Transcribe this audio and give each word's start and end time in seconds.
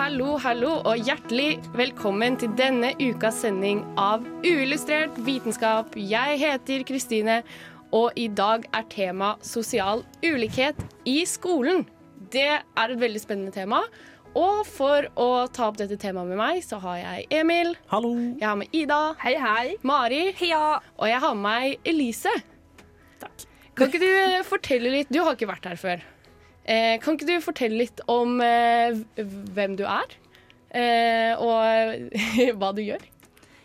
Hallo, 0.00 0.38
hallo, 0.40 0.78
og 0.88 1.02
hjertelig 1.04 1.58
velkommen 1.76 2.38
til 2.40 2.48
denne 2.56 2.94
ukas 2.96 3.42
sending 3.42 3.82
av 4.00 4.22
Uillustrert 4.48 5.18
vitenskap. 5.26 5.92
Jeg 5.92 6.38
heter 6.40 6.84
Kristine, 6.88 7.34
og 7.92 8.16
i 8.16 8.24
dag 8.32 8.64
er 8.72 8.86
tema 8.88 9.34
sosial 9.44 10.00
ulikhet 10.24 10.78
i 11.04 11.18
skolen. 11.28 11.84
Det 12.32 12.46
er 12.48 12.94
et 12.94 13.02
veldig 13.02 13.20
spennende 13.20 13.52
tema. 13.52 13.82
Og 14.32 14.62
for 14.64 15.10
å 15.20 15.26
ta 15.52 15.66
opp 15.68 15.76
dette 15.82 15.98
temaet 16.00 16.32
med 16.32 16.40
meg, 16.40 16.62
så 16.64 16.78
har 16.80 16.96
jeg 17.02 17.26
Emil, 17.42 17.74
Hallo! 17.92 18.14
jeg 18.40 18.46
har 18.48 18.56
med 18.56 18.72
Ida, 18.80 19.02
Hei, 19.20 19.34
hei. 19.36 19.66
Mari 19.84 20.22
og 20.32 21.04
jeg 21.10 21.20
har 21.26 21.36
med 21.36 21.44
meg 21.44 21.92
Elise. 21.92 22.32
Takk. 23.20 23.44
Kan 23.76 23.92
ikke 23.92 24.00
du 24.00 24.48
fortelle 24.48 24.96
litt 24.96 25.12
Du 25.12 25.20
har 25.20 25.36
ikke 25.36 25.52
vært 25.52 25.68
her 25.68 25.84
før. 25.84 26.08
Eh, 26.68 26.98
kan 27.00 27.16
ikke 27.16 27.28
du 27.28 27.38
fortelle 27.42 27.80
litt 27.80 28.02
om 28.10 28.40
eh, 28.44 28.98
hvem 29.54 29.78
du 29.78 29.86
er, 29.88 30.12
eh, 30.76 31.32
og 31.40 32.12
hva 32.60 32.72
du 32.76 32.82
gjør? 32.84 33.06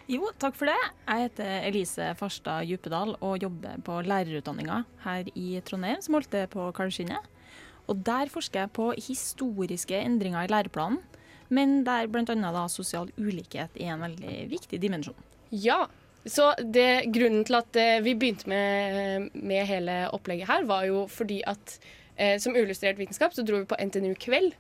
Jo, 0.08 0.30
takk 0.40 0.56
for 0.58 0.70
det. 0.70 0.78
Jeg 1.10 1.26
heter 1.26 1.66
Elise 1.66 2.12
Farstad 2.20 2.68
Djupedal 2.70 3.16
og 3.26 3.42
jobber 3.42 3.82
på 3.84 3.98
lærerutdanninga 4.06 4.84
her 5.02 5.32
i 5.34 5.60
Trondheim, 5.66 6.02
som 6.06 6.20
holdt 6.20 6.30
til 6.34 6.46
på 6.52 6.70
Karlskinnet. 6.78 7.32
Og 7.90 8.00
der 8.06 8.30
forsker 8.32 8.64
jeg 8.64 8.74
på 8.78 8.92
historiske 8.94 9.98
endringer 9.98 10.46
i 10.46 10.52
læreplanen, 10.54 11.02
men 11.54 11.84
der 11.86 12.08
bl.a. 12.10 12.66
sosial 12.70 13.12
ulikhet 13.18 13.76
er 13.78 13.94
en 13.94 14.06
veldig 14.06 14.38
viktig 14.54 14.80
dimensjon. 14.82 15.18
Ja, 15.54 15.84
så 16.26 16.54
det, 16.58 17.12
grunnen 17.14 17.44
til 17.46 17.60
at 17.60 17.78
vi 18.06 18.16
begynte 18.18 18.50
med, 18.50 19.30
med 19.34 19.70
hele 19.70 20.00
opplegget 20.14 20.50
her, 20.50 20.66
var 20.70 20.88
jo 20.90 21.06
fordi 21.10 21.44
at 21.50 21.78
eh, 22.18 22.38
som 22.42 22.56
illustrert 22.56 23.00
vitenskap 23.00 23.36
så 23.36 23.46
dro 23.46 23.62
vi 23.62 23.70
på 23.70 23.80
NTNU 23.80 24.16
Kveld. 24.22 24.56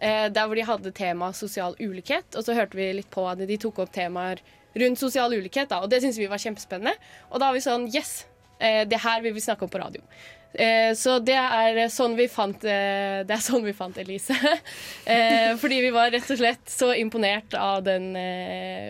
Eh, 0.00 0.28
der 0.32 0.48
hvor 0.48 0.56
de 0.56 0.64
hadde 0.64 0.94
tema 0.96 1.32
sosial 1.36 1.76
ulikhet, 1.80 2.32
og 2.36 2.46
så 2.46 2.56
hørte 2.56 2.78
vi 2.78 2.88
litt 2.96 3.10
på 3.12 3.26
at 3.28 3.42
de 3.44 3.60
tok 3.60 3.82
opp 3.84 3.92
temaer 3.92 4.40
rundt 4.80 5.00
sosial 5.00 5.34
ulikhet, 5.34 5.68
da, 5.72 5.82
og 5.82 5.90
det 5.90 6.00
syntes 6.00 6.20
vi 6.20 6.30
var 6.30 6.40
kjempespennende. 6.40 6.94
Og 7.30 7.40
da 7.40 7.50
var 7.50 7.58
vi 7.58 7.64
sånn 7.64 7.88
Yes! 7.92 8.24
Eh, 8.60 8.84
det 8.88 9.00
her 9.00 9.22
vil 9.24 9.34
vi 9.36 9.42
snakke 9.44 9.66
om 9.66 9.72
på 9.72 9.80
radio. 9.80 10.04
Eh, 10.50 10.90
så 10.98 11.20
det 11.22 11.36
er 11.38 11.78
sånn 11.94 12.16
vi 12.18 12.24
fant 12.26 12.64
eh, 12.66 13.20
Det 13.22 13.36
er 13.36 13.42
sånn 13.44 13.62
vi 13.62 13.74
fant 13.76 13.98
Elise. 14.02 14.34
eh, 15.12 15.52
fordi 15.60 15.78
vi 15.84 15.92
var 15.94 16.10
rett 16.10 16.26
og 16.26 16.40
slett 16.40 16.72
så 16.72 16.90
imponert 16.98 17.54
av 17.54 17.84
den 17.86 18.10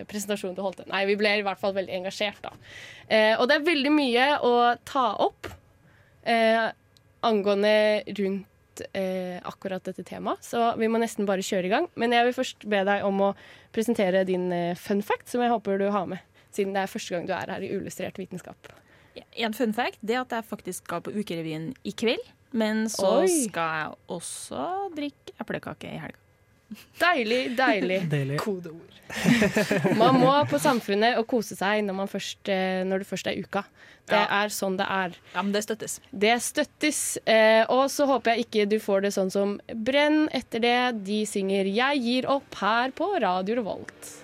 presentasjonen 0.09 0.57
du 0.57 0.63
holdt. 0.65 0.85
Nei, 0.89 1.05
vi 1.11 1.17
ble 1.19 1.37
i 1.37 1.45
hvert 1.45 1.61
fall 1.61 1.75
veldig 1.77 1.99
engasjert, 2.01 2.41
da. 2.43 2.55
Og 3.41 3.47
det 3.49 3.57
er 3.57 3.65
veldig 3.67 3.91
mye 3.91 4.27
å 4.47 4.53
ta 4.87 5.09
opp 5.19 5.49
eh, 6.23 6.71
angående 7.25 8.03
rundt 8.17 8.83
eh, 8.97 9.37
akkurat 9.47 9.83
dette 9.85 10.03
temaet, 10.07 10.43
så 10.45 10.71
vi 10.79 10.89
må 10.91 11.01
nesten 11.01 11.27
bare 11.29 11.45
kjøre 11.45 11.69
i 11.69 11.73
gang. 11.73 11.87
Men 11.99 12.15
jeg 12.15 12.27
vil 12.27 12.37
først 12.37 12.67
be 12.69 12.83
deg 12.87 13.05
om 13.07 13.23
å 13.29 13.31
presentere 13.75 14.25
din 14.27 14.49
eh, 14.55 14.77
fun 14.79 15.03
fact, 15.05 15.29
som 15.31 15.43
jeg 15.43 15.53
håper 15.53 15.81
du 15.81 15.89
har 15.93 16.07
med, 16.09 16.23
siden 16.55 16.75
det 16.75 16.85
er 16.85 16.91
første 16.91 17.15
gang 17.15 17.29
du 17.29 17.35
er 17.37 17.53
her 17.55 17.65
i 17.65 17.73
Ullustrert 17.77 18.19
vitenskap. 18.21 18.71
En 19.35 19.55
fun 19.55 19.73
fact 19.75 19.99
det 19.99 20.15
er 20.15 20.23
at 20.23 20.33
jeg 20.37 20.47
faktisk 20.47 20.85
skal 20.85 21.03
på 21.03 21.13
Ukerevyen 21.13 21.71
i 21.83 21.93
kveld, 21.95 22.23
men 22.55 22.85
så 22.91 23.21
Oi. 23.21 23.29
skal 23.45 23.77
jeg 23.77 23.95
også 24.17 24.65
drikke 24.95 25.35
eplekake 25.39 25.91
i 25.91 26.01
helga. 26.01 26.17
Deilig, 27.01 27.55
deilig. 27.57 28.01
Deilig. 28.11 28.39
Kodeord. 28.39 28.87
Man 29.99 30.15
må 30.21 30.31
på 30.47 30.59
Samfunnet 30.61 31.17
og 31.19 31.25
kose 31.27 31.57
seg 31.59 31.81
når, 31.83 31.97
man 31.97 32.07
først, 32.11 32.47
eh, 32.47 32.83
når 32.87 33.03
det 33.03 33.07
først 33.09 33.27
er 33.27 33.41
uka. 33.43 33.63
Det 34.07 34.17
Ja. 34.17 34.43
er 34.43 34.49
sånn 34.49 34.77
det 34.79 34.87
er. 34.89 35.13
Ja, 35.35 35.41
men 35.43 35.51
det 35.51 35.63
støttes. 35.65 35.99
Det 36.11 36.33
støttes. 36.41 37.17
Eh, 37.27 37.65
og 37.69 37.89
så 37.91 38.07
håper 38.07 38.35
jeg 38.35 38.45
ikke 38.47 38.69
du 38.69 38.79
får 38.79 39.01
det 39.03 39.13
sånn 39.13 39.31
som 39.31 39.59
Brenn 39.67 40.27
etter 40.31 40.59
det. 40.63 41.03
De 41.03 41.25
synger 41.25 41.65
'Jeg 41.67 42.01
gir 42.01 42.23
opp' 42.27 42.55
her 42.59 42.91
på 42.91 43.19
Radio 43.21 43.55
Revolt. 43.55 44.17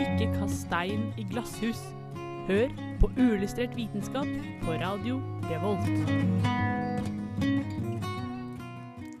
Ikke 0.00 0.28
kast 0.38 0.64
stein 0.66 1.10
i 1.20 1.24
glasshus. 1.30 1.80
Hør 2.48 2.68
på 3.00 3.10
uillustrert 3.16 3.72
vitenskap 3.76 4.26
på 4.64 4.72
radio 4.72 5.20
Revolt. 5.48 5.88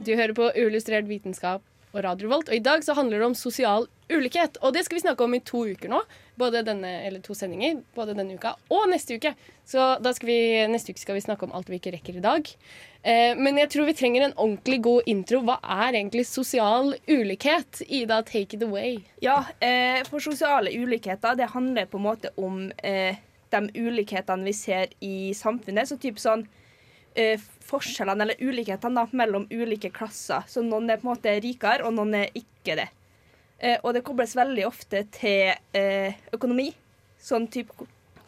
Du 0.04 0.10
hører 0.16 0.34
på 0.36 0.50
Uillustrert 0.56 1.08
vitenskap 1.08 1.64
og 1.94 2.04
Radio 2.04 2.28
Revolt, 2.28 2.50
og 2.50 2.56
i 2.56 2.62
dag 2.64 2.84
så 2.84 2.94
handler 2.98 3.18
det 3.18 3.26
om 3.30 3.36
sosial 3.36 3.86
ulikhet. 4.10 4.58
Og 4.60 4.74
det 4.74 4.84
skal 4.84 4.98
vi 4.98 5.02
snakke 5.04 5.24
om 5.24 5.34
i 5.34 5.40
to 5.44 5.62
uker 5.72 5.90
nå. 5.92 6.00
Både 6.40 6.62
denne, 6.66 6.90
eller 7.06 7.22
to 7.24 7.34
sendinger. 7.36 7.80
Både 7.96 8.14
denne 8.18 8.36
uka 8.36 8.52
og 8.72 8.84
neste 8.92 9.16
uke. 9.16 9.32
Så 9.68 9.94
da 10.02 10.12
skal 10.16 10.28
vi, 10.28 10.40
neste 10.72 10.92
uke 10.92 11.02
skal 11.02 11.16
vi 11.16 11.24
snakke 11.24 11.48
om 11.48 11.56
alt 11.56 11.72
vi 11.72 11.80
ikke 11.80 11.94
rekker 11.96 12.20
i 12.20 12.24
dag. 12.24 12.52
Eh, 13.00 13.32
men 13.40 13.58
jeg 13.62 13.72
tror 13.72 13.88
vi 13.88 13.96
trenger 13.96 14.26
en 14.26 14.36
ordentlig 14.36 14.80
god 14.84 15.08
intro. 15.10 15.40
Hva 15.46 15.56
er 15.80 15.96
egentlig 16.02 16.26
sosial 16.28 16.94
ulikhet? 17.08 17.82
Ida, 17.88 18.20
take 18.28 18.58
it 18.58 18.66
away. 18.66 19.00
Ja, 19.24 19.40
eh, 19.60 20.04
for 20.08 20.20
sosiale 20.20 20.74
ulikheter, 20.76 21.36
det 21.38 21.52
handler 21.56 21.88
på 21.88 22.00
en 22.00 22.08
måte 22.10 22.34
om 22.36 22.68
eh, 22.84 23.16
de 23.50 23.68
ulikhetene 23.74 24.44
vi 24.46 24.52
ser 24.56 24.92
i 25.04 25.32
samfunnet. 25.36 25.88
Så 25.90 25.98
typ 26.00 26.18
sånn 26.22 26.46
eh, 27.16 27.40
forskjellene 27.70 28.22
eller 28.26 28.40
ulikhetene 28.42 28.94
da, 29.02 29.06
mellom 29.12 29.46
ulike 29.50 29.90
klasser. 29.94 30.46
Så 30.50 30.62
noen 30.66 30.90
er 30.90 31.00
på 31.02 31.08
en 31.08 31.14
måte 31.14 31.36
rikere, 31.42 31.84
og 31.86 31.94
noen 31.96 32.14
er 32.22 32.30
ikke 32.38 32.76
det. 32.82 32.88
Eh, 33.60 33.76
og 33.84 33.94
det 33.94 34.04
kobles 34.06 34.36
veldig 34.38 34.64
ofte 34.68 35.04
til 35.12 35.52
eh, 35.76 36.14
økonomi. 36.32 36.70
Sånn 37.20 37.48
typ 37.52 37.72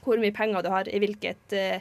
hvor- 0.03 0.19
mye 0.19 0.35
penger 0.35 0.63
du 0.63 0.69
har 0.69 0.89
i 0.91 0.99
hvilket, 0.99 1.53
eh, 1.57 1.81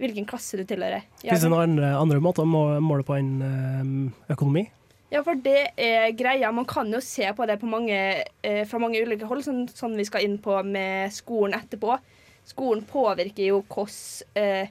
hvilken 0.00 0.24
klasse 0.26 0.56
du 0.56 0.64
tilhører. 0.64 1.02
Ja, 1.22 1.30
Fins 1.34 1.42
det 1.44 1.50
noen 1.52 1.68
andre, 1.76 1.92
andre 2.00 2.18
måter 2.24 2.42
å 2.42 2.48
må- 2.48 2.80
måle 2.80 3.04
på 3.04 3.14
enn 3.18 3.34
eh, 3.44 4.32
økonomi? 4.34 4.64
Ja, 5.12 5.20
for 5.22 5.34
det 5.36 5.74
er 5.76 6.10
greia. 6.16 6.50
Man 6.50 6.64
kan 6.64 6.88
jo 6.90 6.98
se 7.04 7.28
på 7.36 7.46
det 7.46 7.58
på 7.60 7.68
mange, 7.68 8.24
eh, 8.42 8.64
fra 8.64 8.78
mange 8.80 8.96
ulike 9.04 9.26
hold, 9.28 9.44
sånn, 9.44 9.66
sånn 9.68 9.94
vi 9.94 10.04
skal 10.08 10.22
inn 10.24 10.38
på 10.38 10.56
med 10.64 11.12
skolen 11.12 11.52
etterpå. 11.52 11.98
Skolen 12.44 12.84
påvirker 12.84 13.46
jo 13.46 13.62
hvordan 13.70 14.22
eh, 14.34 14.68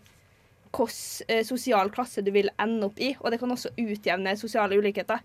eh, 1.28 1.44
sosial 1.48 1.90
klasse 1.92 2.24
du 2.24 2.32
vil 2.32 2.50
ende 2.60 2.86
opp 2.90 3.00
i, 3.00 3.14
og 3.20 3.32
det 3.32 3.40
kan 3.40 3.52
også 3.52 3.72
utjevne 3.80 4.36
sosiale 4.40 4.78
ulikheter. 4.78 5.20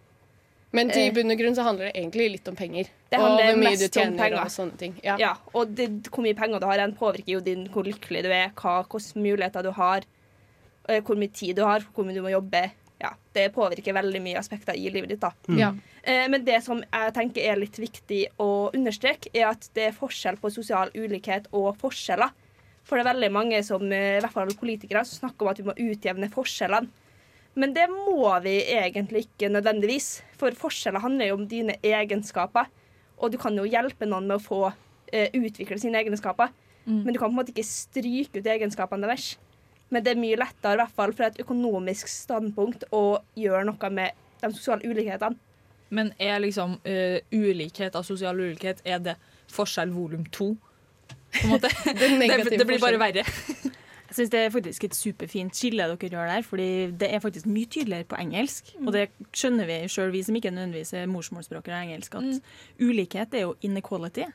Men 0.72 0.90
til 0.90 1.06
Eh. 1.08 1.12
bunn 1.14 1.30
og 1.30 1.38
grunn 1.38 1.54
så 1.54 1.62
handler 1.62 1.86
det 1.88 1.94
egentlig 1.96 2.30
litt 2.30 2.48
om 2.48 2.56
penger. 2.56 2.88
Det 3.10 3.20
handler 3.20 3.52
og 3.52 3.58
mest 3.58 3.96
om 3.96 4.16
penger. 4.16 4.40
og 4.42 4.50
sånne 4.50 4.76
ting. 4.78 4.96
Ja. 5.04 5.16
Ja, 5.18 5.34
og 5.54 5.74
det, 5.74 5.88
hvor 6.10 6.22
mye 6.22 6.34
penger 6.34 6.60
du 6.60 6.66
har, 6.66 6.76
den 6.76 6.94
påvirker 6.94 7.32
jo 7.32 7.40
din, 7.40 7.68
hvor 7.68 7.84
lykkelig 7.86 8.22
du 8.22 8.30
er, 8.30 8.50
hva, 8.50 8.82
hvilke 8.84 9.16
muligheter 9.16 9.62
du 9.62 9.70
har, 9.70 10.02
hvor 11.02 11.16
mye 11.16 11.32
tid 11.32 11.56
du 11.56 11.62
har, 11.64 11.80
hvor 11.94 12.04
mye 12.04 12.14
du 12.14 12.22
må 12.22 12.30
jobbe. 12.30 12.70
Ja, 13.00 13.10
det 13.34 13.52
påvirker 13.54 13.92
veldig 13.94 14.22
mye 14.22 14.38
aspekter 14.38 14.74
i 14.74 14.90
livet 14.90 15.08
ditt. 15.08 15.20
da. 15.20 15.32
Ja. 15.48 15.72
Eh, 16.06 16.28
Men 16.30 16.44
det 16.44 16.62
som 16.62 16.82
jeg 16.82 17.14
tenker 17.14 17.42
er 17.42 17.58
litt 17.58 17.78
viktig 17.82 18.26
å 18.38 18.70
understreke, 18.74 19.32
er 19.34 19.50
at 19.50 19.68
det 19.74 19.88
er 19.88 19.96
forskjell 19.96 20.38
på 20.38 20.52
sosial 20.54 20.92
ulikhet 20.94 21.48
og 21.52 21.74
forskjeller. 21.80 22.30
For 22.86 22.96
det 22.96 23.02
er 23.06 23.12
veldig 23.14 23.32
mange 23.34 23.62
som, 23.66 23.82
eh, 23.90 24.18
i 24.18 24.20
hvert 24.20 24.32
fall 24.32 24.54
politikere 24.54 25.04
som 25.04 25.28
snakker 25.28 25.42
om 25.42 25.48
at 25.48 25.58
vi 25.58 25.64
må 25.66 25.74
utjevne 25.74 26.30
forskjellene. 26.30 26.88
Men 27.56 27.72
det 27.72 27.88
må 27.88 28.30
vi 28.42 28.62
egentlig 28.68 29.26
ikke 29.26 29.50
nødvendigvis. 29.50 30.22
For 30.36 30.50
forskjeller 30.50 31.00
handler 31.00 31.26
jo 31.26 31.34
om 31.34 31.46
dine 31.48 31.74
egenskaper. 31.82 32.66
Og 33.18 33.32
du 33.32 33.38
kan 33.38 33.56
jo 33.56 33.64
hjelpe 33.64 34.06
noen 34.06 34.26
med 34.28 34.36
å 34.36 34.44
få 34.44 34.74
eh, 35.12 35.30
utvikle 35.32 35.80
sine 35.80 35.96
egenskaper. 36.04 36.50
Men 37.04 37.14
du 37.14 37.18
kan 37.18 37.30
på 37.30 37.32
en 37.32 37.44
måte 37.44 37.52
ikke 37.54 37.64
stryke 37.64 38.38
ut 38.38 38.44
egenskapene 38.44 39.08
deres. 39.08 39.36
Men 39.90 40.04
det 40.04 40.12
er 40.12 40.20
mye 40.20 40.36
lettere, 40.36 40.74
i 40.74 40.76
hvert 40.76 40.94
fall 40.94 41.12
fra 41.12 41.26
et 41.26 41.38
økonomisk 41.38 42.06
standpunkt, 42.06 42.84
å 42.92 43.18
gjøre 43.34 43.64
noe 43.64 43.90
med 43.90 44.12
de 44.42 44.50
sosiale 44.52 44.82
ulikhetene. 44.86 45.36
Men 45.94 46.12
er 46.18 46.40
liksom 46.42 46.78
uh, 46.82 47.18
ulikhet 47.32 47.94
av 47.94 48.02
sosial 48.06 48.40
ulikhet 48.40 48.80
Er 48.84 48.98
det 49.02 49.16
forskjell 49.54 49.92
volum 49.94 50.24
to? 50.34 50.56
På 51.36 51.44
en 51.44 51.52
måte. 51.54 51.70
det, 51.84 52.08
det, 52.18 52.58
det 52.58 52.66
blir 52.66 52.82
bare 52.82 52.98
verre. 53.00 53.22
Jeg 54.06 54.14
syns 54.14 54.30
det 54.32 54.40
er 54.40 54.52
faktisk 54.54 54.84
et 54.86 54.96
superfint 54.96 55.58
skille 55.58 55.84
dere 55.90 56.08
gjør 56.10 56.30
der, 56.30 56.44
fordi 56.46 56.68
det 56.98 57.08
er 57.10 57.20
faktisk 57.20 57.48
mye 57.50 57.66
tydeligere 57.66 58.06
på 58.08 58.18
engelsk. 58.22 58.70
Og 58.84 58.92
det 58.94 59.08
skjønner 59.34 59.66
vi 59.68 59.78
sjøl, 59.90 60.12
vi 60.14 60.22
som 60.26 60.38
ikke 60.38 60.52
nødvendigvis 60.54 60.94
er 60.96 61.10
morsmålsspråkere 61.10 61.80
av 61.80 61.88
engelsk, 61.88 62.14
at 62.14 62.82
ulikhet 62.82 63.34
er 63.34 63.48
jo 63.48 63.56
inequality. 63.66 64.28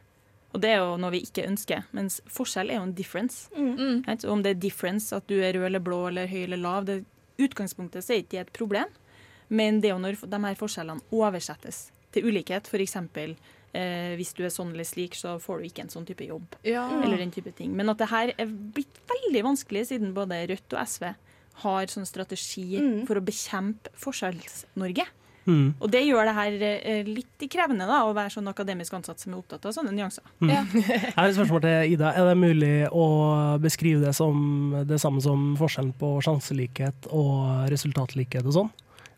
Og 0.51 0.59
det 0.63 0.73
er 0.73 0.81
jo 0.83 0.97
noe 0.99 1.13
vi 1.13 1.23
ikke 1.23 1.47
ønsker. 1.47 1.85
Mens 1.95 2.19
forskjell 2.31 2.73
er 2.73 2.81
jo 2.81 2.87
en 2.89 2.95
difference. 2.95 3.47
Mm. 3.55 4.03
Right? 4.07 4.25
Om 4.27 4.43
det 4.43 4.55
er 4.55 4.63
difference, 4.67 5.15
at 5.15 5.27
du 5.31 5.37
er 5.39 5.55
rød 5.55 5.69
eller 5.69 5.83
blå 5.83 6.01
eller 6.09 6.27
høy 6.27 6.43
eller 6.43 6.59
lav, 6.59 6.85
det 6.89 7.01
utgangspunktet 7.41 8.03
så 8.03 8.13
er 8.13 8.25
ikke 8.25 8.35
det 8.35 8.41
et 8.43 8.53
problem. 8.57 8.91
Men 9.51 9.81
det 9.83 9.89
er 9.91 9.97
jo 9.97 10.03
når 10.03 10.21
de 10.31 10.39
her 10.47 10.55
forskjellene 10.59 11.03
oversettes 11.11 11.89
til 12.15 12.27
ulikhet, 12.31 12.67
f.eks. 12.71 12.95
Eh, 13.71 14.13
hvis 14.19 14.33
du 14.35 14.41
er 14.43 14.51
sånn 14.51 14.73
eller 14.73 14.83
slik, 14.87 15.13
så 15.15 15.37
får 15.39 15.61
du 15.61 15.67
ikke 15.69 15.85
en 15.85 15.91
sånn 15.93 16.07
type 16.07 16.25
jobb. 16.27 16.57
Ja. 16.67 16.85
Eller 17.03 17.21
den 17.21 17.31
type 17.31 17.53
ting. 17.55 17.71
Men 17.75 17.87
at 17.93 18.01
det 18.01 18.09
her 18.11 18.33
er 18.35 18.49
blitt 18.51 18.99
veldig 19.11 19.43
vanskelig, 19.47 19.85
siden 19.93 20.11
både 20.15 20.41
Rødt 20.51 20.75
og 20.75 20.81
SV 20.87 21.11
har 21.63 21.87
sånn 21.91 22.07
strategi 22.07 22.79
Mm. 22.81 23.05
for 23.07 23.15
å 23.19 23.23
bekjempe 23.23 23.91
Forskjells-Norge. 23.99 25.05
Mm. 25.45 25.73
Og 25.81 25.89
det 25.89 26.03
gjør 26.05 26.27
det 26.29 26.33
her 26.37 26.55
eh, 26.67 27.07
litt 27.07 27.45
krevende 27.49 27.87
da, 27.89 28.03
å 28.05 28.13
være 28.13 28.29
sånn 28.35 28.47
akademisk 28.51 28.93
ansatt 28.93 29.19
som 29.23 29.33
er 29.33 29.39
opptatt 29.39 29.65
av 29.65 29.73
sånne 29.73 29.91
nyanser. 29.95 30.23
Jeg 30.41 31.13
har 31.15 31.27
et 31.31 31.35
spørsmål 31.39 31.63
til 31.65 31.95
Ida. 31.95 32.11
Er 32.13 32.27
det 32.29 32.37
mulig 32.37 32.75
å 32.93 33.07
beskrive 33.63 34.03
det 34.05 34.13
som 34.15 34.75
det 34.85 34.99
samme 35.01 35.23
som 35.23 35.55
forskjellen 35.57 35.95
på 35.97 36.13
sjanselikhet 36.27 37.09
og 37.09 37.65
resultatlikhet 37.73 38.45
og 38.45 38.53
sånn? 38.59 38.71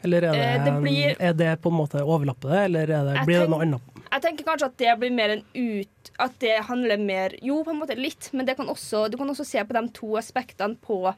Eller 0.03 0.23
er 0.29 0.31
det, 0.33 0.39
Eh, 0.43 0.63
det 0.65 0.73
blir- 0.83 1.15
er 1.19 1.33
det 1.33 1.61
på 1.61 1.69
en 1.71 1.77
måte 1.77 2.01
overlappet, 2.03 2.51
eller 2.65 2.83
er 2.83 3.03
det, 3.07 3.13
blir 3.13 3.25
blir 3.25 3.39
det 3.41 3.49
noe 3.49 3.61
annet? 3.61 3.81
Jeg 4.13 4.21
tenker 4.21 4.43
kanskje 4.45 4.65
at 4.65 4.77
det 4.77 4.99
blir 4.99 5.11
mer 5.11 5.29
en 5.29 5.43
ut 5.55 6.11
At 6.19 6.35
det 6.39 6.59
handler 6.67 6.97
mer 6.99 7.31
Jo, 7.41 7.63
på 7.63 7.71
en 7.71 7.79
måte 7.79 7.95
litt, 7.97 8.29
men 8.33 8.45
det 8.45 8.55
kan 8.57 8.67
også, 8.67 9.09
du 9.09 9.17
kan 9.17 9.27
også 9.29 9.45
se 9.45 9.63
på 9.63 9.73
de 9.73 9.87
to 9.93 10.11
aspektene 10.19 10.77
på 10.77 11.15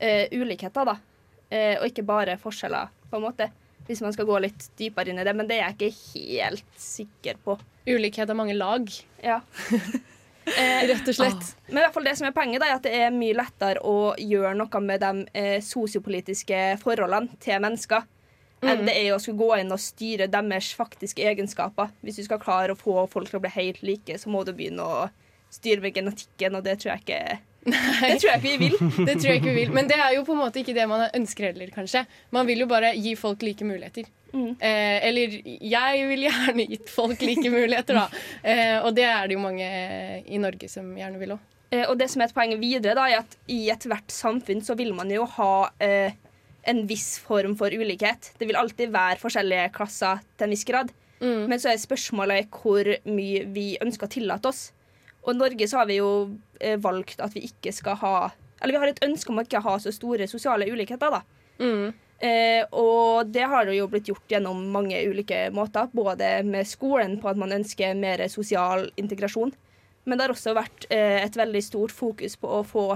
eh, 0.00 0.26
ulikheter, 0.32 0.84
da. 0.86 0.96
Eh, 1.50 1.76
og 1.80 1.84
ikke 1.90 2.04
bare 2.06 2.38
forskjeller, 2.38 2.88
på 3.10 3.16
en 3.16 3.22
måte. 3.22 3.50
Hvis 3.86 4.00
man 4.00 4.12
skal 4.12 4.24
gå 4.26 4.40
litt 4.40 4.68
dypere 4.78 5.08
inn 5.10 5.18
i 5.18 5.24
det. 5.24 5.34
Men 5.36 5.46
det 5.48 5.58
er 5.60 5.68
jeg 5.72 5.76
ikke 5.92 5.96
helt 6.14 6.64
sikker 6.78 7.34
på. 7.44 7.58
Ulikhet 7.86 8.30
av 8.30 8.36
mange 8.36 8.54
lag, 8.56 8.88
Ja. 9.22 9.40
Eh, 10.46 10.88
rett 10.88 11.06
og 11.06 11.14
slett. 11.14 11.52
Men 11.68 11.78
i 11.78 11.84
hvert 11.84 11.94
fall 11.94 12.06
det 12.08 12.16
som 12.18 12.26
er 12.26 12.34
poenget 12.34 12.62
da, 12.62 12.68
er 12.70 12.80
at 12.80 12.86
det 12.86 12.94
er 12.98 13.14
mye 13.14 13.36
lettere 13.38 13.82
å 13.86 14.12
gjøre 14.18 14.56
noe 14.58 14.80
med 14.82 15.04
de 15.04 15.26
eh, 15.38 15.58
sosiopolitiske 15.62 16.64
forholdene 16.82 17.38
til 17.42 17.62
mennesker 17.62 18.08
enn 18.62 18.84
det 18.86 18.94
er 18.94 19.08
å 19.10 19.18
skulle 19.18 19.40
gå 19.40 19.56
inn 19.58 19.74
og 19.74 19.80
styre 19.82 20.28
deres 20.30 20.70
faktiske 20.78 21.24
egenskaper. 21.26 21.90
Hvis 22.02 22.20
du 22.20 22.26
skal 22.28 22.40
klare 22.42 22.74
å 22.74 22.78
få 22.78 23.06
folk 23.10 23.30
til 23.30 23.40
å 23.40 23.42
bli 23.42 23.50
helt 23.56 23.82
like, 23.82 24.18
så 24.18 24.30
må 24.30 24.44
du 24.46 24.52
begynne 24.54 24.86
å 24.86 25.08
styre 25.52 25.82
med 25.82 25.96
genetikken, 25.96 26.56
og 26.56 26.62
det 26.66 26.78
tror 26.80 26.94
jeg 26.94 27.02
ikke 27.02 27.40
Det 27.62 28.16
tror 28.18 28.28
jeg 28.28 28.40
ikke 28.40 28.48
vi 28.48 28.56
vil. 28.58 28.74
Det 29.06 29.14
tror 29.20 29.28
jeg 29.30 29.40
ikke 29.40 29.52
vi 29.52 29.60
vil. 29.60 29.74
Men 29.74 29.90
det 29.90 29.98
er 30.00 30.16
jo 30.16 30.24
på 30.26 30.34
en 30.34 30.42
måte 30.42 30.62
ikke 30.62 30.74
det 30.74 30.88
man 30.90 31.06
ønsker 31.14 31.50
heller, 31.50 31.70
kanskje. 31.74 32.04
Man 32.34 32.48
vil 32.48 32.64
jo 32.64 32.66
bare 32.70 32.90
gi 32.96 33.14
folk 33.18 33.44
like 33.46 33.66
muligheter. 33.66 34.08
Mm. 34.32 34.56
Eh, 34.56 34.98
eller 35.08 35.36
jeg 35.44 36.08
vil 36.08 36.26
gjerne 36.26 36.66
gitt 36.72 36.90
folk 36.90 37.22
like 37.22 37.52
muligheter, 37.52 38.00
da. 38.00 38.22
Eh, 38.42 38.78
og 38.80 38.94
det 38.96 39.06
er 39.06 39.28
det 39.28 39.36
jo 39.36 39.44
mange 39.44 39.68
i 40.26 40.40
Norge 40.42 40.70
som 40.72 40.90
gjerne 40.98 41.20
vil 41.20 41.36
òg. 41.36 41.48
Eh, 41.72 41.86
og 41.86 41.96
det 42.00 42.10
som 42.12 42.22
er 42.22 42.30
et 42.30 42.36
poeng 42.36 42.56
videre, 42.60 42.96
da, 42.98 43.06
er 43.08 43.22
at 43.22 43.38
i 43.52 43.64
ethvert 43.72 44.12
samfunn 44.12 44.64
så 44.64 44.76
vil 44.78 44.92
man 44.96 45.12
jo 45.12 45.28
ha 45.38 45.52
eh, 45.82 46.18
en 46.68 46.84
viss 46.88 47.16
form 47.22 47.54
for 47.60 47.72
ulikhet. 47.72 48.32
Det 48.38 48.48
vil 48.48 48.58
alltid 48.58 48.92
være 48.94 49.20
forskjellige 49.22 49.70
klasser 49.76 50.20
til 50.36 50.48
en 50.48 50.54
viss 50.56 50.66
grad. 50.68 50.92
Mm. 51.22 51.46
Men 51.48 51.60
så 51.62 51.70
er 51.70 51.80
spørsmålet 51.80 52.50
hvor 52.50 52.88
mye 53.06 53.44
vi 53.54 53.72
ønsker 53.82 54.08
å 54.08 54.12
tillate 54.12 54.50
oss. 54.50 54.70
Og 55.22 55.34
i 55.34 55.38
Norge 55.38 55.68
så 55.70 55.82
har 55.82 55.90
vi 55.90 56.00
jo 56.00 56.12
eh, 56.60 56.78
valgt 56.82 57.22
at 57.22 57.34
vi 57.36 57.44
ikke 57.46 57.72
skal 57.74 57.98
ha 58.00 58.14
Eller 58.62 58.74
vi 58.74 58.80
har 58.82 58.90
et 58.90 59.04
ønske 59.04 59.30
om 59.30 59.40
å 59.40 59.44
ikke 59.46 59.62
ha 59.62 59.76
så 59.82 59.90
store 59.94 60.28
sosiale 60.30 60.68
ulikheter, 60.70 61.10
da. 61.10 61.22
Mm. 61.58 61.92
Eh, 62.22 62.62
og 62.78 63.32
det 63.34 63.42
har 63.50 63.66
jo 63.74 63.88
blitt 63.90 64.06
gjort 64.06 64.30
gjennom 64.30 64.60
mange 64.70 65.00
ulike 65.10 65.48
måter. 65.54 65.88
Både 65.90 66.36
med 66.46 66.68
skolen 66.70 67.16
på 67.18 67.32
at 67.32 67.40
man 67.40 67.54
ønsker 67.58 67.98
mer 67.98 68.22
sosial 68.30 68.86
integrasjon. 69.00 69.50
Men 70.06 70.18
det 70.18 70.26
har 70.26 70.34
også 70.34 70.54
vært 70.54 70.86
eh, 70.94 71.18
et 71.24 71.38
veldig 71.38 71.62
stort 71.66 71.94
fokus 71.94 72.38
på 72.38 72.50
å 72.50 72.62
få 72.66 72.86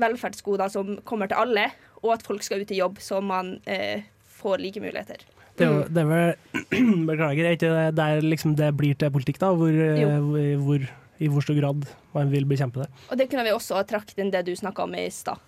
velferdsgoder 0.00 0.70
som 0.72 0.96
kommer 1.08 1.30
til 1.30 1.40
alle, 1.40 1.70
og 2.02 2.12
at 2.16 2.26
folk 2.26 2.44
skal 2.44 2.62
ut 2.62 2.74
i 2.74 2.82
jobb 2.82 3.00
så 3.02 3.22
man 3.24 3.56
eh, 3.70 4.04
får 4.42 4.60
like 4.62 4.82
muligheter. 4.82 5.24
Det 5.56 5.64
er, 5.64 5.72
jo, 5.72 5.84
det 5.88 6.02
er 6.02 6.08
vel 6.10 7.06
Beklager, 7.08 7.46
er 7.46 7.56
ikke 7.56 7.72
det 7.72 7.86
der 7.96 8.20
liksom 8.20 8.58
det 8.58 8.74
blir 8.76 8.98
til 8.98 9.12
politikk, 9.14 9.40
da? 9.40 9.54
Hvor, 9.56 9.72
eh, 9.72 10.58
hvor, 10.60 10.84
I 11.18 11.28
hvor 11.32 11.44
stor 11.44 11.56
grad 11.58 11.86
man 12.14 12.32
vil 12.32 12.48
bekjempe 12.48 12.84
det? 12.84 12.88
Og 13.10 13.20
det 13.20 13.28
kunne 13.30 13.44
vi 13.46 13.54
også 13.54 13.78
ha 13.78 13.84
trukket 13.88 14.18
inn 14.22 14.32
det 14.34 14.44
du 14.46 14.54
snakka 14.56 14.84
om 14.84 14.96
i 14.98 15.06
stad. 15.12 15.40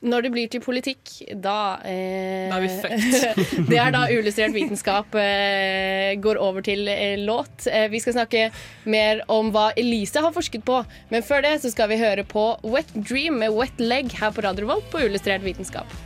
Når 0.00 0.24
det 0.24 0.30
blir 0.32 0.48
til 0.48 0.62
politikk, 0.64 1.10
da 1.44 1.76
eh, 1.84 2.48
Da 2.48 2.56
er 2.56 2.62
vi 2.64 2.70
fucked. 2.80 3.66
det 3.70 3.80
er 3.82 3.92
da 3.92 4.06
uillustrert 4.08 4.54
vitenskap 4.56 5.12
eh, 5.20 6.14
går 6.24 6.40
over 6.40 6.64
til 6.64 6.88
eh, 6.88 7.20
låt. 7.20 7.66
Eh, 7.68 7.90
vi 7.92 8.00
skal 8.00 8.16
snakke 8.16 8.46
mer 8.88 9.20
om 9.28 9.52
hva 9.52 9.68
Elise 9.76 10.22
har 10.24 10.32
forsket 10.32 10.64
på, 10.64 10.80
men 11.12 11.26
før 11.26 11.44
det 11.44 11.58
så 11.66 11.72
skal 11.74 11.92
vi 11.92 12.00
høre 12.00 12.24
på 12.24 12.46
Wet 12.64 12.94
Dream 12.96 13.42
med 13.44 13.52
Wet 13.58 13.76
Leg 13.82 14.08
her 14.16 14.32
på 14.32 14.46
Radio 14.46 14.64
Revolt 14.64 14.88
på 14.92 15.04
uillustrert 15.04 15.44
vitenskap. 15.44 16.00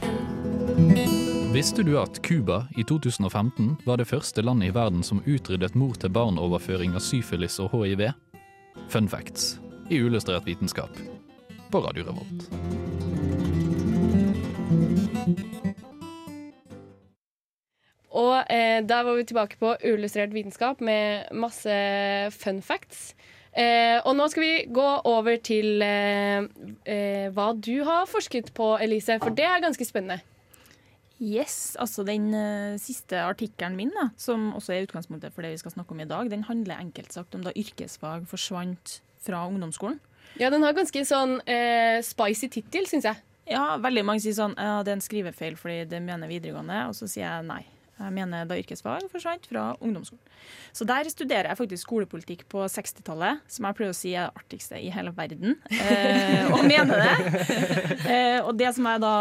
Visste 1.55 1.85
du 1.87 1.95
at 2.01 2.19
Cuba 2.27 2.65
i 2.75 2.83
2015 2.83 3.77
var 3.87 4.03
det 4.03 4.09
første 4.11 4.43
landet 4.43 4.73
i 4.73 4.75
verden 4.75 5.07
som 5.07 5.23
utryddet 5.23 5.77
mor-til-barn-overføring 5.79 6.99
av 6.99 7.05
syfilis 7.07 7.61
og 7.63 7.71
hiv? 7.79 8.09
Fun 8.89 9.09
facts 9.09 9.59
i 9.91 9.99
Illustrert 9.99 10.47
vitenskap 10.47 10.91
på 11.71 11.81
Radio 11.85 12.05
Revolt. 12.09 12.49
Og 18.15 18.37
eh, 18.51 18.81
der 18.87 19.03
var 19.03 19.15
vi 19.15 19.25
tilbake 19.25 19.59
på 19.59 19.77
uillustrert 19.85 20.35
vitenskap 20.35 20.81
med 20.81 21.33
masse 21.33 21.79
fun 22.31 22.63
facts. 22.63 23.15
Eh, 23.55 24.01
og 24.03 24.17
nå 24.19 24.27
skal 24.31 24.43
vi 24.43 24.55
gå 24.75 24.87
over 25.07 25.37
til 25.43 25.83
eh, 25.83 26.47
eh, 26.91 27.27
hva 27.35 27.53
du 27.55 27.85
har 27.87 28.07
forsket 28.11 28.51
på, 28.55 28.75
Elise, 28.83 29.19
for 29.23 29.35
det 29.35 29.47
er 29.47 29.63
ganske 29.63 29.87
spennende. 29.87 30.23
Yes, 31.23 31.77
altså 31.79 32.03
Den 32.07 32.33
uh, 32.35 32.75
siste 32.81 33.21
artikkelen 33.23 33.77
min, 33.79 33.93
da, 33.95 34.09
som 34.19 34.51
også 34.57 34.75
er 34.75 34.89
utgangspunktet 34.89 35.35
for 35.35 35.47
det 35.47 35.55
vi 35.55 35.61
skal 35.63 35.77
snakke 35.77 35.95
om 35.95 36.03
i 36.03 36.09
dag, 36.11 36.31
den 36.31 36.47
handler 36.49 36.81
enkelt 36.83 37.15
sagt 37.15 37.37
om 37.39 37.45
da 37.47 37.55
yrkesfag 37.55 38.27
forsvant 38.31 38.99
fra 39.25 39.45
ungdomsskolen. 39.47 40.01
Ja, 40.41 40.51
den 40.51 40.67
har 40.67 40.75
ganske 40.75 41.05
sånn 41.07 41.39
uh, 41.47 42.01
spicy 42.03 42.51
tittel, 42.51 42.89
syns 42.91 43.07
jeg. 43.07 43.23
Ja, 43.51 43.77
veldig 43.77 44.05
mange 44.09 44.25
sier 44.25 44.35
sånn 44.37 44.57
ja, 44.57 44.81
det 44.83 44.95
er 44.95 44.99
en 44.99 45.05
skrivefeil 45.05 45.57
fordi 45.61 45.85
det 45.89 46.01
mener 46.03 46.31
videregående, 46.31 46.87
og 46.89 46.97
så 46.97 47.09
sier 47.11 47.29
jeg 47.29 47.47
nei. 47.47 47.63
Jeg 47.95 48.11
mener 48.17 48.47
da 48.49 48.57
yrkesfag 48.59 49.07
forsvant 49.13 49.45
fra 49.47 49.69
ungdomsskolen. 49.79 50.23
Så 50.75 50.87
der 50.89 51.07
studerer 51.13 51.49
jeg 51.51 51.59
faktisk 51.61 51.87
skolepolitikk 51.87 52.43
på 52.51 52.65
60-tallet, 52.67 53.45
som 53.47 53.69
jeg 53.69 53.79
pleier 53.79 53.95
å 53.95 53.97
si 53.97 54.15
er 54.19 54.27
det 54.27 54.43
artigste 54.43 54.81
i 54.83 54.91
hele 54.95 55.13
verden. 55.15 55.57
Eh, 55.71 56.51
og 56.55 56.65
mener 56.67 57.05
det. 57.05 57.41
Eh, 58.05 58.39
og 58.43 58.53
det 58.59 58.69
som 58.77 58.87
jeg 58.89 59.01
da 59.01 59.15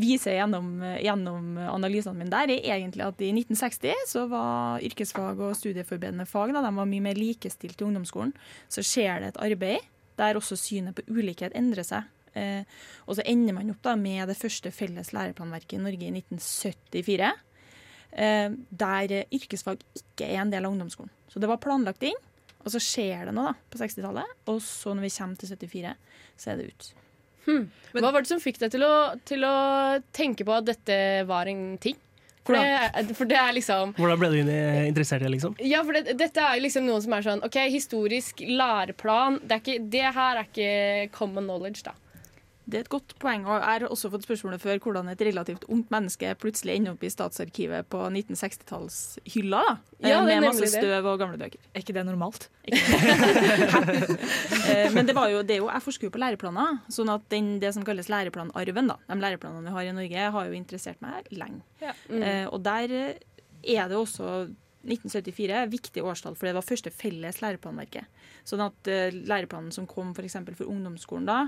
viser 0.00 0.38
gjennom, 0.38 0.70
gjennom 1.02 1.58
analysene 1.66 2.16
mine 2.16 2.32
der, 2.32 2.52
er 2.54 2.78
egentlig 2.78 3.04
at 3.04 3.20
i 3.24 3.32
1960 3.34 4.06
så 4.08 4.24
var 4.30 4.84
yrkesfag 4.86 5.42
og 5.42 5.56
studieforberedende 5.58 6.28
fag 6.30 6.54
da, 6.54 6.62
de 6.64 6.72
var 6.78 6.88
mye 6.88 7.04
mer 7.10 7.18
likestilt 7.18 7.82
i 7.82 7.86
ungdomsskolen. 7.86 8.32
Så 8.72 8.84
skjer 8.86 9.20
det 9.20 9.34
et 9.34 9.42
arbeid 9.50 9.84
der 10.20 10.38
også 10.38 10.58
synet 10.58 10.96
på 10.96 11.18
ulikhet 11.18 11.54
endrer 11.58 11.86
seg. 11.86 12.08
Eh, 12.38 12.62
og 13.08 13.18
så 13.18 13.26
ender 13.26 13.56
man 13.56 13.72
opp 13.72 13.82
da 13.84 13.96
med 13.98 14.28
det 14.30 14.38
første 14.38 14.70
felles 14.74 15.12
læreplanverket 15.16 15.78
i 15.78 15.82
Norge 15.82 16.06
i 16.06 16.12
1974. 16.14 17.30
Eh, 18.12 18.50
der 18.70 19.12
eh, 19.20 19.24
yrkesfag 19.36 19.82
ikke 19.94 20.26
er 20.26 20.40
en 20.42 20.50
del 20.52 20.64
av 20.66 20.72
ungdomsskolen. 20.74 21.12
Så 21.30 21.38
det 21.42 21.48
var 21.50 21.60
planlagt 21.62 22.02
inn, 22.02 22.16
og 22.64 22.72
så 22.74 22.80
skjer 22.82 23.28
det 23.30 23.34
noe 23.36 23.52
da 23.52 23.56
på 23.70 23.78
60-tallet. 23.80 24.32
Og 24.50 24.58
så 24.66 24.92
når 24.96 25.06
vi 25.06 25.12
kommer 25.14 25.38
til 25.40 25.52
74, 25.54 25.94
så 26.40 26.50
er 26.52 26.60
det 26.60 26.70
ut. 26.72 26.90
Hva 27.96 28.10
var 28.12 28.20
det 28.22 28.28
som 28.30 28.38
fikk 28.42 28.58
deg 28.60 28.70
til 28.74 28.82
å, 28.86 28.92
til 29.26 29.42
å 29.48 29.54
tenke 30.14 30.44
på 30.46 30.52
at 30.58 30.66
dette 30.68 30.96
var 31.26 31.48
en 31.50 31.76
ting? 31.82 31.96
For 32.46 32.56
det, 32.56 32.66
er- 32.98 33.14
for 33.14 33.28
det 33.28 33.36
er 33.36 33.52
liksom 33.52 33.90
Hvordan 33.98 34.18
ble 34.18 34.28
du 34.32 34.36
interessert 34.88 35.20
i 35.22 35.26
det, 35.26 35.32
liksom? 35.36 35.54
Ja, 35.62 35.82
for 35.86 35.92
det, 35.94 36.14
dette 36.18 36.40
er 36.42 36.60
liksom 36.64 36.86
noe 36.88 37.00
som 37.04 37.12
er 37.14 37.22
sånn 37.26 37.42
OK, 37.46 37.58
historisk 37.70 38.40
læreplan. 38.42 39.36
Det, 39.44 39.56
er 39.56 39.60
ikke, 39.60 39.88
det 39.92 40.04
her 40.16 40.40
er 40.40 40.48
ikke 40.48 41.10
common 41.14 41.46
knowledge, 41.46 41.84
da. 41.86 41.92
Det 42.70 42.78
er 42.78 42.84
et 42.86 42.92
godt 42.92 43.14
poeng. 43.22 43.46
og 43.48 43.56
Jeg 43.58 43.82
har 43.82 43.86
også 43.88 44.10
fått 44.12 44.26
spørsmålet 44.26 44.62
før 44.62 44.78
hvordan 44.84 45.10
et 45.12 45.24
relativt 45.26 45.66
ungt 45.68 45.90
menneske 45.92 46.32
plutselig 46.40 46.76
ender 46.78 46.94
opp 46.94 47.02
i 47.04 47.10
statsarkivet 47.12 47.88
på 47.90 48.02
1960-tallshylla. 48.08 49.62
da. 50.00 50.08
Ja, 50.08 50.20
er 50.20 50.28
med 50.28 50.46
masse 50.48 50.70
støv 50.70 51.08
og 51.10 51.18
gamle 51.20 51.40
bøker. 51.40 51.60
Er 51.74 51.84
ikke 51.84 51.96
det 51.96 52.06
normalt? 52.08 52.48
Eh, 54.70 54.92
Men 54.92 55.06
det, 55.06 55.14
var 55.16 55.30
jo, 55.32 55.40
det 55.42 55.56
er 55.56 55.58
jo, 55.62 55.68
jeg 55.70 55.82
forsker 55.82 56.06
jo 56.06 56.12
på 56.14 56.20
læreplaner, 56.20 56.76
sånn 56.92 57.08
at 57.10 57.24
den, 57.32 57.48
det 57.62 57.72
som 57.74 57.82
kalles 57.86 58.10
læreplanarven, 58.12 58.90
da, 58.92 58.96
de 59.08 59.16
læreplanene 59.18 59.64
vi 59.64 59.72
har 59.74 59.88
i 59.88 59.94
Norge, 59.96 60.26
har 60.36 60.46
jo 60.46 60.54
interessert 60.54 61.00
meg 61.02 61.26
lenge. 61.34 61.64
Mm. 62.06 62.20
Eh, 62.20 62.44
og 62.52 62.60
der 62.62 62.94
eh, 62.94 63.22
er 63.74 63.90
det 63.90 63.98
også 63.98 64.28
1974 64.86 65.56
er 65.56 65.72
viktig 65.72 66.04
årstall, 66.06 66.36
for 66.38 66.48
det 66.48 66.54
var 66.56 66.66
første 66.66 66.92
felles 66.94 67.40
læreplanverket. 67.42 68.08
Sånn 68.48 68.62
at 68.64 68.88
uh, 68.88 69.08
læreplanen 69.12 69.72
som 69.74 69.88
kom 69.90 70.14
for, 70.16 70.24
eksempel 70.24 70.56
for 70.56 70.70
ungdomsskolen 70.70 71.28
da, 71.28 71.40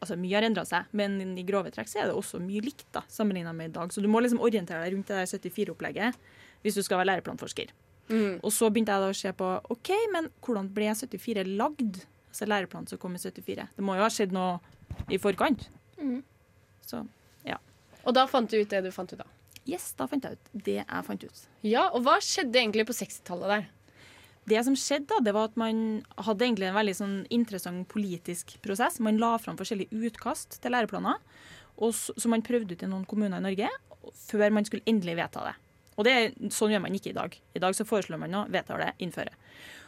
altså 0.00 0.16
mye 0.20 0.36
har 0.36 0.46
endra 0.46 0.64
seg, 0.68 0.88
men 0.96 1.18
i 1.38 1.44
grove 1.46 1.72
trekk 1.74 1.90
så 1.90 2.02
er 2.02 2.10
det 2.10 2.16
også 2.18 2.40
mye 2.42 2.62
likt 2.64 2.86
da, 2.94 3.02
sammenligna 3.12 3.54
med 3.56 3.72
i 3.72 3.76
dag. 3.78 3.92
Så 3.94 4.04
du 4.04 4.08
må 4.12 4.22
liksom 4.22 4.42
orientere 4.44 4.84
deg 4.84 4.94
rundt 4.96 5.10
det 5.10 5.22
der 5.22 5.30
74-opplegget 5.48 6.20
hvis 6.64 6.78
du 6.78 6.82
skal 6.82 7.00
være 7.00 7.12
læreplanforsker. 7.14 7.72
Mm. 8.08 8.38
Og 8.42 8.52
så 8.54 8.70
begynte 8.70 8.94
jeg 8.94 9.02
da 9.02 9.10
å 9.10 9.18
se 9.18 9.32
på 9.36 9.50
OK, 9.74 9.92
men 10.14 10.30
hvordan 10.44 10.70
ble 10.74 10.92
74 10.94 11.46
lagd? 11.58 12.02
Altså 12.30 12.48
læreplanen 12.50 12.90
som 12.90 13.00
kom 13.00 13.14
i 13.16 13.20
74. 13.22 13.68
Det 13.76 13.84
må 13.84 13.96
jo 13.96 14.04
ha 14.04 14.10
skjedd 14.12 14.34
noe 14.36 14.58
i 15.12 15.18
forkant. 15.20 15.68
Mm. 15.98 16.20
Så 16.86 17.00
ja. 17.46 17.56
Og 18.04 18.14
da 18.16 18.26
fant 18.30 18.50
du 18.50 18.58
ut 18.60 18.70
det 18.70 18.82
du 18.84 18.92
fant 18.94 19.12
ut 19.12 19.22
da? 19.22 19.26
Yes, 19.66 19.88
da 19.98 20.06
fant 20.06 20.22
jeg 20.26 20.36
ut 20.36 20.50
det 20.66 20.76
jeg 20.78 21.06
fant 21.08 21.24
ut. 21.24 21.40
Ja, 21.66 21.88
Og 21.90 22.04
hva 22.06 22.18
skjedde 22.22 22.60
egentlig 22.60 22.86
på 22.86 22.94
60-tallet 22.94 23.50
der? 23.50 23.64
Det 24.46 24.62
som 24.62 24.76
skjedde, 24.78 25.08
da, 25.10 25.20
det 25.26 25.34
var 25.34 25.50
at 25.50 25.56
man 25.58 26.04
hadde 26.22 26.46
egentlig 26.46 26.68
en 26.68 26.76
veldig 26.78 26.94
sånn 26.94 27.16
interessant 27.34 27.86
politisk 27.90 28.56
prosess. 28.62 29.00
Man 29.02 29.18
la 29.18 29.34
fram 29.42 29.58
forskjellige 29.58 30.06
utkast 30.06 30.60
til 30.62 30.74
læreplaner 30.74 31.18
som 31.76 32.32
man 32.32 32.44
prøvde 32.46 32.76
ut 32.76 32.82
i 32.82 32.88
noen 32.88 33.04
kommuner 33.08 33.42
i 33.42 33.44
Norge 33.44 33.70
før 34.28 34.54
man 34.54 34.64
skulle 34.64 34.86
endelig 34.88 35.16
vedta 35.18 35.42
det. 35.48 35.56
Og 35.96 36.04
det, 36.06 36.14
Sånn 36.52 36.72
gjør 36.72 36.84
man 36.84 36.94
ikke 36.94 37.10
i 37.10 37.16
dag. 37.16 37.34
I 37.56 37.62
dag 37.62 37.74
så 37.76 37.86
foreslår 37.88 38.20
man 38.20 38.32
noe, 38.32 38.50
vedtar 38.52 38.80
det, 38.82 38.92
innfører. 39.02 39.34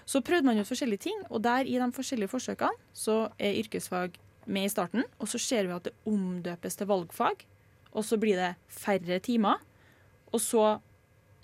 Så 0.08 0.22
prøvde 0.24 0.48
man 0.48 0.58
ut 0.58 0.68
forskjellige 0.68 1.04
ting, 1.04 1.20
og 1.28 1.42
der 1.44 1.68
i 1.68 1.76
de 1.78 1.88
forskjellige 1.92 2.32
forsøkene 2.32 2.96
så 2.96 3.28
er 3.36 3.58
yrkesfag 3.60 4.16
med 4.48 4.64
i 4.64 4.72
starten. 4.72 5.04
Og 5.20 5.28
så 5.28 5.40
ser 5.42 5.68
vi 5.68 5.76
at 5.76 5.88
det 5.88 5.94
omdøpes 6.08 6.80
til 6.80 6.88
valgfag, 6.88 7.44
og 7.92 8.04
så 8.08 8.18
blir 8.20 8.40
det 8.40 8.54
færre 8.72 9.20
timer. 9.24 9.60
Og 10.32 10.40
så 10.40 10.78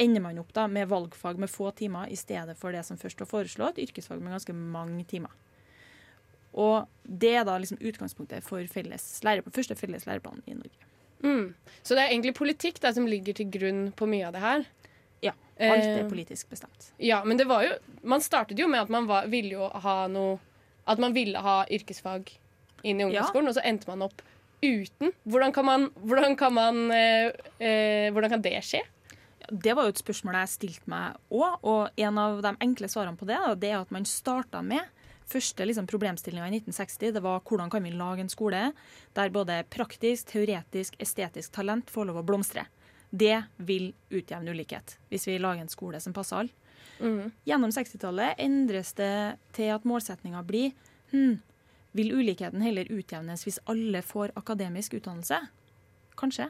ender 0.00 0.22
man 0.24 0.38
opp 0.42 0.52
da 0.56 0.66
med 0.70 0.88
valgfag 0.90 1.38
med 1.38 1.50
få 1.50 1.70
timer 1.78 2.10
i 2.10 2.16
stedet 2.18 2.56
for 2.58 2.74
det 2.74 2.82
som 2.86 2.98
først 2.98 3.20
var 3.22 3.30
foreslått, 3.30 3.78
yrkesfag 3.78 4.22
med 4.22 4.34
ganske 4.34 4.54
mange 4.54 5.04
timer. 5.10 5.34
Og 6.54 6.86
det 7.02 7.34
er 7.40 7.46
da 7.46 7.56
liksom 7.58 7.80
utgangspunktet 7.82 8.46
for 8.46 8.62
felles 8.70 9.06
læreplan, 9.26 9.54
første 9.54 9.76
felles 9.78 10.06
læreplan 10.06 10.42
i 10.46 10.54
Norge. 10.54 10.90
Mm. 11.24 11.54
Så 11.82 11.96
det 11.96 12.04
er 12.04 12.12
egentlig 12.12 12.34
politikk 12.36 12.80
da, 12.82 12.92
som 12.94 13.06
ligger 13.08 13.36
til 13.36 13.48
grunn 13.50 13.86
på 13.96 14.06
mye 14.10 14.28
av 14.28 14.34
det 14.36 14.42
her? 14.44 14.66
Ja. 15.24 15.32
Alt 15.56 15.86
Eh, 15.86 16.02
er 16.02 16.10
politisk 16.10 16.50
bestemt. 16.50 16.90
Ja, 16.98 17.22
men 17.24 17.38
det 17.38 17.46
var 17.48 17.64
jo 17.64 17.72
Man 18.02 18.20
startet 18.20 18.58
jo 18.58 18.68
med 18.68 18.82
at 18.82 18.90
man 18.92 19.06
var, 19.06 19.26
ville 19.26 19.54
jo 19.54 19.68
ha 19.68 20.06
noe 20.10 20.38
At 20.86 20.98
man 20.98 21.14
ville 21.14 21.38
ha 21.38 21.64
yrkesfag 21.70 22.28
inn 22.84 23.00
i 23.00 23.04
ungdomsskolen, 23.06 23.48
og 23.48 23.54
så 23.56 23.62
endte 23.64 23.88
man 23.88 24.02
opp 24.04 24.20
uten. 24.60 25.14
Hvordan 25.24 25.52
kan 25.52 25.64
man 25.64 25.86
Hvordan 25.96 26.36
kan, 26.36 26.52
man, 26.52 26.90
eh, 26.92 27.32
eh, 27.58 28.12
hvordan 28.12 28.30
kan 28.30 28.42
det 28.42 28.58
skje? 28.62 28.82
Det 29.50 29.74
var 29.76 29.86
jo 29.86 29.94
et 29.94 30.00
spørsmål 30.00 30.38
jeg 30.40 30.52
stilte 30.54 30.90
meg 30.90 31.16
òg, 31.32 31.58
og 31.62 32.00
en 32.00 32.20
av 32.20 32.42
de 32.44 32.52
enkle 32.64 32.88
svarene 32.90 33.18
på 33.20 33.28
det, 33.28 33.38
det 33.60 33.72
er 33.72 33.80
at 33.82 33.92
man 33.94 34.06
starta 34.08 34.62
med 34.64 34.84
første 35.30 35.64
liksom, 35.64 35.86
problemstillinga 35.88 36.46
i 36.48 36.58
1960. 36.60 37.12
Det 37.16 37.22
var 37.24 37.42
hvordan 37.44 37.70
kan 37.72 37.84
vi 37.84 37.92
lage 37.96 38.24
en 38.24 38.32
skole 38.32 38.66
der 39.16 39.32
både 39.34 39.62
praktisk, 39.72 40.28
teoretisk, 40.32 40.96
estetisk 41.00 41.54
talent 41.54 41.92
får 41.92 42.10
lov 42.10 42.20
å 42.20 42.26
blomstre. 42.26 42.66
Det 43.10 43.36
vil 43.56 43.92
utjevne 44.10 44.52
ulikhet, 44.54 44.98
hvis 45.08 45.28
vi 45.28 45.38
lager 45.38 45.64
en 45.64 45.72
skole 45.72 46.00
som 46.02 46.14
passer 46.16 46.42
alle. 46.42 46.60
Mm. 47.00 47.32
Gjennom 47.46 47.72
60-tallet 47.74 48.38
endres 48.42 48.92
det 48.98 49.36
til 49.56 49.72
at 49.74 49.86
målsettinga 49.88 50.44
blir 50.46 50.76
hm, 51.10 51.40
Vil 51.94 52.12
ulikheten 52.14 52.62
heller 52.62 52.86
utjevnes 52.90 53.42
hvis 53.46 53.58
alle 53.70 54.02
får 54.02 54.32
akademisk 54.38 54.94
utdannelse? 54.98 55.40
Kanskje. 56.18 56.48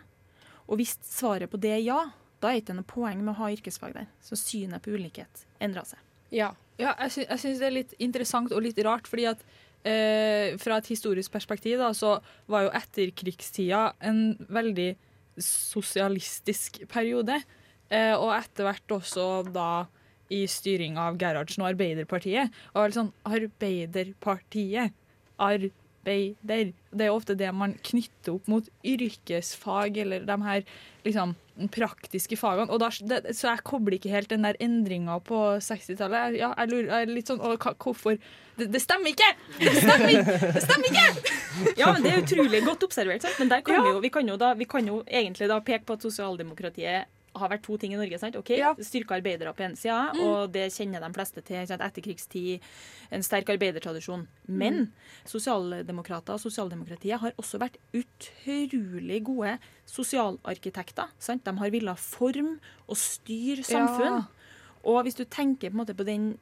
Og 0.68 0.80
hvis 0.80 0.96
svaret 1.04 1.52
på 1.52 1.60
det 1.60 1.72
er 1.78 1.82
ja, 1.84 1.98
da 2.42 2.50
er 2.50 2.60
ikke 2.60 2.76
noe 2.76 2.88
poeng 2.88 3.22
med 3.22 3.34
å 3.34 3.38
ha 3.42 3.52
yrkesfag 3.54 3.94
der. 3.96 4.10
Så 4.24 4.38
synet 4.40 4.84
på 4.84 4.94
ulikhet 4.94 5.46
endrer 5.62 5.86
seg. 5.88 6.02
Ja. 6.34 6.52
Ja, 6.74 6.90
jeg, 6.98 7.12
sy 7.14 7.24
syns 7.38 7.60
det 7.62 7.68
er 7.68 7.76
litt 7.76 7.92
interessant 8.02 8.50
og 8.50 8.64
litt 8.64 8.78
rart, 8.82 9.06
fordi 9.06 9.28
at 9.30 9.42
eh, 9.86 10.56
fra 10.58 10.80
et 10.80 10.88
historisk 10.90 11.30
perspektiv 11.30 11.78
da, 11.78 11.92
så 11.94 12.16
var 12.50 12.66
jo 12.66 12.72
etterkrigstida 12.74 13.84
en 14.10 14.24
veldig 14.50 14.88
sosialistisk 15.38 16.82
periode. 16.90 17.38
Eh, 17.92 18.14
og 18.16 18.32
etter 18.34 18.66
hvert 18.66 18.96
også 18.98 19.28
da 19.54 19.86
i 20.32 20.44
styring 20.50 20.98
av 20.98 21.18
Gerhardsen 21.20 21.62
og 21.62 21.70
Arbeiderpartiet. 21.74 22.52
Og 22.74 22.86
vel 22.86 22.96
sånn 22.96 23.12
Arbeiderpartiet. 23.28 24.94
Arbeider. 25.38 26.72
Det 26.90 27.06
er 27.06 27.12
ofte 27.12 27.36
det 27.38 27.50
man 27.54 27.76
knytter 27.86 28.34
opp 28.36 28.50
mot 28.50 28.68
yrkesfag 28.86 30.02
eller 30.02 30.26
de 30.26 30.36
her 30.42 30.66
liksom 31.06 31.34
praktiske 31.72 32.36
fagene. 32.38 32.70
Og 32.72 32.80
da, 32.82 32.90
det, 33.06 33.34
så 33.36 33.52
jeg 33.52 33.64
kobler 33.66 33.98
ikke 33.98 34.12
helt 34.12 34.30
den 34.32 34.46
der 34.46 34.58
endringa 34.62 35.20
på 35.24 35.40
60-tallet. 35.62 36.38
Ja, 36.40 36.50
jeg 36.58 36.72
lurer 36.72 36.90
jeg 36.90 37.06
er 37.06 37.14
litt 37.14 37.30
sånn 37.30 37.42
å, 37.42 37.54
Hvorfor? 37.56 38.18
Det, 38.58 38.68
det 38.70 38.80
stemmer 38.82 39.10
ikke! 39.10 39.30
Det 39.60 39.74
stemmer, 39.78 40.30
det 40.54 40.64
stemmer 40.64 40.90
ikke! 40.90 41.34
Ja, 41.78 41.92
men 41.94 42.02
Det 42.02 42.10
er 42.10 42.24
utrolig 42.24 42.64
godt 42.66 42.82
observert. 42.86 43.22
Sant? 43.22 43.38
Men 43.38 43.52
der 43.52 43.62
kan 43.66 43.78
vi, 43.78 43.92
jo, 43.94 44.00
vi, 44.02 44.10
kan 44.14 44.26
jo 44.26 44.38
da, 44.40 44.54
vi 44.58 44.66
kan 44.66 44.86
jo 44.90 45.02
egentlig 45.06 45.46
da 45.50 45.60
peke 45.62 45.86
på 45.86 45.94
at 45.98 46.06
sosialdemokratiet 46.06 47.10
har 47.36 47.48
vært 47.50 47.62
to 47.62 47.76
ting 47.78 47.92
i 47.92 47.96
Norge. 47.96 48.18
sant? 48.18 48.36
Ok, 48.36 48.50
Styrka 48.80 49.16
arbeidere 49.16 49.52
på 49.54 49.64
ene 49.64 49.76
sida, 49.76 50.12
Mm. 50.14 50.20
og 50.24 50.52
det 50.52 50.70
kjenner 50.72 51.00
de 51.00 51.12
fleste 51.12 51.42
til. 51.44 51.66
Sant? 51.66 51.80
Etterkrigstid, 51.82 52.60
en 53.10 53.22
sterk 53.22 53.46
arbeidertradisjon. 53.48 54.26
Men 54.48 54.92
sosialdemokrater 55.26 56.34
og 56.34 56.40
sosialdemokratiet 56.40 57.18
har 57.20 57.32
også 57.38 57.58
vært 57.58 57.76
utrolig 57.92 59.22
gode 59.24 59.58
sosialarkitekter. 59.86 61.08
sant? 61.18 61.44
De 61.44 61.56
har 61.58 61.70
villet 61.70 61.98
forme 61.98 62.58
og 62.88 62.96
styre 62.96 63.64
samfunn. 63.64 64.26
Og 64.84 65.02
hvis 65.04 65.16
du 65.16 65.24
tenker 65.24 65.70
på, 65.70 65.84
på 65.96 66.04
den, 66.04 66.38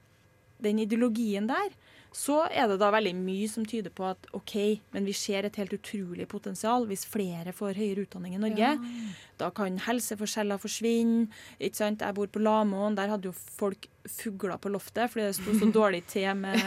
den 0.60 0.78
ideologien 0.78 1.46
der, 1.46 1.70
så 2.12 2.42
er 2.52 2.68
det 2.68 2.76
da 2.82 2.90
veldig 2.92 3.14
mye 3.16 3.48
som 3.48 3.64
tyder 3.68 3.90
på 3.96 4.04
at 4.04 4.26
OK, 4.36 4.54
men 4.92 5.06
vi 5.08 5.14
ser 5.16 5.46
et 5.48 5.56
helt 5.56 5.72
utrolig 5.72 6.26
potensial 6.28 6.84
hvis 6.90 7.06
flere 7.08 7.54
får 7.56 7.78
høyere 7.80 8.04
utdanning 8.04 8.34
i 8.36 8.40
Norge. 8.42 8.72
Da 9.40 9.48
kan 9.56 9.78
helseforskjeller 9.86 10.60
forsvinne. 10.60 11.28
ikke 11.58 11.80
sant? 11.80 12.04
Jeg 12.04 12.14
bor 12.14 12.28
på 12.28 12.42
Lamoen, 12.44 12.94
der 12.98 13.08
hadde 13.08 13.30
jo 13.30 13.32
folk 13.32 13.88
fugler 14.08 14.58
på 14.60 14.68
loftet 14.74 15.08
fordi 15.12 15.28
det 15.30 15.38
sto 15.38 15.56
så 15.56 15.70
dårlig 15.80 16.02
til 16.12 16.34
med, 16.36 16.60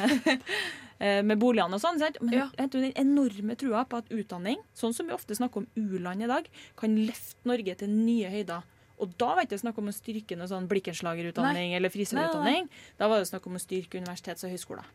eh, 0.99 1.21
med 1.21 1.37
boligene 1.39 1.77
og 1.77 1.83
sånn. 1.83 2.01
Men 2.21 2.33
Ja. 2.33 2.49
den 2.65 2.91
enorme 2.97 3.55
trua 3.55 3.85
på 3.85 4.01
at 4.01 4.09
utdanning, 4.09 4.57
sånn 4.73 4.93
som 4.97 5.05
vi 5.07 5.13
ofte 5.13 5.37
snakker 5.37 5.61
om 5.63 5.67
u-land 5.77 6.23
i 6.25 6.31
dag, 6.31 6.49
kan 6.75 6.97
løfte 6.97 7.45
Norge 7.45 7.75
til 7.77 7.89
nye 7.93 8.29
høyder. 8.33 8.65
Og 8.97 9.11
da 9.19 9.33
var 9.35 9.43
det 9.43 9.49
ikke 9.51 9.61
snakk 9.67 9.77
om 9.77 9.89
å 9.91 9.93
styrke 9.93 10.37
noe 10.39 10.47
sånn 10.47 10.69
blikkenslagerutdanning 10.71 11.73
eller 11.75 11.91
frisørutdanning. 11.91 12.69
Da 12.97 13.09
var 13.11 13.19
det 13.19 13.27
snakk 13.27 13.45
om 13.47 13.57
å 13.57 13.59
styrke 13.59 13.99
universitets- 13.99 14.45
og 14.47 14.53
høyskoler. 14.55 14.85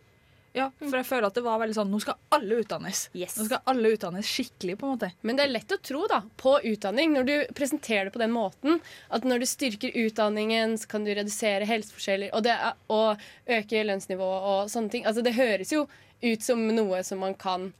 Ja, 0.52 0.66
for 0.80 0.96
jeg 0.98 1.06
føler 1.06 1.28
at 1.28 1.36
det 1.38 1.42
var 1.44 1.60
veldig 1.62 1.76
sånn 1.76 1.92
Nå 1.92 2.00
skal 2.02 2.16
alle 2.34 2.56
utdannes. 2.64 3.04
Nå 3.14 3.44
skal 3.46 3.60
alle 3.70 3.92
utdannes 3.94 4.26
skikkelig, 4.26 4.76
på 4.80 4.88
en 4.88 4.94
måte. 4.96 5.10
Men 5.22 5.38
det 5.38 5.44
er 5.44 5.52
lett 5.52 5.74
å 5.74 5.78
tro 5.78 6.06
da, 6.10 6.24
på 6.40 6.56
utdanning 6.72 7.12
når 7.14 7.28
du 7.28 7.34
presenterer 7.54 8.08
det 8.08 8.14
på 8.16 8.22
den 8.22 8.34
måten. 8.34 8.80
At 9.14 9.26
når 9.26 9.44
du 9.44 9.46
styrker 9.46 9.94
utdanningen, 9.94 10.74
så 10.80 10.90
kan 10.90 11.06
du 11.06 11.12
redusere 11.14 11.68
helseforskjeller 11.70 12.34
og, 12.34 12.42
det 12.46 12.56
er, 12.56 12.80
og 12.90 13.22
øke 13.58 13.84
lønnsnivået 13.86 14.48
og 14.54 14.72
sånne 14.72 14.94
ting. 14.94 15.06
Altså, 15.06 15.22
det 15.26 15.36
høres 15.38 15.70
jo 15.74 15.84
ut 16.24 16.42
som 16.44 16.64
noe 16.74 17.04
som 17.06 17.22
man 17.22 17.36
kan 17.38 17.70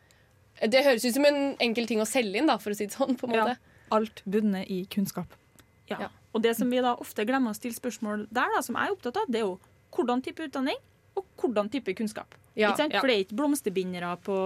Det 0.60 0.84
høres 0.84 1.04
ut 1.04 1.16
som 1.16 1.24
en 1.24 1.56
enkel 1.60 1.88
ting 1.88 2.02
å 2.02 2.08
selge 2.08 2.38
inn, 2.38 2.48
da, 2.50 2.58
for 2.60 2.70
å 2.74 2.78
si 2.78 2.86
det 2.86 2.94
sånn. 2.94 3.16
på 3.18 3.26
en 3.26 3.34
måte. 3.34 3.56
Alt 3.90 4.22
bundet 4.28 4.70
i 4.70 4.84
kunnskap. 4.92 5.34
Ja. 5.90 6.12
Og 6.30 6.44
det 6.44 6.52
som 6.54 6.70
vi 6.70 6.78
da 6.84 6.94
ofte 7.00 7.24
glemmer 7.26 7.50
å 7.50 7.58
stille 7.58 7.74
spørsmål 7.74 8.28
der, 8.30 8.52
da, 8.54 8.62
som 8.62 8.78
jeg 8.78 8.86
er 8.86 8.94
opptatt 8.94 9.18
av, 9.18 9.26
det 9.26 9.40
er 9.40 9.48
jo 9.48 9.56
hvordan 9.96 10.22
type 10.22 10.44
utdanning 10.46 10.78
og 11.20 11.40
hvordan 11.40 11.70
type 11.72 11.94
kunnskap. 11.98 12.34
Ja, 12.58 12.72
ja. 12.76 12.98
For 12.98 13.06
det 13.06 13.14
er 13.14 13.22
ikke 13.24 13.38
blomsterbindere 13.38 14.16
på 14.24 14.36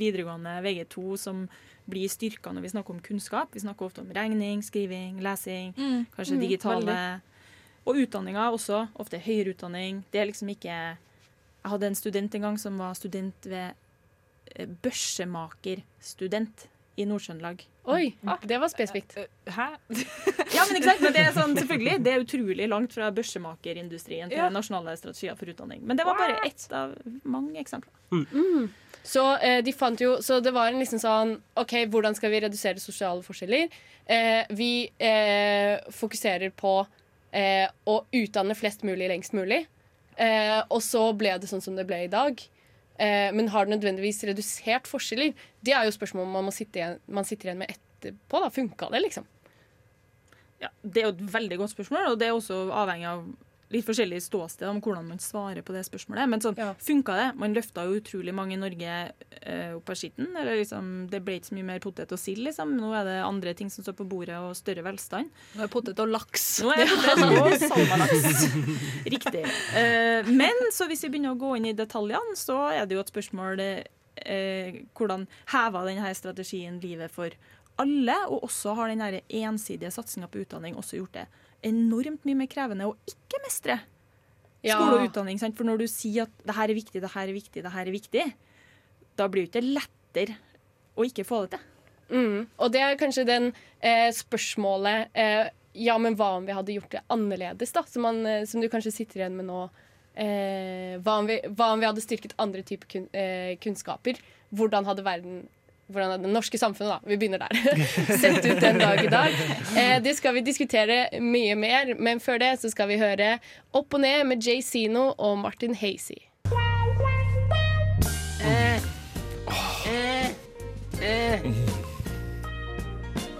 videregående 0.00 0.56
VG2 0.64 1.16
som 1.20 1.44
blir 1.90 2.08
styrka 2.10 2.52
når 2.54 2.64
vi 2.64 2.72
snakker 2.72 2.94
om 2.94 3.02
kunnskap. 3.04 3.52
Vi 3.54 3.62
snakker 3.62 3.86
ofte 3.86 4.02
om 4.04 4.10
regning, 4.14 4.62
skriving, 4.64 5.20
lesing, 5.22 5.74
Mm, 5.76 6.06
kanskje 6.14 6.36
mm, 6.38 6.40
digitale 6.40 6.86
veldig. 6.86 7.20
Og 7.84 7.98
utdanninga 7.98 8.50
også. 8.54 8.86
Ofte 8.94 9.18
høyere 9.18 9.54
utdanning. 9.56 10.04
Det 10.12 10.20
er 10.20 10.26
liksom 10.30 10.48
ikke 10.48 10.70
Jeg 11.62 11.70
hadde 11.70 11.86
en 11.86 11.94
student 11.94 12.34
en 12.34 12.42
gang 12.42 12.58
som 12.58 12.78
var 12.78 12.94
student 12.94 13.46
ved 13.46 13.74
eh, 14.56 14.66
børsemakerstudent 14.82 16.66
i 17.00 17.06
Nord-Trøndelag. 17.08 17.62
Oi, 17.88 18.12
det 18.46 18.58
var 18.60 18.68
spesifikt. 18.70 19.16
Hæ? 19.48 19.68
Ja, 20.52 20.66
men 20.68 20.76
ikke 20.76 20.90
sant? 20.90 21.00
Men 21.00 21.14
det 21.16 21.22
er 21.24 21.32
sånn, 21.32 21.54
selvfølgelig, 21.60 21.94
det 22.04 22.12
er 22.12 22.22
utrolig 22.26 22.66
langt 22.68 22.92
fra 22.92 23.08
børsemakerindustrien 23.16 24.28
til 24.28 24.38
Ja. 24.38 24.50
nasjonale 24.52 24.92
strategier 25.00 25.34
for 25.38 25.48
utdanning. 25.48 25.80
Men 25.88 25.96
det 25.96 26.04
var 26.06 26.18
bare 26.20 26.36
ett 26.46 26.66
av 26.76 26.92
mange 27.24 27.56
eksempler. 27.60 27.92
Mm. 28.12 28.68
Så 29.02 29.24
eh, 29.42 29.62
de 29.64 29.72
fant 29.74 29.98
jo 29.98 30.18
Så 30.22 30.36
det 30.44 30.52
var 30.54 30.68
en 30.68 30.78
liksom 30.78 31.00
sånn 31.02 31.32
OK, 31.58 31.72
hvordan 31.90 32.14
skal 32.14 32.30
vi 32.30 32.42
redusere 32.44 32.78
sosiale 32.78 33.24
forskjeller? 33.24 33.72
Eh, 34.06 34.44
vi 34.52 34.90
eh, 35.00 35.80
fokuserer 35.90 36.52
på 36.54 36.74
eh, 37.32 37.66
å 37.88 37.96
utdanne 38.12 38.54
flest 38.54 38.84
mulig 38.86 39.08
lengst 39.10 39.32
mulig. 39.34 39.64
Eh, 40.20 40.60
og 40.68 40.82
så 40.84 41.08
ble 41.16 41.38
det 41.40 41.48
sånn 41.50 41.64
som 41.64 41.74
det 41.80 41.86
ble 41.88 42.04
i 42.04 42.12
dag. 42.12 42.36
Eh, 42.98 43.30
men 43.34 43.48
har 43.52 43.66
det 43.66 43.76
nødvendigvis 43.76 44.24
redusert 44.28 44.90
forskjeller? 44.90 45.32
Det 45.64 45.74
er 45.76 45.86
jo 45.86 45.94
spørsmål 45.94 46.28
man, 46.28 46.50
sitte 46.54 46.80
igjen, 46.80 46.98
man 47.06 47.28
sitter 47.28 47.50
igjen 47.50 47.62
med 47.62 47.72
etterpå. 47.72 48.42
da 48.42 48.50
Funka 48.52 48.90
det, 48.92 49.04
liksom? 49.06 49.28
Ja, 50.62 50.70
det 50.82 51.02
er 51.02 51.08
jo 51.08 51.14
et 51.16 51.24
veldig 51.34 51.58
godt 51.58 51.74
spørsmål, 51.74 52.12
og 52.12 52.20
det 52.20 52.28
er 52.28 52.36
også 52.36 52.64
avhengig 52.70 53.08
av 53.10 53.24
litt 53.72 53.86
forskjellig 53.86 54.20
ståsted 54.22 54.68
om 54.68 54.80
hvordan 54.82 55.06
man 55.12 55.20
svarer 55.22 55.64
på 55.64 55.74
det 55.74 55.84
spørsmålet. 55.86 56.28
Men 56.30 56.42
sånn 56.44 56.58
funka 56.58 57.16
det. 57.18 57.28
Man 57.40 57.56
løfta 57.56 57.86
jo 57.88 57.98
utrolig 58.00 58.34
mange 58.36 58.56
i 58.56 58.60
Norge 58.60 58.96
eh, 59.40 59.72
opp 59.76 59.92
av 59.92 59.98
skitten. 59.98 60.28
Eller 60.36 60.60
liksom, 60.60 60.90
det 61.12 61.22
ble 61.24 61.38
ikke 61.38 61.50
så 61.50 61.56
mye 61.58 61.68
mer 61.72 61.82
potet 61.84 62.12
og 62.12 62.20
sild, 62.20 62.42
liksom. 62.46 62.74
Nå 62.78 62.92
er 62.98 63.08
det 63.08 63.16
andre 63.24 63.54
ting 63.58 63.72
som 63.72 63.86
står 63.86 63.96
på 64.02 64.08
bordet, 64.08 64.36
og 64.40 64.56
større 64.58 64.84
velstand. 64.86 65.32
Nå 65.54 65.62
er 65.62 65.70
det 65.70 65.72
potet 65.72 66.02
og 66.04 66.12
laks. 66.12 66.48
Nå 66.64 66.74
er 66.74 66.82
det 66.82 66.90
potet 66.92 67.24
og 67.40 67.56
salmalaks. 67.64 68.44
Riktig. 69.16 69.46
Eh, 69.80 70.32
men 70.42 70.68
så 70.74 70.88
hvis 70.90 71.06
vi 71.06 71.14
begynner 71.14 71.36
å 71.36 71.40
gå 71.40 71.56
inn 71.58 71.70
i 71.72 71.76
detaljene, 71.76 72.36
så 72.38 72.58
er 72.74 72.84
det 72.86 72.98
jo 72.98 73.04
et 73.04 73.14
spørsmål 73.14 73.64
eh, 73.64 74.82
hvordan 74.98 75.26
heva 75.54 75.86
denne 75.88 76.12
strategien 76.18 76.80
livet 76.82 77.12
for 77.14 77.32
alle, 77.80 78.18
og 78.28 78.44
også 78.50 78.76
har 78.76 78.92
den 78.92 79.22
ensidige 79.32 79.90
satsinga 79.94 80.28
på 80.28 80.42
utdanning 80.44 80.76
også 80.76 81.00
gjort 81.00 81.22
det 81.22 81.30
enormt 81.62 82.24
mye 82.28 82.38
mer 82.42 82.50
krevende 82.50 82.88
å 82.90 82.96
ikke 83.08 83.40
mestre 83.44 83.80
Ja. 84.62 84.76
skole 84.76 85.00
og 85.00 85.08
utdanning. 85.10 85.38
Sant? 85.38 85.56
For 85.56 85.64
når 85.66 85.78
du 85.82 85.86
sier 85.90 86.22
at 86.28 86.30
det 86.46 86.54
her 86.54 86.70
er 86.70 86.74
viktig, 86.78 87.00
det 87.02 87.10
her 87.14 87.28
er 87.28 87.34
viktig, 87.34 87.62
det 87.62 87.72
her 87.72 87.86
er 87.86 87.94
viktig, 87.94 88.24
da 89.16 89.28
blir 89.28 89.46
det 89.46 89.50
ikke 89.52 89.74
lettere 89.80 90.36
å 90.96 91.06
ikke 91.08 91.24
få 91.26 91.42
det 91.46 91.56
til. 91.56 91.68
Mm. 92.12 92.46
Og 92.58 92.72
det 92.72 92.80
er 92.84 92.98
kanskje 93.00 93.24
den 93.24 93.52
eh, 93.80 94.10
spørsmålet 94.12 95.08
eh, 95.16 95.48
Ja, 95.74 95.96
men 95.96 96.14
hva 96.18 96.34
om 96.36 96.44
vi 96.44 96.52
hadde 96.52 96.74
gjort 96.74 96.90
det 96.92 97.00
annerledes, 97.08 97.72
da? 97.72 97.82
Som, 97.88 98.02
man, 98.04 98.18
eh, 98.26 98.44
som 98.44 98.60
du 98.60 98.68
kanskje 98.68 98.92
sitter 98.92 99.22
igjen 99.22 99.38
med 99.38 99.46
nå. 99.48 99.62
Eh, 100.14 100.98
hva, 101.00 101.14
om 101.22 101.26
vi, 101.30 101.38
hva 101.56 101.70
om 101.72 101.80
vi 101.80 101.86
hadde 101.88 102.04
styrket 102.04 102.34
andre 102.42 102.60
typer 102.62 102.90
kun, 102.92 103.06
eh, 103.16 103.54
kunnskaper? 103.56 104.20
Hvordan 104.52 104.84
hadde 104.84 105.06
verden 105.06 105.48
hvordan 105.92 106.16
er 106.16 106.24
det 106.24 106.32
norske 106.32 106.58
samfunnet, 106.60 106.96
da, 106.96 107.12
vi 107.12 107.18
begynner 107.20 107.44
der, 107.44 107.86
sett 108.22 108.42
ut 108.46 108.60
den 108.62 108.80
dag 108.82 109.04
i 109.04 109.12
dag? 109.12 109.38
Eh, 109.76 109.96
det 110.04 110.16
skal 110.18 110.36
vi 110.38 110.44
diskutere 110.46 111.04
mye 111.20 111.56
mer, 111.58 111.94
men 112.00 112.20
før 112.22 112.42
det 112.42 112.54
så 112.62 112.72
skal 112.72 112.90
vi 112.90 113.00
høre 113.02 113.36
Opp 113.72 113.94
og 113.96 114.02
ned 114.02 114.26
med 114.28 114.44
Jay 114.44 114.60
Zeno 114.64 115.10
og 115.16 115.38
Martin 115.44 115.76
Hazy. 115.78 116.20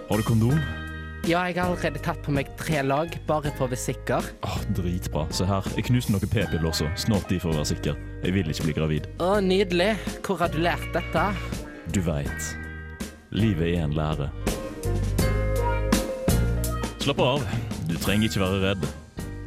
Har 0.09 0.17
du 0.17 0.23
kondom? 0.23 0.57
Ja, 1.23 1.39
jeg 1.47 1.55
har 1.55 1.69
allerede 1.71 2.01
tatt 2.03 2.19
på 2.25 2.33
meg 2.35 2.49
tre 2.59 2.81
lag, 2.83 3.13
bare 3.25 3.49
for 3.55 3.65
å 3.65 3.71
være 3.71 3.79
sikker. 3.79 4.25
Åh, 4.43 4.57
dritbra. 4.75 5.23
Se 5.31 5.47
her, 5.47 5.65
jeg 5.77 5.87
knuste 5.87 6.11
noen 6.11 6.27
p-piller 6.27 6.67
også. 6.67 6.89
Snart 6.99 7.31
de 7.31 7.37
for 7.39 7.53
å 7.53 7.61
være 7.61 7.69
sikker. 7.71 7.95
Jeg 8.25 8.35
vil 8.35 8.51
ikke 8.51 8.67
bli 8.67 8.75
gravid. 8.75 9.07
Å, 9.23 9.37
nydelig. 9.41 9.93
Hvor 10.25 10.41
har 10.43 10.51
du 10.51 10.59
lært 10.61 10.83
dette? 10.91 11.23
Du 11.91 11.99
veit. 12.01 12.57
Livet 13.31 13.73
er 13.75 13.83
en 13.83 13.95
lære. 13.97 14.29
Slapp 17.03 17.19
av. 17.19 17.43
Du 17.89 17.97
trenger 17.99 18.29
ikke 18.29 18.43
være 18.43 18.61
redd. 18.63 18.85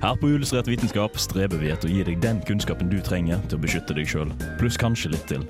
Her 0.02 0.18
på 0.20 0.28
Illustrert 0.28 0.68
vitenskap 0.68 1.16
streber 1.16 1.56
vi 1.62 1.70
etter 1.72 1.88
å 1.88 1.94
gi 1.94 2.04
deg 2.04 2.20
den 2.20 2.42
kunnskapen 2.44 2.90
du 2.92 2.98
trenger 3.00 3.40
til 3.48 3.56
å 3.56 3.62
beskytte 3.62 3.96
deg 3.96 4.10
sjøl, 4.10 4.34
pluss 4.60 4.76
kanskje 4.76 5.14
litt 5.14 5.24
til. 5.30 5.46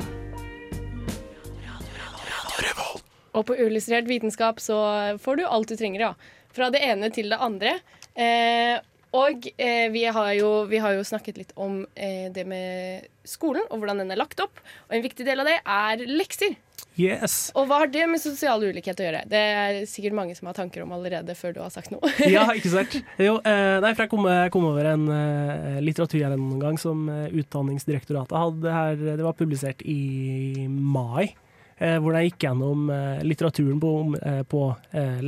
Og 3.36 3.44
på 3.44 3.56
Uillustrert 3.58 4.06
vitenskap 4.08 4.62
så 4.64 4.78
får 5.20 5.40
du 5.40 5.44
alt 5.44 5.68
du 5.68 5.76
trenger, 5.76 6.06
ja. 6.06 6.12
Fra 6.56 6.70
det 6.72 6.80
ene 6.86 7.10
til 7.12 7.28
det 7.34 7.40
andre. 7.42 7.74
Eh, 8.16 8.78
og 9.16 9.48
eh, 9.60 9.90
vi, 9.92 10.06
har 10.08 10.30
jo, 10.38 10.50
vi 10.70 10.80
har 10.80 10.94
jo 10.96 11.04
snakket 11.04 11.42
litt 11.42 11.52
om 11.60 11.82
eh, 11.94 12.30
det 12.32 12.46
med 12.48 13.04
skolen 13.28 13.66
og 13.68 13.82
hvordan 13.82 14.00
den 14.02 14.14
er 14.14 14.22
lagt 14.22 14.40
opp. 14.40 14.62
Og 14.88 14.96
en 14.96 15.04
viktig 15.04 15.26
del 15.28 15.42
av 15.42 15.50
det 15.50 15.58
er 15.60 16.06
lekser. 16.08 16.56
Yes. 16.96 17.50
Og 17.56 17.66
hva 17.68 17.82
har 17.82 17.90
det 17.92 18.06
med 18.08 18.20
sosial 18.22 18.62
ulikhet 18.64 18.98
å 19.00 19.04
gjøre? 19.04 19.22
Det 19.28 19.40
er 19.60 19.78
sikkert 19.88 20.16
mange 20.16 20.36
som 20.38 20.48
har 20.48 20.56
tanker 20.56 20.84
om 20.84 20.92
allerede 20.96 21.34
før 21.36 21.52
du 21.56 21.60
har 21.60 21.72
sagt 21.74 21.90
noe. 21.92 22.08
ja, 22.32 22.46
ikke 22.56 22.72
sant. 22.78 22.98
Jo, 23.20 23.36
eh, 23.44 23.78
nei, 23.84 23.92
for 23.94 24.06
jeg 24.06 24.12
kom, 24.14 24.28
jeg 24.32 24.52
kom 24.54 24.68
over 24.70 24.88
en 24.94 25.04
eh, 25.12 25.80
litteraturgjennomgang 25.84 26.78
som 26.80 27.04
eh, 27.12 27.26
Utdanningsdirektoratet 27.42 28.36
hadde 28.40 28.72
her. 28.78 28.96
Det 29.20 29.24
var 29.26 29.36
publisert 29.36 29.84
i 29.84 30.66
mai. 30.68 31.34
Eh, 31.76 31.98
hvor 32.00 32.14
de 32.16 32.22
gikk 32.24 32.46
gjennom 32.46 32.86
eh, 32.88 33.18
litteraturen 33.28 33.80
på, 33.82 33.88
om, 34.00 34.14
eh, 34.16 34.40
på 34.48 34.62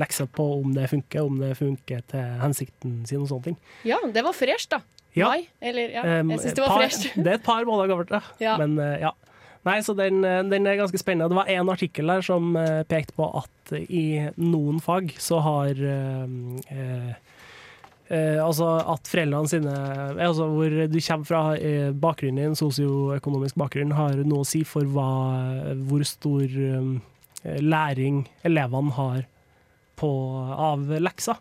lekser 0.00 0.30
på 0.32 0.46
om 0.62 0.72
det 0.72 0.86
funker, 0.88 1.26
om 1.28 1.36
det 1.42 1.50
funker 1.58 2.00
til 2.08 2.38
hensikten 2.40 3.02
sin 3.08 3.20
og 3.20 3.28
sånne 3.28 3.50
ting. 3.50 3.58
Ja, 3.84 3.98
det 4.14 4.24
var 4.24 4.32
fresh, 4.36 4.70
da. 4.72 4.80
Ja. 5.16 5.28
Mai. 5.34 5.48
Eller, 5.60 5.92
ja, 5.92 6.02
jeg 6.22 6.40
syns 6.40 6.56
det 6.56 6.62
var 6.64 6.72
par- 6.72 6.82
fresh. 6.86 7.12
Det 7.18 7.26
er 7.34 7.36
et 7.36 7.44
par 7.44 7.68
måneder 7.68 7.92
gammelt, 7.92 8.12
da. 8.16 8.22
Ja. 8.46 8.56
Men 8.60 8.80
ja. 9.02 9.12
Nei, 9.66 9.80
så 9.82 9.94
den, 9.98 10.22
eh, 10.24 10.42
den 10.46 10.66
er 10.66 10.78
ganske 10.78 11.00
spennende. 11.00 11.28
Det 11.32 11.38
var 11.40 11.50
én 11.50 11.72
artikkel 11.72 12.06
der 12.06 12.22
som 12.24 12.54
eh, 12.56 12.84
pekte 12.88 13.16
på 13.18 13.26
at 13.40 13.72
i 13.74 14.30
noen 14.38 14.78
fag 14.80 15.12
så 15.20 15.40
har 15.44 15.72
eh, 15.74 16.36
eh, 16.72 17.10
eh, 18.08 18.38
altså 18.44 18.70
at 18.94 19.10
foreldrene 19.10 19.50
sine 19.50 19.74
Altså 20.24 20.46
hvor 20.48 20.72
du 20.88 20.98
kommer 21.00 21.28
fra, 21.28 21.42
eh, 21.56 21.90
bakgrunnen 21.92 22.40
din, 22.42 22.58
sosioøkonomisk 22.58 23.58
bakgrunn, 23.60 23.96
har 23.98 24.22
noe 24.24 24.46
å 24.46 24.48
si 24.48 24.62
for 24.64 24.88
hva, 24.88 25.10
hvor 25.90 26.06
stor 26.06 26.46
læring 27.44 28.24
elevene 28.46 28.94
har 28.96 29.26
på, 29.98 30.08
av 30.54 30.88
lekser. 31.02 31.38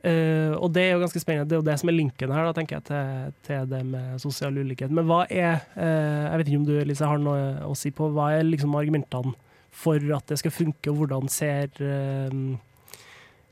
Eh, 0.00 0.54
og 0.56 0.70
det 0.72 0.86
er 0.86 0.94
jo 0.94 1.02
ganske 1.02 1.20
spennende. 1.20 1.48
Det 1.48 1.58
er 1.58 1.60
jo 1.60 1.66
det 1.66 1.76
som 1.82 1.90
er 1.92 1.96
linken 1.98 2.32
her, 2.32 2.46
da, 2.48 2.54
tenker 2.56 2.78
jeg, 2.78 2.86
til, 2.88 3.34
til 3.44 3.68
det 3.68 3.82
med 3.84 4.22
sosial 4.22 4.56
ulikhet. 4.56 4.92
Men 4.96 5.04
hva 5.08 5.26
er 5.28 5.60
uh, 5.76 6.30
Jeg 6.30 6.40
vet 6.40 6.48
ikke 6.48 6.60
om 6.62 6.66
du 6.70 6.74
Lise, 6.88 7.08
har 7.10 7.20
noe 7.20 7.68
å 7.68 7.74
si 7.76 7.92
på 7.92 8.08
hva 8.14 8.30
er 8.38 8.46
liksom 8.48 8.76
argumentene 8.80 9.34
for 9.70 10.00
at 10.16 10.26
det 10.32 10.40
skal 10.40 10.54
funke, 10.54 10.90
og 10.90 11.02
hvordan 11.02 11.28
ser 11.30 11.68
uh, 11.84 12.56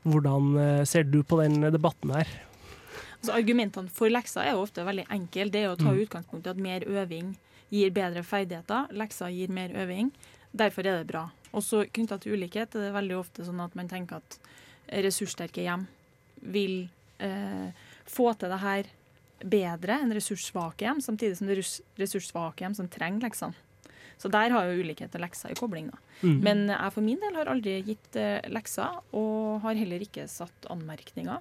Hvordan 0.09 0.85
ser 0.87 1.03
du 1.03 1.19
på 1.27 1.41
den 1.41 1.59
debatten 1.75 2.13
her? 2.15 2.29
Altså, 3.19 3.33
argumentene 3.35 3.91
for 3.91 4.07
lekser 4.09 4.45
er 4.47 4.53
jo 4.55 4.61
ofte 4.63 4.85
veldig 4.87 5.03
enkle. 5.11 5.49
Det 5.51 5.59
er 5.65 5.73
å 5.73 5.77
ta 5.77 5.91
Mm. 5.91 5.99
utgangspunkt 6.05 6.47
i 6.47 6.49
at 6.53 6.61
mer 6.63 6.85
øving 6.87 7.33
gir 7.69 7.91
bedre 7.91 8.23
ferdigheter. 8.23 8.87
Lekser 8.95 9.27
gir 9.35 9.51
mer 9.51 9.75
øving. 9.75 10.13
Derfor 10.55 10.87
er 10.87 11.01
det 11.01 11.11
bra. 11.11 11.25
Også 11.53 11.83
knytta 11.91 12.17
til 12.17 12.37
ulikhet 12.39 12.73
er 12.79 12.87
det 12.87 12.95
veldig 12.95 13.19
ofte 13.19 13.43
sånn 13.43 13.59
at 13.59 13.75
man 13.75 13.91
tenker 13.91 14.23
at 14.23 14.39
ressurssterke 15.03 15.67
hjem 15.67 15.85
vil 16.41 16.89
eh, 17.23 17.71
få 18.09 18.31
til 18.33 18.53
det 18.53 18.61
her 18.63 18.91
bedre 19.39 20.01
enn 20.03 20.13
ressurssvake 20.15 20.85
hjem, 20.85 21.01
samtidig 21.03 21.39
som 21.39 21.47
det 21.47 21.57
er 21.57 21.67
ressurssvake 22.01 22.65
hjem 22.65 22.77
som 22.77 22.89
trenger 22.91 23.27
leksene. 23.27 23.65
Så 24.19 24.27
der 24.27 24.51
har 24.51 24.67
jo 24.67 24.81
ulikhet 24.83 25.13
og 25.15 25.21
lekser 25.23 25.53
i 25.53 25.55
kobling. 25.55 25.87
da. 25.93 25.99
Mm. 26.27 26.39
Men 26.43 26.65
jeg 26.73 26.91
for 26.91 27.05
min 27.05 27.21
del 27.21 27.37
har 27.39 27.47
aldri 27.47 27.77
gitt 27.87 28.17
eh, 28.19 28.43
lekser, 28.51 28.99
og 29.15 29.61
har 29.63 29.79
heller 29.79 30.03
ikke 30.03 30.27
satt 30.27 30.67
anmerkninger 30.71 31.39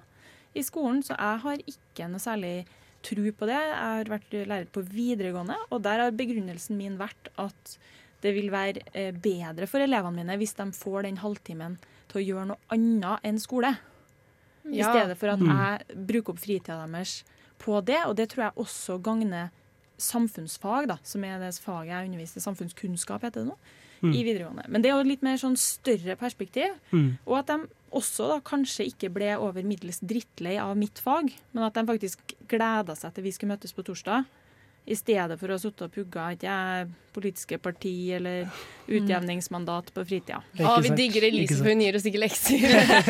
i 0.55 0.63
skolen, 0.63 1.03
så 1.03 1.17
jeg 1.19 1.43
har 1.43 1.65
ikke 1.67 2.07
noe 2.11 2.23
særlig 2.23 2.55
tro 3.03 3.33
på 3.35 3.49
det. 3.51 3.59
Jeg 3.59 3.83
har 3.83 4.13
vært 4.15 4.37
lærer 4.39 4.71
på 4.71 4.85
videregående, 4.87 5.59
og 5.75 5.83
der 5.83 6.05
har 6.05 6.15
begrunnelsen 6.15 6.79
min 6.79 6.99
vært 7.01 7.33
at 7.39 7.79
det 8.23 8.33
vil 8.35 8.51
være 8.51 8.83
eh, 8.95 9.13
bedre 9.15 9.69
for 9.71 9.83
elevene 9.83 10.23
mine 10.23 10.39
hvis 10.41 10.57
de 10.59 10.71
får 10.75 11.07
den 11.07 11.21
halvtimen 11.23 11.77
til 12.11 12.21
å 12.21 12.25
gjøre 12.25 12.49
noe 12.53 12.75
annet 12.75 13.27
enn 13.27 13.39
skole. 13.43 13.75
I 14.67 14.77
Ja. 14.79 14.91
stedet 14.93 15.17
for 15.19 15.29
at 15.29 15.39
Mm. 15.39 15.49
jeg 15.49 16.07
bruker 16.07 16.31
opp 16.33 16.39
fritida 16.39 16.87
deres 16.87 17.25
på 17.59 17.85
det, 17.85 18.05
og 18.07 18.17
det 18.17 18.29
tror 18.31 18.45
jeg 18.45 18.55
også 18.57 19.01
gagner 19.03 19.51
samfunnsfag, 19.99 20.87
da, 20.89 20.97
som 21.03 21.25
er 21.25 21.39
det 21.39 21.55
faget 21.59 21.89
jeg 21.89 22.09
underviser 22.09 22.41
samfunnskunnskap 22.45 23.23
heter 23.23 23.43
det 23.45 23.49
nå, 23.49 23.57
Mm. 24.01 24.13
i 24.15 24.23
videregående. 24.23 24.69
Men 24.69 24.83
det 24.83 24.91
er 24.93 25.03
jo 25.03 25.09
litt 25.09 25.23
mer 25.23 25.37
sånn 25.37 25.57
større 25.59 26.17
perspektiv, 26.17 26.71
Mm. 26.93 27.19
og 27.27 27.39
at 27.39 27.47
de 27.49 27.69
også 27.93 28.29
da 28.29 28.41
kanskje 28.41 28.87
ikke 28.93 29.13
ble 29.13 29.37
over 29.37 29.63
middels 29.65 29.99
drittlei 30.01 30.57
av 30.61 30.77
mitt 30.77 30.95
fag, 31.01 31.33
men 31.53 31.65
at 31.65 31.75
de 31.75 31.83
faktisk 31.85 32.19
gleda 32.47 32.95
seg 32.97 33.13
til 33.15 33.25
vi 33.25 33.31
skulle 33.33 33.57
møtes 33.59 33.73
på 33.75 33.83
torsdag. 33.85 34.25
I 34.89 34.97
stedet 34.97 35.37
for 35.37 35.51
å 35.53 35.57
ha 35.57 35.61
sittet 35.61 35.83
og 35.85 35.93
pugga 35.93 36.31
ikke 36.33 36.49
jeg, 36.49 36.87
politiske 37.13 37.59
parti 37.61 37.91
eller 38.17 38.47
utjevningsmandat 38.89 39.91
på 39.93 40.05
fritida. 40.09 40.39
Ja, 40.57 40.79
vi 40.81 40.89
digger 40.97 41.27
Elise, 41.29 41.59
for 41.59 41.69
hun 41.69 41.83
gir 41.85 41.99
oss 41.99 42.07
ikke 42.09 42.23
lekser. 42.23 42.65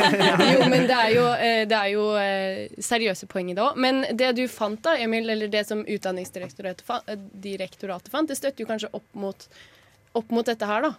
jo, 0.57 0.67
men 0.73 0.88
det 0.91 0.97
er 0.99 1.12
jo, 1.14 1.27
eh, 1.38 1.62
det 1.71 1.79
er 1.79 1.93
jo 1.93 2.07
eh, 2.19 2.77
seriøse 2.83 3.29
poeng 3.31 3.53
i 3.53 3.57
det 3.59 3.62
òg. 3.62 3.79
Men 3.79 4.03
det 4.19 4.33
du 4.41 4.45
fant, 4.51 4.81
da, 4.85 4.97
Emil, 4.99 5.31
eller 5.31 5.51
det 5.53 5.62
som 5.69 5.85
Utdanningsdirektoratet 5.87 6.83
fa- 6.88 7.03
eh, 7.07 8.09
fant, 8.11 8.29
det 8.33 8.38
støtter 8.41 8.64
jo 8.64 8.71
kanskje 8.73 8.91
opp 8.99 9.07
mot, 9.14 9.47
opp 10.19 10.35
mot 10.35 10.47
dette 10.51 10.67
her, 10.67 10.88
da. 10.88 10.95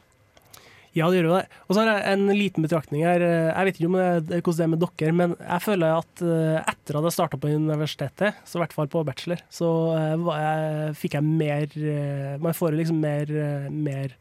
Ja, 0.97 1.05
det 1.09 1.19
gjør 1.19 1.27
jo 1.29 1.35
det. 1.37 1.43
Og 1.67 1.75
så 1.75 1.83
har 1.83 1.89
jeg 1.99 2.13
en 2.17 2.25
liten 2.33 2.65
betraktning 2.65 3.03
her. 3.05 3.21
Jeg 3.21 3.67
vet 3.67 3.77
ikke 3.77 3.89
om 3.91 3.97
det, 3.99 4.39
hvordan 4.41 4.57
det 4.57 4.65
er 4.65 4.71
med 4.71 4.83
dere, 4.83 5.13
men 5.19 5.35
jeg 5.37 5.61
føler 5.65 5.95
at 5.99 6.23
eh, 6.25 6.71
etter 6.73 6.97
at 6.97 7.05
jeg 7.07 7.15
starta 7.15 7.37
på 7.37 7.51
universitetet, 7.53 8.39
så 8.49 8.57
i 8.57 8.63
hvert 8.63 8.73
fall 8.73 8.89
på 8.89 9.03
bachelor, 9.05 9.43
så 9.53 9.69
eh, 9.93 10.27
jeg, 10.41 10.95
fikk 10.97 11.17
jeg 11.19 11.27
mer 11.29 11.77
eh, 11.77 12.37
Man 12.41 12.57
får 12.57 12.77
liksom 12.79 13.01
mer, 13.03 13.33
mer 13.69 14.15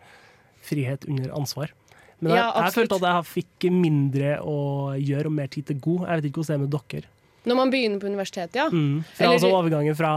frihet 0.69 1.09
under 1.09 1.33
ansvar. 1.41 1.73
Men 2.21 2.35
jeg, 2.35 2.43
Ja, 2.43 2.49
jeg 2.67 2.75
følte 2.75 2.99
at 2.99 3.07
jeg 3.09 3.29
fikk 3.33 3.69
mindre 3.73 4.35
å 4.43 4.59
gjøre 4.99 5.31
og 5.31 5.37
mer 5.39 5.49
tid 5.55 5.71
til 5.71 5.79
god. 5.81 6.05
Jeg 6.09 6.21
vet 6.21 6.29
ikke 6.29 6.43
hvordan 6.43 6.53
det 6.53 6.59
er 6.59 6.67
med 6.67 6.77
dere. 6.77 7.15
Når 7.49 7.57
man 7.57 7.71
begynner 7.73 8.03
på 8.03 8.11
universitetet, 8.11 8.59
ja. 8.59 8.67
Mm. 8.69 9.01
Fra, 9.15 9.25
Eller- 9.25 9.39
altså 9.39 9.53
overgangen 9.55 9.97
fra, 9.97 10.13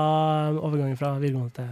overgangen 0.58 0.98
fra 1.00 1.14
videregående 1.22 1.56
til 1.56 1.70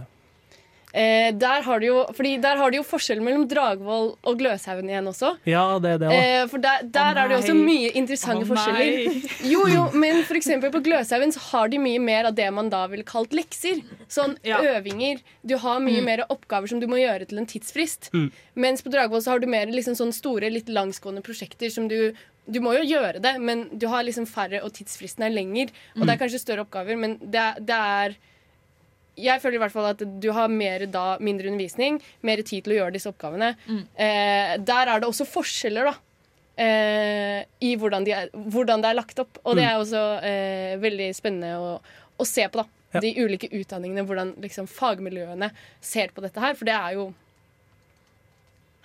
Eh, 0.92 1.30
der, 1.38 1.62
har 1.62 1.80
du 1.80 1.86
jo, 1.86 1.98
der 2.42 2.56
har 2.58 2.70
du 2.70 2.76
jo 2.80 2.82
forskjellen 2.82 3.22
mellom 3.22 3.44
Dragvoll 3.50 4.08
og 4.26 4.38
Gløshaugen 4.40 4.88
igjen 4.90 5.06
også. 5.06 5.36
Ja, 5.46 5.78
det 5.78 5.92
er 5.94 5.98
det 6.02 6.08
òg. 6.10 6.14
Eh, 6.16 6.46
for 6.50 6.58
der, 6.64 6.82
der 6.82 7.12
oh, 7.14 7.20
er 7.22 7.28
det 7.30 7.36
også 7.38 7.54
mye 7.54 7.92
interessante 7.94 8.42
oh, 8.42 8.50
forskjeller. 8.50 9.20
Jo, 9.52 9.66
jo, 9.70 9.84
men 9.94 10.24
eksempel 10.40 10.72
på 10.74 10.82
Gløshaugen 10.82 11.32
så 11.36 11.40
har 11.50 11.68
de 11.70 11.78
mye 11.78 12.00
mer 12.02 12.26
av 12.30 12.34
det 12.34 12.48
man 12.54 12.70
da 12.72 12.86
ville 12.90 13.06
kalt 13.06 13.32
lekser. 13.36 13.82
Sånn 14.10 14.34
øvinger. 14.44 15.22
Du 15.46 15.56
har 15.62 15.78
mye 15.80 16.00
Mm. 16.00 16.04
mer 16.06 16.20
oppgaver 16.32 16.68
som 16.70 16.80
du 16.80 16.86
må 16.88 16.96
gjøre 17.00 17.26
til 17.28 17.38
en 17.38 17.46
tidsfrist. 17.46 18.10
Mm. 18.14 18.30
Mens 18.54 18.82
på 18.82 18.90
Dragvoll 18.90 19.20
så 19.22 19.34
har 19.34 19.40
du 19.42 19.46
mer 19.50 19.66
liksom 19.66 19.94
sånn 19.98 20.12
store, 20.14 20.48
litt 20.50 20.68
langsgående 20.68 21.22
prosjekter 21.22 21.70
som 21.70 21.88
du 21.88 22.12
du 22.50 22.58
må 22.58 22.72
jo 22.74 22.82
gjøre 22.82 23.20
det, 23.22 23.36
men 23.38 23.68
du 23.78 23.84
har 23.86 24.02
liksom 24.02 24.24
færre, 24.26 24.58
og 24.64 24.72
tidsfristen 24.74 25.22
er 25.22 25.30
lenger. 25.30 25.68
Og 25.94 26.00
det 26.00 26.08
Mm. 26.08 26.10
er 26.14 26.18
kanskje 26.18 26.40
større 26.40 26.64
oppgaver, 26.64 26.96
men 26.98 27.18
det, 27.22 27.44
det 27.66 27.76
er 27.76 28.16
Jeg 29.18 29.40
føler 29.42 29.58
i 29.58 29.62
hvert 29.64 29.72
fall 29.74 29.88
at 29.90 30.02
du 30.22 30.28
har 30.32 30.48
mer 30.48 30.86
da, 30.90 31.16
mindre 31.20 31.50
undervisning, 31.50 31.98
mer 32.26 32.40
tid 32.46 32.64
til 32.64 32.72
å 32.74 32.78
gjøre 32.82 32.94
disse 32.94 33.10
oppgavene. 33.10 33.54
Eh, 33.96 34.54
der 34.62 34.92
er 34.94 35.00
det 35.02 35.08
også 35.10 35.26
forskjeller, 35.28 35.90
da. 35.90 35.94
Eh, 36.60 37.40
I 37.64 37.72
hvordan, 37.80 38.04
de 38.04 38.12
er, 38.16 38.30
hvordan 38.32 38.82
det 38.84 38.90
er 38.90 38.98
lagt 38.98 39.18
opp. 39.22 39.40
Og 39.44 39.56
det 39.58 39.64
er 39.64 39.78
også 39.80 40.02
eh, 40.26 40.74
veldig 40.82 41.10
spennende 41.16 41.54
å, 41.60 41.72
å 42.20 42.26
se 42.28 42.46
på, 42.52 42.62
da. 42.62 42.66
Ja. 42.94 43.00
De 43.04 43.12
ulike 43.22 43.46
utdanningene, 43.54 44.02
hvordan 44.08 44.32
liksom, 44.42 44.66
fagmiljøene 44.66 45.52
ser 45.84 46.10
på 46.14 46.24
dette 46.24 46.42
her. 46.42 46.56
For 46.58 46.66
det 46.66 46.74
er 46.74 46.96
jo 46.98 47.10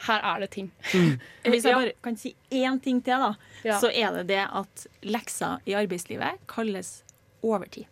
Her 0.06 0.22
er 0.36 0.44
det 0.44 0.50
ting. 0.54 0.68
Hvis 1.48 1.64
jeg 1.66 1.74
bare 1.74 1.94
kan 2.04 2.18
si 2.20 2.36
én 2.52 2.78
ting 2.84 3.00
til, 3.02 3.18
da, 3.24 3.32
Ja. 3.66 3.80
så 3.82 3.90
er 3.90 4.12
det 4.20 4.28
det 4.36 4.44
at 4.46 4.88
lekser 5.08 5.64
i 5.66 5.74
arbeidslivet 5.80 6.44
kalles 6.52 7.00
overtid. 7.42 7.88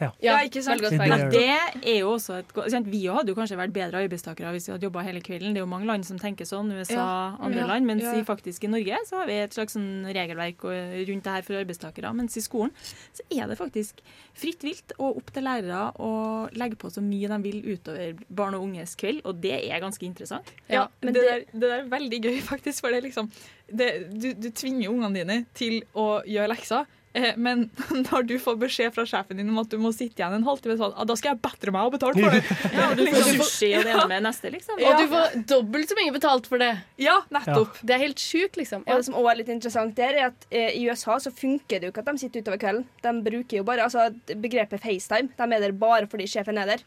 Ja, 0.00 0.08
Ja, 0.20 0.38
ikke 0.42 0.60
sant? 0.62 0.80
veldig. 0.82 1.30
Det 1.30 1.86
er 1.86 1.98
jo 2.00 2.08
også 2.16 2.38
et 2.40 2.48
godt 2.52 2.86
Vi 2.90 3.04
hadde 3.06 3.28
jo 3.30 3.34
kanskje 3.36 3.56
vært 3.56 3.72
bedre 3.72 4.00
arbeidstakere 4.02 4.50
hvis 4.50 4.66
vi 4.66 4.72
hadde 4.74 4.82
jobba 4.88 5.02
hele 5.06 5.20
kvelden. 5.22 5.54
Det 5.54 5.60
er 5.60 5.64
jo 5.64 5.70
mange 5.70 5.86
land 5.86 6.04
som 6.04 6.18
tenker 6.18 6.44
sånn, 6.44 6.72
USA, 6.74 6.94
Ja. 6.94 7.36
andre 7.38 7.60
Ja. 7.60 7.66
land. 7.66 7.86
Mens 7.86 8.02
Ja. 8.02 8.14
i 8.18 8.24
faktisk 8.24 8.64
i 8.64 8.66
Norge 8.66 8.96
så 9.06 9.18
har 9.20 9.26
vi 9.26 9.32
et 9.34 9.50
slags 9.54 9.74
sånn 9.76 10.04
regelverk 10.12 10.58
rundt 10.64 11.22
det 11.22 11.32
her 11.32 11.42
for 11.42 11.54
arbeidstakere. 11.54 12.12
Mens 12.14 12.36
i 12.36 12.40
skolen 12.40 12.72
så 13.14 13.22
er 13.30 13.46
det 13.46 13.56
faktisk 13.58 13.94
fritt 14.34 14.62
vilt 14.62 14.92
og 14.98 15.16
opp 15.18 15.30
til 15.32 15.44
lærere 15.44 15.94
å 16.00 16.50
legge 16.52 16.74
på 16.76 16.90
så 16.90 17.00
mye 17.00 17.28
de 17.28 17.38
vil 17.52 17.62
utover 17.78 18.18
barn 18.34 18.54
og 18.54 18.62
unges 18.62 18.96
kveld, 18.96 19.22
og 19.24 19.40
det 19.40 19.70
er 19.70 19.78
ganske 19.80 20.02
interessant. 20.02 20.50
Ja, 20.68 20.88
men 21.02 21.14
det, 21.14 21.22
der, 21.22 21.38
det 21.52 21.60
der 21.60 21.78
er 21.84 21.88
veldig 21.88 22.20
gøy, 22.20 22.40
faktisk. 22.52 22.80
For 22.80 22.88
det 22.90 22.98
er 23.04 23.08
liksom 23.08 23.30
det, 23.72 24.10
du, 24.20 24.34
du 24.34 24.50
tvinger 24.50 24.90
ungene 24.90 25.14
dine 25.14 25.46
til 25.54 25.82
å 25.94 26.24
gjøre 26.26 26.48
lekser. 26.50 26.86
Eh, 27.14 27.36
men 27.36 27.68
når 28.10 28.26
du 28.26 28.34
får 28.42 28.56
beskjed 28.58 28.94
fra 28.94 29.04
sjefen 29.06 29.38
din 29.38 29.50
om 29.52 29.60
at 29.62 29.70
du 29.70 29.76
må 29.78 29.92
sitte 29.94 30.18
igjen 30.18 30.34
en 30.34 30.46
halvtime, 30.46 30.74
sånn, 30.80 30.94
da 31.06 31.16
skal 31.18 31.34
jeg 31.34 31.42
bedre 31.44 31.74
meg 31.74 31.86
og 31.86 31.92
betale 31.94 32.24
for 32.24 32.34
det. 32.34 32.56
Ja, 32.74 32.88
og 32.88 32.96
du 32.98 33.04
får 33.06 33.28
sushi 33.28 33.68
og 33.78 33.86
det 33.86 33.92
ene 33.94 34.06
med 34.10 34.26
neste, 34.26 34.50
liksom. 34.50 34.80
Og 34.82 34.98
du 34.98 35.12
får 35.12 35.36
dobbelt 35.52 35.92
så 35.92 35.98
mye 36.00 36.14
betalt 36.16 36.48
for 36.50 36.62
det. 36.62 36.72
Ja, 37.02 37.20
nettopp. 37.34 37.78
Det 37.86 37.94
er 37.94 38.02
helt 38.02 38.22
sjukt, 38.22 38.58
liksom. 38.58 38.82
Og 38.88 38.98
det 38.98 39.06
som 39.06 39.18
også 39.20 39.30
er 39.30 39.40
litt 39.42 39.52
interessant 39.54 39.94
der, 40.00 40.18
er 40.18 40.32
at 40.32 40.48
eh, 40.50 40.72
i 40.80 40.82
USA 40.90 41.20
så 41.22 41.30
funker 41.34 41.78
det 41.78 41.88
jo 41.88 41.94
ikke 41.94 42.02
at 42.02 42.10
de 42.10 42.24
sitter 42.24 42.42
utover 42.42 42.62
kvelden. 42.64 42.88
De 43.06 43.14
bruker 43.30 43.60
jo 43.60 43.68
bare 43.68 43.86
altså, 43.86 44.08
begrepet 44.34 44.82
FaceTime. 44.82 45.30
De 45.38 45.46
er 45.46 45.68
der 45.68 45.78
bare 45.78 46.10
fordi 46.10 46.26
sjefen 46.34 46.58
er 46.58 46.74
der. 46.74 46.82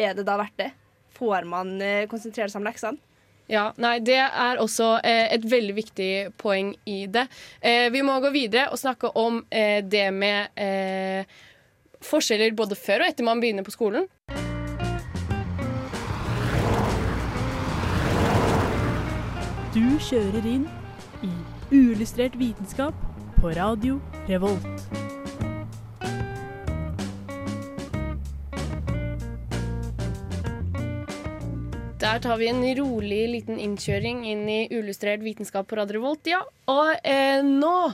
Er 0.00 0.12
det 0.18 0.26
da 0.28 0.36
verdt 0.40 0.58
det? 0.60 0.68
Får 1.16 1.48
man 1.48 1.78
eh, 1.84 2.04
konsentrere 2.12 2.52
seg 2.52 2.60
om 2.60 2.68
leksene? 2.68 3.00
Ja, 3.50 3.72
nei, 3.76 3.98
Det 4.00 4.18
er 4.18 4.60
også 4.60 5.00
eh, 5.04 5.26
et 5.34 5.44
veldig 5.50 5.74
viktig 5.76 6.10
poeng 6.38 6.74
i 6.86 7.06
det. 7.06 7.26
Eh, 7.60 7.90
vi 7.92 8.02
må 8.02 8.18
gå 8.20 8.30
videre 8.30 8.70
og 8.70 8.78
snakke 8.78 9.10
om 9.18 9.42
eh, 9.50 9.82
det 9.84 10.08
med 10.14 10.54
eh, 10.56 11.24
forskjeller 12.02 12.54
både 12.56 12.78
før 12.78 13.04
og 13.04 13.12
etter 13.12 13.26
man 13.26 13.42
begynner 13.42 13.66
på 13.66 13.74
skolen. 13.74 14.08
Du 19.72 19.86
kjører 20.04 20.44
inn 20.44 20.66
i 21.24 21.32
Uillustrert 21.72 22.36
vitenskap 22.36 22.94
på 23.40 23.54
radio 23.56 24.00
Revolt. 24.28 25.01
Der 32.02 32.18
tar 32.18 32.34
vi 32.40 32.48
en 32.50 32.64
rolig 32.74 33.20
liten 33.30 33.60
innkjøring 33.62 34.24
inn 34.26 34.40
i 34.50 34.64
Uillustrert 34.74 35.22
vitenskap 35.22 35.68
på 35.70 35.76
Radio 35.78 36.00
Revolt. 36.00 36.26
Ja, 36.26 36.40
og 36.66 36.96
eh, 37.06 37.38
nå 37.46 37.92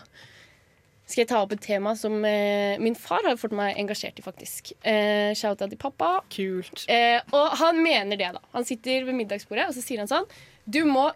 skal 1.04 1.20
jeg 1.20 1.28
ta 1.28 1.42
opp 1.42 1.52
et 1.52 1.60
tema 1.60 1.92
som 1.92 2.16
eh, 2.24 2.80
min 2.80 2.96
far 2.96 3.26
har 3.28 3.36
fått 3.36 3.52
meg 3.52 3.76
engasjert 3.76 4.16
i, 4.16 4.24
faktisk. 4.24 4.72
Eh, 4.80 5.34
Shout-out 5.36 5.74
til 5.74 5.80
pappa. 5.82 6.08
Kult. 6.32 6.86
Eh, 6.88 7.18
og 7.36 7.52
han 7.60 7.82
mener 7.84 8.16
det, 8.16 8.30
da. 8.38 8.40
Han 8.54 8.64
sitter 8.64 9.04
ved 9.10 9.18
middagsbordet 9.18 9.68
og 9.68 9.76
så 9.76 9.84
sier 9.84 10.00
han 10.00 10.08
sånn 10.08 10.24
Du 10.64 10.80
må, 10.88 11.10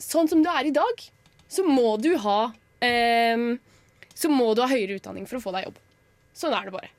sånn 0.00 0.32
som 0.32 0.40
du 0.40 0.48
er 0.48 0.70
i 0.70 0.72
dag, 0.72 1.04
så 1.52 1.66
må 1.68 1.98
du 2.00 2.14
ha 2.24 2.38
eh, 2.80 3.44
Så 4.16 4.32
må 4.32 4.54
du 4.56 4.64
ha 4.64 4.70
høyere 4.72 4.96
utdanning 4.96 5.28
for 5.28 5.36
å 5.36 5.44
få 5.44 5.52
deg 5.58 5.68
jobb. 5.68 5.84
Sånn 6.32 6.56
er 6.56 6.64
det 6.64 6.76
bare. 6.80 6.92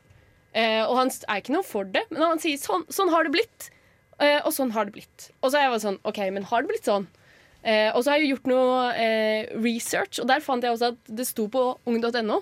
Eh, 0.53 0.85
og 0.85 0.93
han 1.01 1.09
er 1.25 1.41
ikke 1.41 1.57
noe 1.57 1.65
for 1.65 1.89
det, 1.89 2.05
men 2.13 2.21
han 2.27 2.45
sier 2.45 2.61
sånn, 2.61 2.85
sånn 2.93 3.09
har 3.17 3.25
det 3.25 3.33
blitt. 3.39 3.71
Eh, 4.19 4.39
og 4.43 4.51
sånn 4.55 4.73
har 4.75 4.87
det 4.87 4.97
blitt. 4.97 5.29
Og 5.39 5.49
så 5.49 5.57
er 5.57 5.67
jeg 5.67 5.73
bare 5.73 5.85
sånn 5.85 5.99
OK, 6.09 6.19
men 6.35 6.47
har 6.49 6.63
det 6.63 6.73
blitt 6.73 6.87
sånn? 6.89 7.07
Eh, 7.63 7.89
og 7.91 8.03
så 8.03 8.13
har 8.13 8.21
jeg 8.21 8.33
gjort 8.33 8.47
noe 8.47 8.93
eh, 8.95 9.49
research, 9.59 10.19
og 10.21 10.29
der 10.31 10.43
fant 10.43 10.63
jeg 10.63 10.75
også 10.75 10.93
at 10.93 11.11
det 11.11 11.27
sto 11.27 11.47
på 11.51 11.63
ung.no. 11.89 12.39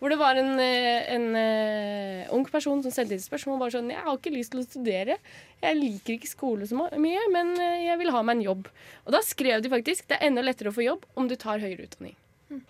Hvor 0.00 0.12
det 0.12 0.18
var 0.20 0.36
en, 0.36 0.58
en, 0.60 1.06
en 1.14 1.36
eh, 1.38 2.32
ung 2.34 2.44
person 2.50 2.82
som 2.84 2.92
sendte 2.92 3.16
inn 3.16 3.22
spørsmål 3.24 3.56
og 3.56 3.62
Bare 3.62 3.72
sånn, 3.76 3.92
'Jeg 3.92 4.04
har 4.04 4.18
ikke 4.18 4.34
lyst 4.34 4.52
til 4.52 4.60
å 4.60 4.66
studere. 4.66 5.16
Jeg 5.62 5.78
liker 5.78 6.16
ikke 6.18 6.28
skole 6.28 6.66
så 6.68 6.76
mye, 6.76 7.22
men 7.32 7.54
eh, 7.56 7.86
jeg 7.86 7.96
vil 8.02 8.12
ha 8.12 8.20
meg 8.20 8.36
en 8.36 8.44
jobb.' 8.50 8.68
Og 9.06 9.14
da 9.16 9.22
skrev 9.24 9.62
de 9.64 9.72
faktisk 9.72 10.04
'Det 10.04 10.18
er 10.18 10.26
enda 10.28 10.44
lettere 10.44 10.68
å 10.68 10.76
få 10.76 10.84
jobb 10.84 11.06
om 11.16 11.28
du 11.30 11.36
tar 11.40 11.62
høyere 11.62 11.86
utdanning'. 11.86 12.18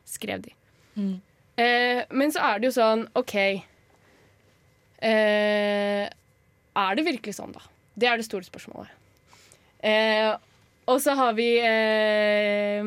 Skrev 0.07 0.47
de. 0.47 0.55
Eh, 1.59 2.05
men 2.11 2.31
så 2.31 2.39
er 2.53 2.59
det 2.59 2.71
jo 2.71 2.75
sånn 2.79 3.09
OK 3.19 3.35
eh, 5.03 6.07
Er 6.07 6.95
det 6.99 7.05
virkelig 7.07 7.35
sånn, 7.35 7.53
da? 7.55 7.63
Det 7.95 8.09
er 8.11 8.19
det 8.19 8.27
store 8.27 8.47
spørsmålet. 8.47 8.91
Eh, 9.85 10.33
og 10.91 11.01
så 11.01 11.15
har 11.17 11.35
vi 11.37 11.49
eh, 11.61 12.85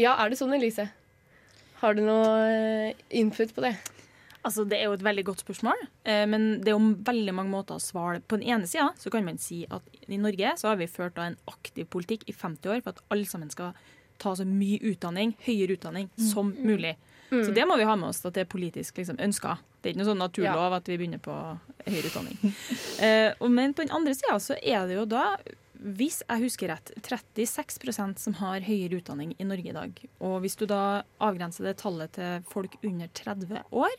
Ja, 0.00 0.16
er 0.16 0.30
det 0.30 0.38
sånn, 0.40 0.54
Elise? 0.56 0.88
Har 1.80 1.96
du 1.96 2.02
noe 2.04 2.28
eh, 2.46 3.00
input 3.20 3.54
på 3.56 3.64
det? 3.64 3.74
Altså, 4.40 4.64
Det 4.64 4.78
er 4.78 4.88
jo 4.88 4.96
et 4.96 5.04
veldig 5.04 5.24
godt 5.28 5.42
spørsmål, 5.44 5.82
eh, 6.08 6.24
men 6.30 6.62
det 6.64 6.72
er 6.72 6.78
jo 6.78 6.94
veldig 7.04 7.34
mange 7.36 7.52
måter 7.52 7.76
å 7.76 7.82
svare 7.82 8.22
På 8.24 8.38
den 8.40 8.48
ene 8.48 8.68
sida 8.68 8.88
så 8.96 9.12
kan 9.12 9.26
man 9.26 9.36
si 9.38 9.66
at 9.68 9.84
i 10.08 10.16
Norge 10.16 10.54
så 10.56 10.70
har 10.70 10.80
vi 10.80 10.88
ført 10.88 11.18
da 11.18 11.28
en 11.28 11.36
aktiv 11.50 11.86
politikk 11.92 12.24
i 12.28 12.32
50 12.32 12.72
år 12.72 12.80
for 12.80 12.94
at 12.94 13.02
alle 13.12 13.28
sammen 13.28 13.52
skal 13.52 13.74
ta 14.20 14.32
så 14.36 14.44
mye 14.44 14.80
utdanning, 14.84 15.34
høyere 15.46 15.78
utdanning, 15.78 16.10
som 16.20 16.50
mulig. 16.60 16.90
Mm. 17.30 17.44
Så 17.46 17.54
det 17.54 17.64
må 17.68 17.76
vi 17.78 17.86
ha 17.86 17.96
med 17.96 18.10
oss 18.10 18.22
at 18.26 18.34
det 18.36 18.44
er 18.44 18.50
politisk 18.50 18.98
liksom, 18.98 19.18
ønska. 19.22 19.56
Det 19.80 19.88
er 19.88 19.94
ikke 19.94 20.02
noe 20.02 20.10
sånn 20.10 20.22
naturlov 20.24 20.76
at 20.76 20.90
vi 20.90 20.98
begynner 20.98 21.22
på 21.22 21.34
høyere 21.86 22.10
utdanning. 22.10 22.38
uh, 23.06 23.48
men 23.48 23.74
på 23.74 23.86
den 23.86 23.94
andre 23.96 24.14
sida 24.18 24.36
så 24.42 24.58
er 24.58 24.88
det 24.90 24.98
jo 24.98 25.06
da, 25.08 25.24
hvis 25.98 26.20
jeg 26.26 26.44
husker 26.44 26.72
rett, 26.74 26.92
36% 27.06 28.22
som 28.24 28.36
har 28.42 28.66
høyere 28.66 29.00
utdanning 29.00 29.36
i 29.38 29.48
Norge 29.48 29.72
i 29.72 29.76
dag. 29.76 30.02
Og 30.18 30.40
hvis 30.44 30.58
du 30.60 30.66
da 30.70 31.02
avgrenser 31.22 31.70
det 31.70 31.78
tallet 31.82 32.16
til 32.18 32.44
folk 32.50 32.76
under 32.82 33.12
30 33.22 33.62
år, 33.70 33.96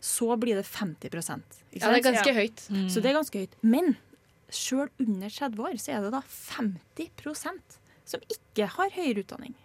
så 0.00 0.34
blir 0.38 0.58
det 0.58 0.66
50 0.66 1.08
ikke 1.08 1.22
sant? 1.26 1.62
Ja, 1.74 1.88
det 1.90 2.02
er 2.02 2.06
ganske 2.12 2.34
høyt. 2.36 2.60
Så 2.90 3.02
det 3.02 3.10
er 3.10 3.18
ganske 3.18 3.40
høyt. 3.42 3.56
Men 3.66 3.96
sjøl 4.54 4.88
under 5.02 5.32
30 5.32 5.64
år 5.64 5.80
så 5.82 5.96
er 5.96 6.04
det 6.04 6.12
da 6.14 6.22
50% 6.22 7.78
som 8.08 8.22
ikke 8.32 8.68
har 8.76 8.94
høyere 8.94 9.24
utdanning. 9.24 9.56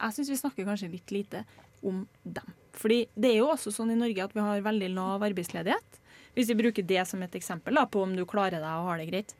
Jeg 0.00 0.16
syns 0.16 0.30
vi 0.32 0.38
snakker 0.40 0.68
kanskje 0.68 0.92
litt 0.94 1.12
lite 1.12 1.42
om 1.82 2.06
dem. 2.24 2.54
Fordi 2.80 3.02
det 3.16 3.32
er 3.34 3.38
jo 3.42 3.50
også 3.52 3.72
sånn 3.74 3.90
i 3.92 3.98
Norge 3.98 4.24
at 4.24 4.34
vi 4.36 4.40
har 4.44 4.60
veldig 4.64 4.90
lav 4.94 5.22
arbeidsledighet. 5.26 5.98
Hvis 6.36 6.48
vi 6.52 6.58
bruker 6.60 6.86
det 6.86 7.02
som 7.10 7.22
et 7.26 7.34
eksempel 7.34 7.74
da, 7.74 7.86
på 7.90 8.02
om 8.06 8.12
du 8.16 8.24
klarer 8.28 8.60
deg 8.62 8.70
og 8.70 8.86
har 8.92 9.00
det 9.02 9.08
greit. 9.10 9.34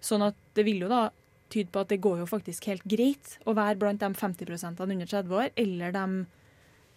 Sånn 0.00 0.22
at 0.24 0.34
det 0.56 0.64
vil 0.64 0.80
jo 0.86 0.88
da 0.88 1.10
tyde 1.52 1.68
på 1.74 1.82
at 1.82 1.88
det 1.92 2.00
går 2.00 2.22
jo 2.22 2.26
faktisk 2.30 2.68
helt 2.70 2.84
greit 2.88 3.34
å 3.44 3.52
være 3.58 3.76
blant 3.78 4.00
de 4.00 4.08
50% 4.14 4.80
under 4.86 5.06
30 5.10 5.34
år, 5.34 5.50
eller 5.58 5.92
de 5.92 6.04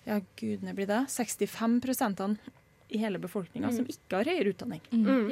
ja, 0.06 0.20
gudene 0.40 0.74
blir 0.78 0.88
det, 0.90 1.02
65% 1.10 2.38
i 2.94 3.00
hele 3.02 3.18
befolkninga 3.18 3.72
Mm. 3.72 3.76
som 3.76 3.86
ikke 3.90 4.18
har 4.20 4.26
høyere 4.30 4.52
utdanning. 4.54 4.82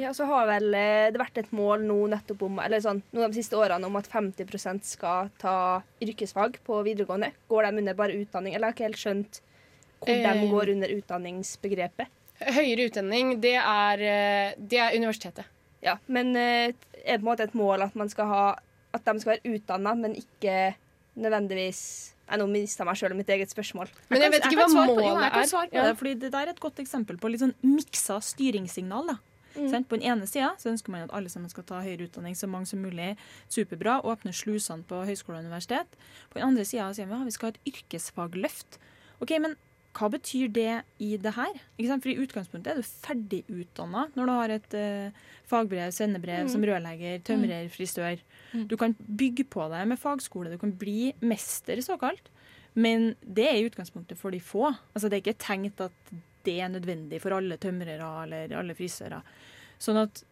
Ja, 0.00 0.10
så 0.12 0.26
har 0.26 0.46
vel 0.48 0.74
eh, 0.74 1.10
det 1.14 1.20
vært 1.20 1.38
et 1.38 1.52
mål 1.52 1.84
nå 1.86 2.08
nettopp 2.10 2.42
om, 2.42 2.58
eller 2.58 2.80
sånn, 2.82 3.02
noen 3.12 3.24
av 3.28 3.30
de 3.30 3.38
siste 3.40 3.54
årene 3.54 3.86
om 3.86 3.96
at 3.96 4.08
50% 4.10 4.82
skal 4.82 5.30
ta 5.38 5.82
yrkesfag 6.02 6.58
på 6.66 6.82
videregående. 6.82 7.30
Går 7.48 7.62
de 7.70 7.78
under 7.78 7.94
bare 7.94 8.16
utdanning, 8.18 8.54
eller 8.56 8.68
jeg 8.68 8.72
har 8.72 8.76
ikke 8.76 8.88
helt 8.90 9.04
skjønt 9.04 9.40
hvor 10.02 10.14
Eh. 10.14 10.32
de 10.42 10.48
går 10.50 10.68
under 10.74 10.88
utdanningsbegrepet. 10.96 12.06
Høyere 12.42 12.88
utdanning, 12.90 13.40
det 13.40 13.54
er, 13.54 14.00
eh, 14.02 14.54
det 14.58 14.78
er 14.78 14.96
universitetet. 14.98 15.44
Ja, 15.82 15.96
men 16.08 16.34
eh, 16.36 16.72
er 17.04 17.16
det 17.18 17.20
på 17.22 17.26
en 17.26 17.36
måte 17.36 17.40
et 17.46 17.54
mål 17.54 17.82
at 17.82 17.94
man 17.96 18.08
skal 18.08 18.26
ha 18.26 18.56
at 18.94 19.04
de 19.04 19.20
skal 19.20 19.38
være 19.38 19.54
utdanna, 19.56 19.94
men 19.96 20.14
ikke 20.14 20.74
nødvendigvis 21.16 22.10
Jeg 22.32 22.38
nå 22.38 22.46
mista 22.48 22.84
meg 22.86 22.96
sjøl 22.96 23.12
i 23.12 23.16
mitt 23.18 23.28
eget 23.28 23.50
spørsmål. 23.50 23.88
Men 24.08 24.22
jeg 24.22 24.30
vet 24.32 24.44
ikke 24.46 24.56
jeg 24.56 24.68
hva 24.70 24.86
målet 24.86 24.96
på- 24.96 25.22
er. 25.22 25.30
på 25.68 25.74
Ja. 25.74 25.82
det, 25.88 25.96
fordi 25.98 26.14
det 26.20 26.32
der 26.32 26.46
er 26.46 26.50
et 26.50 26.60
godt 26.60 26.76
eksempel 26.78 27.18
på 27.18 27.28
litt 27.30 27.40
sånn 27.40 27.54
miksa 27.62 28.20
styringssignal. 28.22 29.06
da. 29.06 29.18
Mm. 29.54 29.84
På 29.84 29.98
den 29.98 30.02
ene 30.02 30.26
sida 30.26 30.54
ønsker 30.64 30.88
man 30.88 31.02
at 31.02 31.10
alle 31.12 31.28
sammen 31.28 31.50
skal 31.50 31.64
ta 31.64 31.82
høyere 31.82 32.08
utdanning, 32.08 32.32
så 32.34 32.48
mange 32.48 32.66
som 32.66 32.78
mulig. 32.80 33.16
Superbra. 33.50 34.00
Åpne 34.02 34.32
slusene 34.32 34.82
på 34.84 35.04
høyskole 35.04 35.38
og 35.40 35.44
universitet. 35.44 35.86
På 36.30 36.34
den 36.40 36.44
andre 36.44 36.64
sida 36.64 36.88
sier 36.94 37.04
vi 37.06 37.12
at 37.12 37.24
vi 37.26 37.30
skal 37.32 37.50
ha 37.50 37.52
et 37.52 37.74
yrkesfagløft. 37.74 38.78
Ok, 39.20 39.38
men 39.40 39.56
hva 39.92 40.08
betyr 40.12 40.48
det 40.52 40.82
i 41.04 41.16
det 41.20 41.34
her? 41.36 41.52
For 41.76 42.08
I 42.08 42.16
utgangspunktet 42.24 42.72
er 42.72 42.80
du 42.80 42.82
ferdigutdanna 43.04 44.06
når 44.16 44.26
du 44.28 44.32
har 44.32 44.54
et 44.54 44.76
uh, 44.78 45.20
fagbrev, 45.50 45.92
sendebrev 45.92 46.46
Mm. 46.46 46.48
som 46.52 46.64
rørlegger, 46.64 47.18
tømrer, 47.28 47.68
frisør. 47.72 48.18
Du 48.68 48.76
kan 48.76 48.94
bygge 48.98 49.44
på 49.48 49.68
det 49.72 49.86
med 49.88 49.98
fagskole, 50.00 50.50
du 50.50 50.58
kan 50.58 50.72
bli 50.72 51.12
mester, 51.20 51.76
såkalt. 51.84 52.30
Men 52.74 53.14
det 53.22 53.46
er 53.48 53.58
i 53.60 53.66
utgangspunktet 53.68 54.16
for 54.18 54.30
de 54.32 54.40
få. 54.40 54.70
Altså 54.94 55.08
Det 55.10 55.18
er 55.18 55.24
ikke 55.26 55.38
tenkt 55.44 55.80
at 55.80 55.92
det 56.44 56.58
er 56.60 56.68
nødvendig 56.72 57.20
for 57.20 57.36
alle 57.36 57.56
tømrere 57.60 58.08
eller 58.24 58.56
alle 58.58 58.74
frisører. 58.74 59.20
Sånn 59.78 60.00
at 60.00 60.22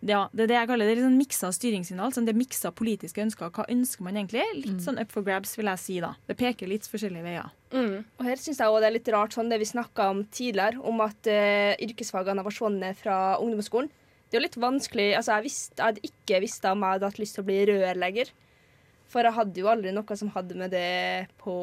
ja, 0.00 0.28
Det 0.32 0.44
er 0.44 0.46
det 0.46 0.54
jeg 0.56 0.68
kaller 0.68 0.86
det 0.86 0.92
det 0.92 0.92
er 0.92 1.00
litt 1.00 1.08
sånn 1.08 1.18
miksa 1.18 1.48
styringssignal. 1.52 2.12
Sånn 2.14 2.24
det 2.28 2.34
er 2.34 2.38
miksa 2.38 2.70
politiske 2.70 3.22
ønsker. 3.24 3.50
Hva 3.50 3.64
ønsker 3.68 4.02
man 4.06 4.14
egentlig? 4.14 4.44
Litt 4.64 4.80
sånn 4.84 4.98
up 5.00 5.10
for 5.10 5.22
grabs, 5.26 5.56
vil 5.58 5.66
jeg 5.66 5.78
si. 5.82 6.00
da. 6.00 6.14
Det 6.28 6.36
peker 6.38 6.68
litt 6.70 6.86
forskjellige 6.86 7.24
veier. 7.26 7.50
Og 7.74 8.24
her 8.24 8.36
syns 8.36 8.58
jeg 8.62 8.68
også 8.68 8.80
det 8.80 8.86
er 8.88 8.94
litt 8.94 9.08
rart 9.12 9.32
sånn 9.34 9.50
det 9.50 9.58
vi 9.58 9.64
snakka 9.68 10.10
om 10.10 10.24
tidligere, 10.24 10.78
om 10.80 11.00
at 11.04 11.26
uh, 11.26 11.74
yrkesfagene 11.82 12.38
har 12.38 12.46
forsvunnet 12.46 12.96
fra 12.96 13.38
ungdomsskolen. 13.42 13.90
Det 14.28 14.36
er 14.36 14.40
jo 14.40 14.44
litt 14.46 14.56
vanskelig 14.60 15.16
altså 15.16 15.38
Jeg, 15.38 15.42
visste, 15.48 15.74
jeg 15.78 15.86
hadde 15.86 16.04
ikke 16.04 16.40
visst 16.44 16.64
om 16.68 16.82
jeg 16.84 16.92
hadde 16.98 17.08
hatt 17.08 17.18
lyst 17.18 17.34
til 17.34 17.42
å 17.42 17.48
bli 17.48 17.58
rørlegger. 17.72 18.30
For 19.08 19.24
jeg 19.24 19.32
hadde 19.32 19.56
jo 19.62 19.68
aldri 19.72 19.92
noe 19.96 20.16
som 20.20 20.28
hadde 20.34 20.54
med 20.54 20.70
det 20.70 21.28
på 21.40 21.54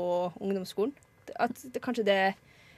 ungdomsskolen. 0.41 0.93
At 1.39 1.53
det, 1.61 1.81
kanskje 1.81 2.03
det 2.05 2.19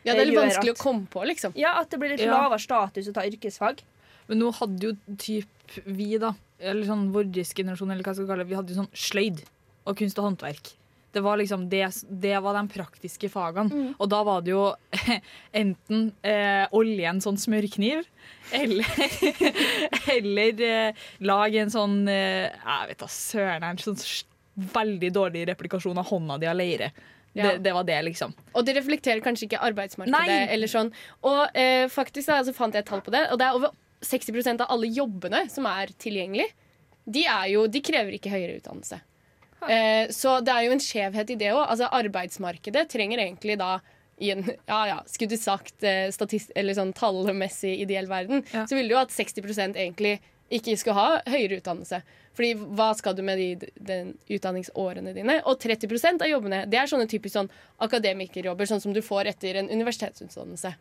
Ja, 0.04 0.14
det 0.14 0.22
er 0.22 0.26
litt 0.30 0.38
vanskelig 0.40 0.74
at- 0.76 0.78
å 0.78 0.84
komme 0.84 1.08
på, 1.10 1.24
liksom. 1.26 1.54
Ja, 1.56 1.80
at 1.82 1.90
det 1.90 2.00
blir 2.00 2.10
litt 2.14 2.20
Ja. 2.20 2.32
lavere 2.36 2.60
status 2.60 3.08
å 3.08 3.14
ta 3.14 3.22
yrkesfag. 3.28 3.80
Men 4.28 4.44
nå 4.44 4.52
hadde 4.60 4.90
jo 4.90 4.96
typ 5.20 5.78
vi, 5.86 6.14
da, 6.22 6.34
eller 6.60 6.88
sånn 6.88 7.10
vår 7.16 7.32
generasjon, 7.36 7.92
eller 7.92 8.04
hva 8.04 8.14
jeg 8.14 8.22
skal 8.22 8.30
kalle 8.32 8.46
det, 8.46 8.52
vi 8.52 8.60
hadde 8.60 8.74
jo 8.74 8.82
sånn 8.82 8.92
sløyd 8.96 9.42
og 9.88 9.98
kunst 10.00 10.20
og 10.20 10.30
håndverk. 10.30 10.74
Det 11.16 11.24
var 11.24 11.40
liksom 11.40 11.66
det, 11.72 11.86
det 12.22 12.36
var 12.44 12.58
de 12.58 12.64
praktiske 12.70 13.30
fagene. 13.32 13.92
Og 13.98 14.10
da 14.12 14.20
var 14.28 14.44
det 14.46 14.52
jo 14.52 14.66
enten 15.62 16.10
eh, 16.22 16.68
olje 16.76 17.10
en 17.10 17.22
sånn 17.24 17.40
smørkniv, 17.42 18.04
eller, 18.56 19.06
eller 20.18 20.66
eh, 20.68 21.06
lage 21.26 21.64
en 21.64 21.74
sånn 21.74 21.98
eh, 22.12 22.48
Jeg 22.52 22.92
vet 22.92 23.02
da 23.02 23.10
søren, 23.12 23.66
en 23.66 23.82
sånn 23.82 23.98
veldig 24.76 25.10
dårlig 25.14 25.48
replikasjon 25.50 25.98
av 25.98 26.12
hånda 26.12 26.38
di 26.42 26.50
av 26.50 26.58
leire. 26.60 26.92
Ja. 27.38 27.52
Det, 27.52 27.58
det 27.66 27.74
var 27.76 27.86
det, 27.86 27.98
liksom. 28.08 28.32
Og 28.58 28.66
det 28.66 28.74
reflekterer 28.78 29.22
kanskje 29.22 29.46
ikke 29.46 29.60
arbeidsmarkedet. 29.68 30.22
Nei. 30.28 30.46
eller 30.54 30.70
sånn. 30.72 30.90
Og 31.28 31.58
eh, 31.58 31.86
faktisk 31.94 32.32
da, 32.32 32.40
så 32.46 32.54
fant 32.58 32.74
jeg 32.74 32.86
et 32.86 32.90
tall 32.90 33.04
på 33.06 33.14
det, 33.14 33.28
og 33.32 33.42
det 33.42 33.48
er 33.48 33.58
over 33.58 33.76
60% 34.06 34.64
av 34.64 34.72
alle 34.74 34.90
jobbene 34.94 35.46
som 35.52 35.68
er 35.70 35.92
tilgjengelig, 36.00 36.48
de, 37.08 37.24
er 37.24 37.52
jo, 37.54 37.68
de 37.72 37.82
krever 37.84 38.18
ikke 38.18 38.32
høyere 38.34 38.58
utdannelse. 38.60 39.00
Eh, 39.66 40.10
så 40.14 40.38
det 40.46 40.54
er 40.54 40.66
jo 40.68 40.74
en 40.76 40.84
skjevhet 40.84 41.32
i 41.34 41.38
det 41.40 41.52
òg. 41.54 41.64
Altså, 41.66 41.90
arbeidsmarkedet 41.98 42.88
trenger 42.92 43.24
egentlig 43.24 43.58
da 43.60 43.78
i 44.22 44.32
en 44.34 44.44
ja, 44.72 44.82
ja, 44.92 44.98
skulle 45.10 45.34
du 45.34 45.42
sagt 45.42 45.86
eh, 45.86 46.08
statist, 46.14 46.54
eller 46.58 46.78
sånn 46.78 46.94
tallmessig 46.98 47.78
ideell 47.84 48.10
verden, 48.12 48.44
så 48.52 48.78
ville 48.78 48.94
jo 48.94 49.02
at 49.02 49.14
60% 49.14 49.78
egentlig 49.78 50.18
ikke 50.54 50.78
skal 50.80 50.96
ha 50.96 51.08
høyere 51.28 51.60
utdannelse. 51.60 52.00
Fordi 52.38 52.54
hva 52.78 52.92
skal 52.96 53.16
du 53.18 53.24
med 53.26 53.40
de, 53.42 53.72
den 53.84 54.14
utdanningsårene 54.32 55.12
dine? 55.16 55.40
Og 55.50 55.58
30% 55.60 56.24
av 56.24 56.30
jobbene 56.30 56.62
det 56.70 56.80
er 56.80 56.92
sånne 56.92 57.10
typisk 57.10 57.34
sånn 57.36 57.50
akademikerjobber, 57.84 58.70
sånn 58.70 58.84
som 58.84 58.94
du 58.96 59.02
får 59.04 59.34
etter 59.34 59.60
en 59.60 59.72
universitetsutdannelse. 59.74 60.72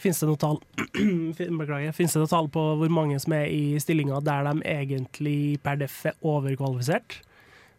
Fins 0.00 0.18
det 0.20 0.26
noe 0.28 0.36
tall 0.40 0.56
Beklager. 1.60 1.92
Finnes 1.94 2.14
det 2.16 2.22
noe 2.22 2.30
tall 2.30 2.48
på 2.52 2.62
hvor 2.80 2.90
mange 2.92 3.18
som 3.22 3.34
er 3.36 3.46
i 3.52 3.78
stillinger 3.82 4.22
der 4.24 4.48
de 4.50 4.62
egentlig 4.66 5.60
per 5.62 5.76
def 5.82 6.00
er 6.10 6.16
overkvalifisert? 6.22 7.20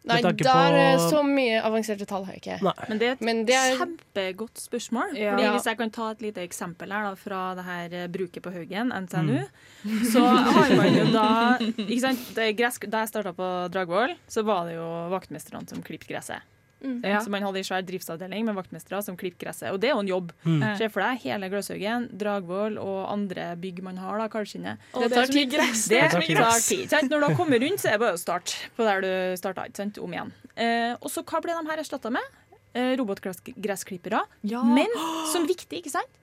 Nei, 0.04 0.18
der, 0.20 0.98
så 1.00 1.22
mye 1.24 1.62
avanserte 1.64 2.04
tall 2.04 2.26
har 2.28 2.36
jeg 2.36 2.42
ikke. 2.42 2.56
Nei. 2.66 2.74
Men 2.90 2.98
det 3.00 3.06
er 3.08 3.14
et 3.16 3.22
Men 3.24 3.38
det 3.48 3.56
er- 3.56 3.78
kjempegodt 3.80 4.60
spørsmål. 4.60 5.14
Ja. 5.16 5.32
Fordi 5.32 5.52
Hvis 5.56 5.68
jeg 5.70 5.78
kan 5.80 5.92
ta 5.96 6.10
et 6.12 6.22
lite 6.26 6.44
eksempel 6.44 6.92
her 6.92 7.06
da, 7.08 7.14
fra 7.16 7.44
det 7.56 7.64
her 7.64 7.96
eh, 8.02 8.08
bruket 8.12 8.44
på 8.44 8.52
Haugen, 8.52 8.92
NTNU, 8.92 9.46
Mm. 9.84 10.04
så 10.12 10.20
har 10.28 10.76
man 10.76 10.94
jo 10.96 11.06
da 11.12 11.28
ikke 11.88 12.02
sant? 12.02 12.20
Da 12.36 12.50
jeg 12.52 12.74
starta 13.08 13.32
på 13.36 13.48
Dragvoll, 13.72 14.16
så 14.28 14.44
var 14.44 14.66
det 14.68 14.76
jo 14.76 14.90
vaktmesterne 15.12 15.68
som 15.72 15.82
klippet 15.84 16.08
gresset. 16.12 16.44
Mm. 16.84 17.00
Ja. 17.08 17.22
Så 17.24 17.32
man 17.32 17.46
hadde 17.46 17.62
en 17.62 17.68
svær 17.68 17.84
driftsavdeling 17.88 18.46
med 18.46 18.58
vaktmestere 18.58 19.00
som 19.06 19.16
klipper 19.20 19.46
gresset. 19.48 19.72
Og 19.72 19.80
det 19.80 19.90
er 19.90 19.96
jo 19.96 20.04
en 20.04 20.12
jobb. 20.12 20.34
Mm. 20.44 20.64
Se 20.80 20.90
for 20.92 21.06
deg 21.06 21.24
hele 21.24 21.50
Gløshaugen, 21.52 22.10
Dragvoll 22.20 22.78
og 22.82 23.00
andre 23.12 23.54
bygg 23.60 23.80
man 23.86 24.02
har, 24.04 24.20
da, 24.20 24.28
Kalskinnet. 24.32 24.84
Og 24.94 25.06
det 25.08 25.14
tar 25.16 25.24
er 25.30 25.34
tid. 25.34 25.52
gress. 25.54 25.86
Det 25.88 26.02
Det 26.02 26.12
tar 26.12 26.28
tar 26.44 26.60
tid. 26.60 26.86
Sånn. 26.92 27.10
Når 27.10 27.24
du 27.24 27.28
har 27.30 27.38
kommet 27.40 27.64
rundt, 27.64 27.80
så 27.80 27.88
er 27.92 27.98
det 27.98 28.04
bare 28.04 28.18
å 28.20 28.22
starte 28.22 28.70
på 28.76 28.88
der 28.88 29.06
du 29.06 29.12
starta, 29.40 29.68
sånn, 29.80 29.94
om 30.04 30.14
igjen. 30.18 30.34
Eh, 30.56 30.94
og 31.00 31.10
så 31.10 31.24
hva 31.24 31.42
ble 31.42 31.56
de 31.56 31.72
her 31.72 31.84
erstatta 31.86 32.12
med? 32.12 32.40
Eh, 32.74 32.96
Robotgressklippere. 33.00 34.26
Men 34.44 35.00
som 35.32 35.48
viktig, 35.48 35.84
ikke 35.84 35.94
sant? 35.94 36.20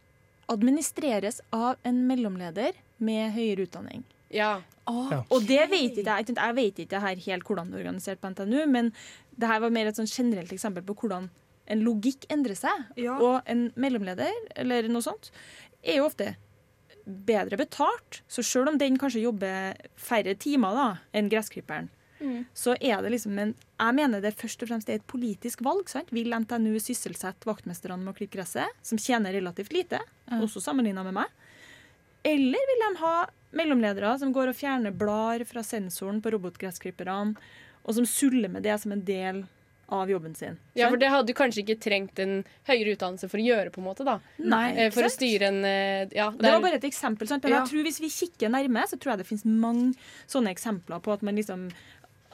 Administreres 0.50 1.40
av 1.54 1.76
en 1.86 2.06
mellomleder 2.08 2.74
med 2.98 3.32
høyere 3.32 3.68
utdanning. 3.68 4.04
Ja. 4.30 4.60
Okay. 4.90 5.22
Og 5.30 5.46
det 5.46 5.62
vet 5.70 5.98
ikke 6.00 6.18
jeg. 6.18 6.34
Jeg 6.34 6.54
vet 6.56 6.78
ikke 6.84 7.00
her 7.02 7.16
helt 7.26 7.46
hvordan 7.46 7.70
det 7.70 7.78
er 7.78 7.84
organisert 7.84 8.20
på 8.22 8.30
NTNU, 8.32 8.66
men 8.70 8.92
det 9.40 9.48
her 9.48 9.62
var 9.64 9.72
mer 9.72 9.88
et 9.90 9.96
sånn 9.98 10.10
generelt 10.10 10.52
eksempel 10.52 10.84
på 10.86 10.94
hvordan 11.00 11.30
en 11.70 11.82
logikk 11.86 12.26
endrer 12.32 12.58
seg. 12.58 12.86
Og 13.22 13.46
en 13.48 13.68
mellomleder, 13.78 14.32
eller 14.58 14.88
noe 14.90 15.04
sånt, 15.06 15.30
er 15.82 16.00
jo 16.00 16.08
ofte 16.08 16.32
bedre 17.06 17.56
betalt. 17.60 18.20
Så 18.30 18.42
selv 18.44 18.68
om 18.72 18.78
den 18.78 18.98
kanskje 19.00 19.22
jobber 19.24 19.78
færre 19.98 20.34
timer 20.38 20.76
da, 20.76 20.88
enn 21.16 21.30
gressklipperen, 21.32 21.88
Mm. 22.20 22.42
så 22.52 22.74
er 22.84 23.00
det 23.00 23.12
liksom 23.14 23.38
en 23.40 23.54
Jeg 23.80 23.94
mener 23.96 24.20
det 24.20 24.34
først 24.36 24.60
og 24.62 24.68
fremst 24.68 24.90
er 24.90 24.98
et 24.98 25.06
politisk 25.08 25.62
valg. 25.64 25.88
sant? 25.88 26.10
Vil 26.12 26.28
NTNU 26.28 26.76
sysselsette 26.78 27.46
vaktmesterne 27.48 27.96
med 27.96 28.12
å 28.12 28.16
klippe 28.18 28.36
gresset, 28.36 28.68
som 28.82 28.98
tjener 28.98 29.32
relativt 29.32 29.72
lite, 29.72 30.00
også 30.30 30.60
sammenligna 30.60 31.02
med 31.02 31.14
meg? 31.14 31.28
Eller 32.22 32.58
vil 32.68 32.82
de 32.84 32.98
ha 33.00 33.26
mellomledere 33.56 34.18
som 34.18 34.34
går 34.34 34.48
og 34.52 34.54
fjerner 34.58 34.92
blader 34.92 35.46
fra 35.48 35.62
sensoren 35.62 36.20
på 36.20 36.30
robotgressklipperne, 36.34 37.36
og 37.84 37.94
som 37.96 38.06
suller 38.06 38.48
med 38.52 38.62
det 38.66 38.76
som 38.82 38.92
en 38.92 39.04
del 39.04 39.44
av 39.90 40.10
jobben 40.10 40.34
sin? 40.38 40.58
Ja, 40.78 40.88
for 40.88 40.96
det 41.02 41.08
hadde 41.10 41.26
du 41.26 41.34
kanskje 41.34 41.64
ikke 41.64 41.78
trengt 41.82 42.18
en 42.22 42.44
høyere 42.68 42.92
utdannelse 42.94 43.26
for 43.28 43.40
å 43.42 43.46
gjøre, 43.46 43.72
på 43.74 43.80
en 43.82 43.88
måte, 43.88 44.04
da. 44.06 44.18
Nei, 44.38 44.68
Eh, 44.76 44.86
ikke 44.86 44.94
For 45.00 45.08
å 45.08 45.10
styre 45.10 45.48
en 45.50 45.64
eh, 45.64 46.08
Ja, 46.14 46.30
Det 46.30 46.52
var 46.52 46.60
bare 46.62 46.78
et 46.78 46.84
eksempel, 46.86 47.26
sant? 47.26 47.42
men 47.42 47.52
Ja. 47.52 47.64
jeg 47.64 47.72
tror 47.72 47.82
hvis 47.88 47.98
vi 48.00 48.08
kikker 48.08 48.48
nærme, 48.54 48.84
så 48.86 48.98
tror 49.00 49.12
jeg 49.16 49.18
det 49.24 49.26
finnes 49.26 49.44
mange 49.44 49.94
sånne 50.28 50.52
eksempler 50.54 51.00
på 51.02 51.12
at 51.12 51.22
man 51.26 51.34
liksom 51.34 51.70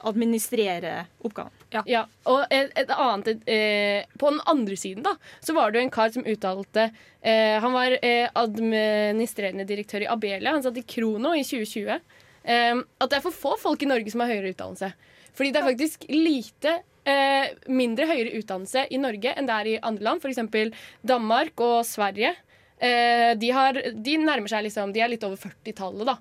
administrerer 0.05 1.07
oppgaven. 1.25 1.51
Ja. 1.87 2.05
og 2.29 2.45
et, 2.53 2.69
et 2.77 2.91
annet 2.93 3.41
eh, 3.49 4.05
På 4.19 4.29
den 4.29 4.39
andre 4.45 4.75
siden 4.77 5.01
da 5.03 5.15
Så 5.41 5.55
var 5.57 5.71
det 5.71 5.79
jo 5.81 5.85
en 5.87 5.91
kar 5.91 6.11
som 6.13 6.23
uttalte 6.23 6.91
eh, 7.21 7.57
Han 7.59 7.73
var 7.73 7.97
eh, 8.01 8.29
administrerende 8.37 9.65
direktør 9.67 10.05
i 10.05 10.07
Abelia 10.11 10.53
Han 10.53 10.63
satt 10.63 10.77
i 10.77 10.85
Krono 10.87 11.33
i 11.35 11.43
2020 11.43 11.89
eh, 11.97 12.75
At 13.01 13.09
det 13.09 13.17
er 13.19 13.25
for 13.25 13.35
få 13.35 13.55
folk 13.59 13.83
i 13.83 13.89
Norge 13.89 14.13
som 14.13 14.21
har 14.23 14.31
høyere 14.35 14.53
utdannelse 14.53 14.93
Fordi 15.37 15.51
det 15.53 15.61
er 15.61 15.67
faktisk 15.69 16.05
lite 16.09 16.71
eh, 17.05 17.51
Mindre 17.69 18.07
høyere 18.09 18.33
utdannelse 18.39 18.87
i 18.91 18.97
Norge 19.01 19.33
Enn 19.37 19.47
det 19.49 19.57
er 19.59 19.69
i 19.71 19.77
andre 19.85 20.07
land 20.09 20.25
eksempel 20.25 20.73
Danmark 21.05 21.61
og 21.61 21.85
Sverige 21.87 22.33
eh, 22.79 23.35
de, 23.37 23.51
har, 23.53 23.77
de 23.93 24.17
nærmer 24.23 24.49
seg 24.51 24.65
liksom 24.67 24.91
De 24.95 25.03
er 25.05 25.13
litt 25.13 25.23
over 25.27 25.37
40-tallet 25.37 26.09
da 26.09 26.17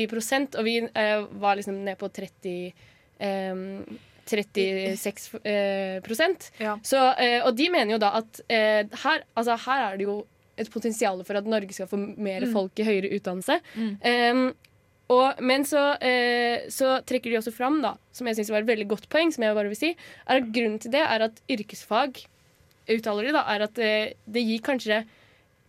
I 0.00 0.08
prosent 0.10 0.56
Og 0.56 0.64
vi 0.66 0.78
eh, 0.82 1.28
var 1.44 1.60
liksom 1.60 1.82
ned 1.84 2.00
på 2.00 2.08
30 2.08 2.56
eh, 3.20 3.54
36 4.24 5.34
eh, 5.44 6.00
prosent. 6.04 6.46
Så, 6.82 6.96
eh, 7.20 7.42
og 7.44 7.52
de 7.58 7.66
mener 7.68 7.92
jo 7.92 7.98
da 8.00 8.14
at 8.22 8.40
eh, 8.48 8.86
her, 9.02 9.24
altså, 9.36 9.56
her 9.66 9.82
er 9.90 9.98
det 10.00 10.06
jo 10.08 10.14
et 10.56 10.70
potensial 10.72 11.20
for 11.26 11.36
at 11.36 11.48
Norge 11.50 11.74
skal 11.76 11.90
få 11.90 11.98
mer 11.98 12.46
Mm. 12.46 12.52
folk 12.54 12.78
i 12.80 12.86
høyere 12.86 13.10
utdannelse. 13.18 13.58
Mm. 13.76 13.90
Um, 14.00 14.54
og, 15.12 15.40
men 15.44 15.64
så, 15.68 15.96
eh, 16.00 16.64
så 16.72 16.98
trekker 17.04 17.30
de 17.30 17.36
også 17.40 17.52
fram, 17.52 17.80
da, 17.84 17.94
som 18.12 18.26
jeg 18.26 18.38
syns 18.38 18.50
var 18.54 18.62
et 18.64 18.70
veldig 18.70 18.86
godt 18.88 19.08
poeng, 19.12 19.32
som 19.34 19.44
jeg 19.44 19.56
bare 19.56 19.68
vil 19.68 19.76
si, 19.76 19.90
er 20.24 20.40
at 20.40 20.48
grunnen 20.54 20.78
til 20.80 20.94
det 20.94 21.02
er 21.04 21.26
at 21.26 21.42
yrkesfag 21.50 22.22
uttaler 22.88 23.28
de 23.28 23.34
da, 23.36 23.42
er 23.52 23.66
at 23.66 23.78
eh, 23.78 24.14
det 24.26 24.44
gir 24.44 24.64
kanskje 24.64 25.02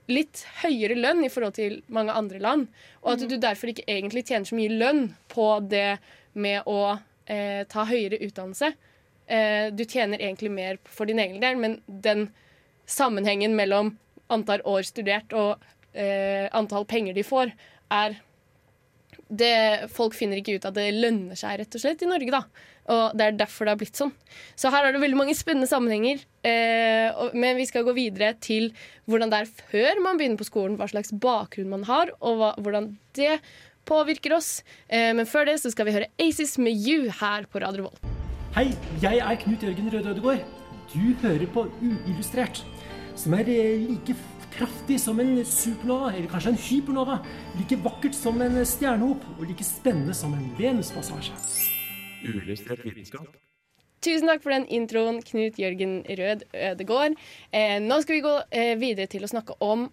litt 0.08 0.44
høyere 0.62 0.96
lønn 1.00 1.24
i 1.26 1.32
forhold 1.34 1.56
til 1.58 1.80
mange 1.90 2.14
andre 2.14 2.40
land. 2.40 2.68
Og 3.04 3.14
at 3.16 3.24
Mm. 3.26 3.30
du 3.30 3.38
derfor 3.42 3.68
ikke 3.72 3.88
egentlig 3.90 4.26
tjener 4.28 4.46
så 4.46 4.56
mye 4.56 4.70
lønn 4.70 5.16
på 5.28 5.48
det 5.68 5.98
med 6.34 6.62
å 6.68 7.00
eh, 7.28 7.64
ta 7.66 7.86
høyere 7.90 8.20
utdannelse. 8.22 8.74
Eh, 9.28 9.72
du 9.72 9.84
tjener 9.84 10.20
egentlig 10.22 10.52
mer 10.52 10.78
for 10.86 11.06
din 11.06 11.18
egen 11.20 11.40
del, 11.42 11.58
men 11.58 11.82
den 11.88 12.30
sammenhengen 12.86 13.56
mellom 13.56 13.98
antall 14.30 14.62
år 14.64 14.86
studert 14.86 15.34
og 15.34 15.58
eh, 15.94 16.48
antall 16.54 16.86
penger 16.86 17.14
de 17.18 17.24
får, 17.24 17.52
er 17.90 18.20
det, 19.30 19.90
folk 19.94 20.16
finner 20.18 20.40
ikke 20.40 20.58
ut 20.60 20.66
at 20.68 20.76
det 20.78 20.92
lønner 20.94 21.38
seg 21.40 21.60
rett 21.62 21.78
og 21.78 21.82
slett 21.82 22.04
i 22.06 22.10
Norge. 22.10 22.32
da. 22.34 22.44
Og 22.94 23.16
det 23.18 23.26
er 23.26 23.38
derfor 23.40 23.66
det 23.66 23.74
har 23.74 23.80
blitt 23.82 23.98
sånn. 23.98 24.12
Så 24.54 24.70
her 24.74 24.86
er 24.86 24.94
det 24.94 25.02
veldig 25.02 25.18
mange 25.18 25.38
spennende 25.38 25.70
sammenhenger. 25.70 26.22
Eh, 26.46 27.10
og, 27.10 27.34
men 27.34 27.58
vi 27.58 27.66
skal 27.66 27.86
gå 27.88 27.96
videre 27.98 28.36
til 28.38 28.70
hvordan 29.10 29.34
det 29.34 29.40
er 29.42 29.54
før 29.72 30.04
man 30.06 30.20
begynner 30.20 30.38
på 30.38 30.48
skolen, 30.48 30.78
hva 30.78 30.90
slags 30.92 31.14
bakgrunn 31.14 31.72
man 31.74 31.88
har, 31.90 32.14
og 32.22 32.38
hva, 32.42 32.52
hvordan 32.62 32.92
det 33.18 33.40
påvirker 33.90 34.38
oss. 34.38 34.60
Eh, 34.86 35.12
men 35.18 35.26
før 35.30 35.50
det 35.50 35.58
så 35.64 35.74
skal 35.74 35.90
vi 35.90 35.96
høre 35.98 36.12
Aces 36.22 36.60
med 36.62 36.78
You 36.78 37.10
her 37.22 37.50
på 37.50 37.64
Radio 37.66 37.86
Revolt. 37.88 38.06
Hei, 38.56 38.70
jeg 39.02 39.20
er 39.20 39.42
Knut 39.42 39.66
Jørgen 39.66 39.90
Røde 39.92 40.14
Ødegård. 40.14 40.46
Du 40.94 41.02
hører 41.26 41.50
på 41.52 41.66
Uillustrert, 41.82 42.62
som 43.18 43.34
er 43.36 43.50
eh, 43.50 43.82
like 43.90 44.14
kraftig 44.58 45.00
som 45.02 45.20
en 45.20 45.38
supernova, 45.46 46.12
eller 46.14 46.30
kanskje 46.32 46.54
en 46.54 46.62
hypernova. 46.68 47.20
Like 47.60 47.80
vakkert 47.84 48.16
som 48.18 48.42
en 48.42 48.62
stjernehop, 48.66 49.24
og 49.38 49.48
like 49.48 49.66
spennende 49.68 50.16
som 50.18 50.34
en 50.38 50.48
Venuspassasje. 50.60 51.36
Uillustrert 52.26 52.86
vitenskap. 52.86 53.28
Tusen 54.06 54.30
takk 54.30 54.44
for 54.44 54.54
den 54.54 54.68
introen, 54.70 55.22
Knut 55.26 55.58
Jørgen 55.58 56.02
Rød 56.06 56.46
Ødegård. 56.54 57.16
Eh, 57.52 57.78
nå 57.82 58.00
skal 58.04 58.20
vi 58.20 58.26
gå 58.26 58.34
eh, 58.54 58.74
videre 58.78 59.10
til 59.10 59.26
å 59.26 59.32
snakke 59.32 59.58
om 59.66 59.88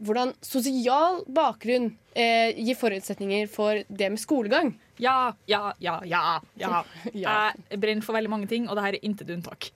hvordan 0.00 0.32
sosial 0.40 1.20
bakgrunn 1.28 1.90
eh, 2.16 2.56
gir 2.56 2.78
forutsetninger 2.80 3.50
for 3.52 3.82
det 3.88 4.08
med 4.14 4.22
skolegang. 4.22 4.72
Ja, 5.00 5.34
ja, 5.48 5.74
ja, 5.80 5.98
ja. 6.08 6.40
ja. 6.60 6.82
Jeg 7.12 7.80
brenner 7.80 8.04
for 8.04 8.16
veldig 8.16 8.32
mange 8.32 8.48
ting, 8.48 8.68
og 8.68 8.76
det 8.78 8.86
her 8.86 8.96
er 8.96 9.06
intet 9.06 9.32
unntak. 9.32 9.70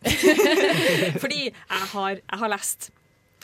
Fordi 1.23 1.51
jeg 1.51 1.89
har, 1.93 2.21
jeg 2.21 2.41
har 2.41 2.53
lest. 2.53 2.91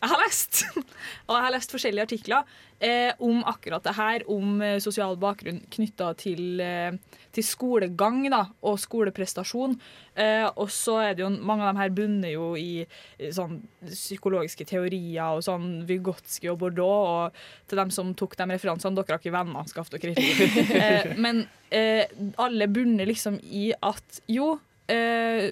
Jeg 0.01 0.11
har 0.13 0.21
lest! 0.25 0.63
Og 1.29 1.35
jeg 1.37 1.45
har 1.45 1.53
lest 1.55 1.73
forskjellige 1.75 2.07
artikler 2.09 2.53
eh, 2.81 3.13
om 3.23 3.43
akkurat 3.49 3.85
det 3.85 3.93
her, 3.97 4.25
om 4.33 4.61
eh, 4.65 4.79
sosial 4.83 5.17
bakgrunn 5.21 5.61
knytta 5.73 6.11
til, 6.21 6.61
eh, 6.65 6.97
til 7.37 7.47
skolegang 7.47 8.23
da, 8.33 8.47
og 8.67 8.79
skoleprestasjon. 8.81 9.77
Eh, 10.17 10.47
og 10.49 10.73
så 10.73 10.97
er 11.05 11.19
det 11.19 11.25
jo 11.25 11.31
mange 11.37 11.67
av 11.67 11.73
dem 11.75 11.83
her 11.83 11.93
bunner 11.97 12.33
jo 12.33 12.49
i 12.59 12.83
eh, 12.83 13.29
sånn 13.37 13.61
psykologiske 13.85 14.67
teorier 14.73 15.37
og 15.37 15.45
sånn 15.47 15.83
Vygotsky 15.89 16.51
og 16.53 16.61
Bordeaux. 16.65 17.13
Og 17.31 17.71
til 17.71 17.83
dem 17.83 17.93
som 17.95 18.15
tok 18.17 18.39
de 18.41 18.49
referansene, 18.55 18.97
dere 18.97 19.19
har 19.19 19.23
ikke 19.23 19.37
venner, 19.37 19.69
skaff 19.71 19.93
dere 19.93 20.15
ikke. 20.17 20.67
eh, 20.81 21.13
men 21.21 21.45
eh, 21.69 22.07
alle 22.41 22.71
bunner 22.73 23.09
liksom 23.11 23.39
i 23.45 23.69
at 23.77 24.23
jo, 24.33 24.55
eh, 24.91 25.51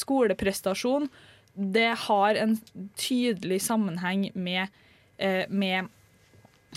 skoleprestasjon 0.00 1.10
det 1.54 1.94
har 2.06 2.34
en 2.34 2.56
tydelig 2.96 3.60
sammenheng 3.62 4.30
med, 4.34 4.68
eh, 5.18 5.44
med 5.48 5.88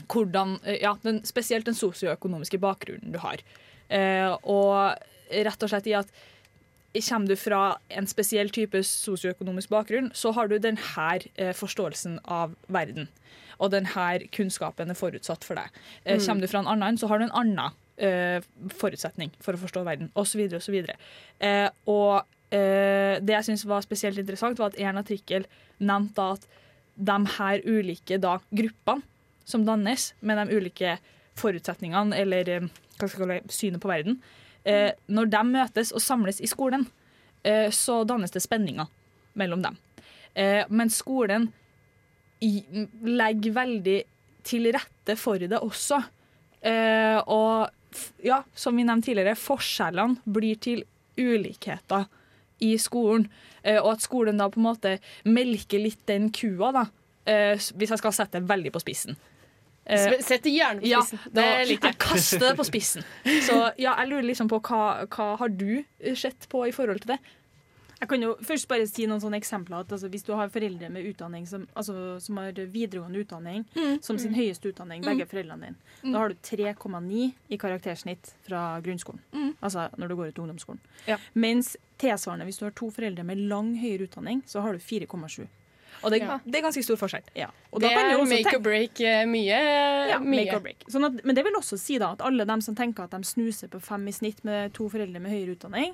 hvordan 0.09 0.59
eh, 0.65 0.81
Ja, 0.81 0.95
den, 1.01 1.23
spesielt 1.25 1.65
den 1.65 1.77
sosioøkonomiske 1.77 2.57
bakgrunnen 2.57 3.13
du 3.13 3.19
har. 3.19 3.41
Eh, 3.89 4.33
og 4.43 4.95
rett 5.29 5.63
og 5.63 5.69
slett 5.69 5.87
i 5.87 5.97
at 5.97 6.13
Kommer 6.93 7.25
du 7.25 7.33
fra 7.33 7.79
en 7.89 8.05
spesiell 8.05 8.51
type 8.53 8.77
sosioøkonomisk 8.85 9.71
bakgrunn, 9.73 10.11
så 10.13 10.29
har 10.31 10.45
du 10.45 10.59
denne 10.61 11.55
forståelsen 11.57 12.19
av 12.29 12.53
verden. 12.69 13.07
Og 13.57 13.71
denne 13.73 14.19
kunnskapen 14.29 14.93
er 14.93 14.99
forutsatt 14.99 15.41
for 15.41 15.57
deg. 15.57 15.73
Mm. 16.05 16.21
Kommer 16.21 16.45
du 16.45 16.51
fra 16.51 16.61
en 16.61 16.69
annen, 16.69 16.99
så 17.01 17.09
har 17.09 17.17
du 17.17 17.25
en 17.25 17.33
annen 17.33 18.69
forutsetning 18.77 19.33
for 19.41 19.57
å 19.57 19.63
forstå 19.63 19.81
verden, 19.89 20.11
osv. 20.13 20.45
så 20.61 20.75
videre. 20.75 20.99
og 21.89 22.21
eh, 22.21 22.32
det 22.53 23.33
jeg 23.33 23.45
syns 23.47 23.63
var 23.65 23.81
spesielt 23.81 24.19
interessant, 24.21 24.59
var 24.61 24.69
at 24.69 24.77
en 24.77 24.99
artikkel 24.99 25.47
nevnte 25.81 26.25
at 26.35 26.43
de 26.95 27.15
her 27.37 27.63
ulike 27.65 28.19
da, 28.21 28.37
gruppene 28.53 29.01
som 29.45 29.65
dannes, 29.65 30.13
med 30.21 30.37
de 30.39 30.55
ulike 30.55 30.97
forutsetningene 31.39 32.15
eller 32.15 32.49
eh, 32.49 32.67
kalle 32.99 33.41
synet 33.51 33.81
på 33.83 33.91
verden, 33.91 34.19
eh, 34.63 34.93
når 35.11 35.31
de 35.33 35.41
møtes 35.49 35.91
og 35.91 36.03
samles 36.03 36.39
i 36.39 36.47
skolen, 36.47 36.85
eh, 37.43 37.69
så 37.73 38.03
dannes 38.07 38.31
det 38.31 38.43
spenninger 38.45 38.87
mellom 39.39 39.65
dem. 39.65 39.77
Eh, 40.33 40.63
men 40.69 40.93
skolen 40.93 41.49
i, 42.43 42.61
legger 43.03 43.57
veldig 43.57 43.99
til 44.47 44.71
rette 44.75 45.17
for 45.19 45.41
det 45.41 45.59
også. 45.59 45.99
Eh, 46.63 47.19
og 47.27 47.69
ja, 48.23 48.41
som 48.55 48.77
vi 48.77 48.85
nevnte 48.87 49.11
tidligere, 49.11 49.39
forskjellene 49.39 50.33
blir 50.35 50.59
til 50.63 50.83
ulikheter 51.19 52.07
i 52.63 52.73
skolen. 52.81 53.27
Eh, 53.63 53.79
og 53.81 53.93
at 53.95 54.05
skolen 54.05 54.39
da 54.41 54.49
på 54.51 54.61
en 54.61 54.67
måte 54.69 54.97
melker 55.27 55.83
litt 55.83 56.01
den 56.09 56.31
kua, 56.35 56.71
da. 56.75 56.87
Eh, 57.29 57.53
hvis 57.79 57.93
jeg 57.93 58.01
skal 58.01 58.15
sette 58.15 58.39
det 58.41 58.49
veldig 58.49 58.73
på 58.75 58.81
spissen. 58.83 59.19
Sett 59.83 60.45
det 60.45 60.53
gjerne 60.55 60.79
på 60.79 60.87
spissen. 60.87 61.19
Ja, 61.27 61.31
Det 61.35 61.47
liker 61.67 61.91
jeg. 61.91 61.99
kaster 62.07 62.45
det 62.47 62.55
på 62.59 62.65
spissen. 62.67 63.03
Så 63.43 63.57
ja, 63.75 63.97
jeg 63.99 64.11
lurer 64.13 64.27
liksom 64.29 64.51
på 64.51 64.61
hva, 64.63 64.83
hva 65.11 65.33
har 65.41 65.51
du 65.51 65.83
sett 66.15 66.47
på 66.51 66.63
i 66.69 66.75
forhold 66.75 67.03
til 67.03 67.15
det? 67.15 67.19
Jeg 68.01 68.09
kan 68.09 68.21
jo 68.21 68.35
først 68.43 68.67
bare 68.67 68.85
si 68.87 69.05
noen 69.07 69.21
sånne 69.21 69.37
eksempler. 69.39 69.79
At, 69.79 69.87
altså, 69.95 70.09
hvis 70.09 70.23
du 70.25 70.33
har 70.35 70.49
foreldre 70.49 70.89
med 70.91 71.05
utdanning 71.05 71.45
som, 71.47 71.67
altså, 71.75 72.19
som 72.21 72.37
har 72.37 72.51
videregående 72.51 73.19
utdanning 73.23 73.65
som 74.03 74.17
sin 74.17 74.31
Mm. 74.33 74.35
høyeste 74.35 74.73
utdanning, 74.73 75.01
begge 75.03 75.25
foreldrene 75.25 75.61
dine, 75.61 75.75
Mm. 76.03 76.11
da 76.11 76.17
har 76.19 76.29
du 76.29 76.35
3,9 76.41 77.33
i 77.49 77.57
karaktersnitt 77.57 78.33
fra 78.47 78.81
grunnskolen. 78.81 79.19
Mm. 79.33 79.55
Altså 79.61 79.89
når 79.97 80.07
du 80.09 80.15
går 80.15 80.27
ut 80.27 80.39
ungdomsskolen. 80.39 80.79
Ja. 81.07 81.17
Mens 81.35 81.77
tilsvarende, 81.97 82.43
hvis 82.45 82.57
du 82.59 82.65
har 82.65 82.71
to 82.71 82.89
foreldre 82.91 83.23
med 83.23 83.37
lang 83.37 83.77
høyere 83.79 84.07
utdanning, 84.09 84.43
så 84.45 84.61
har 84.61 84.73
du 84.73 84.79
4,7. 84.79 85.47
Og 86.03 86.11
det, 86.11 86.19
Ja. 86.21 86.39
det 86.45 86.55
er 86.55 86.61
ganske 86.63 86.83
stor 86.83 86.97
forskjell. 86.97 87.21
Ja. 87.35 87.47
Og 87.71 87.79
det 87.79 87.91
er 87.91 88.17
også 88.17 88.27
make 88.27 88.43
tenke- 88.43 88.55
or 88.55 88.59
break 88.59 88.99
eh, 88.99 89.25
mye. 89.25 90.09
ja, 90.09 90.19
mye. 90.19 90.25
make 90.45 90.53
or 90.55 90.59
break. 90.59 90.83
Sånn 90.89 91.05
at, 91.05 91.23
men 91.23 91.33
det 91.35 91.45
vil 91.45 91.53
også 91.53 91.77
si 91.79 91.97
da 91.97 92.11
at 92.11 92.19
alle 92.21 92.43
dem 92.45 92.59
som 92.59 92.75
tenker 92.75 93.03
at 93.05 93.11
de 93.11 93.17
snuser 93.23 93.69
på 93.69 93.79
fem 93.81 94.05
i 94.07 94.11
snitt 94.11 94.43
med 94.43 94.73
to 94.73 94.89
foreldre 94.89 95.21
med 95.21 95.31
høyere 95.31 95.55
utdanning 95.55 95.93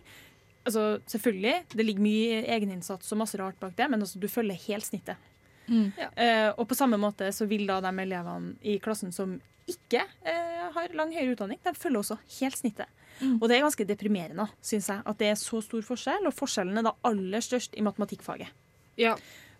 altså 0.70 1.02
Selvfølgelig, 1.10 1.56
det 1.74 1.86
ligger 1.86 2.06
mye 2.06 2.40
egeninnsats 2.56 3.12
og 3.14 3.22
masse 3.24 3.40
rart 3.42 3.60
bak 3.60 3.76
det, 3.78 3.90
men 3.92 4.06
altså, 4.06 4.22
du 4.22 4.30
følger 4.32 4.58
helt 4.68 4.88
snittet. 4.88 5.30
Mm. 5.70 5.92
Eh, 6.16 6.50
og 6.56 6.66
på 6.70 6.78
samme 6.78 6.98
måte 6.98 7.30
så 7.36 7.46
vil 7.50 7.68
da 7.70 7.78
de 7.84 7.92
elevene 8.02 8.56
i 8.66 8.80
klassen 8.82 9.14
som 9.14 9.36
ikke 9.70 10.02
eh, 10.26 10.64
har 10.74 10.96
lang 10.98 11.12
høyere 11.14 11.36
utdanning, 11.36 11.60
de 11.62 11.76
følger 11.78 12.02
også 12.02 12.18
helt 12.40 12.58
snittet. 12.58 12.90
Mm. 13.20 13.36
Og 13.42 13.50
det 13.50 13.58
er 13.58 13.66
ganske 13.66 13.86
deprimerende, 13.86 14.48
syns 14.64 14.90
jeg, 14.90 15.04
at 15.06 15.20
det 15.20 15.30
er 15.30 15.38
så 15.40 15.60
stor 15.64 15.84
forskjell. 15.86 16.30
Og 16.30 16.36
forskjellen 16.36 16.80
er 16.80 16.88
da 16.88 16.96
aller 17.08 17.44
størst 17.44 17.76
i 17.78 17.84
matematikkfaget. 17.86 18.54
Ja. 19.00 19.16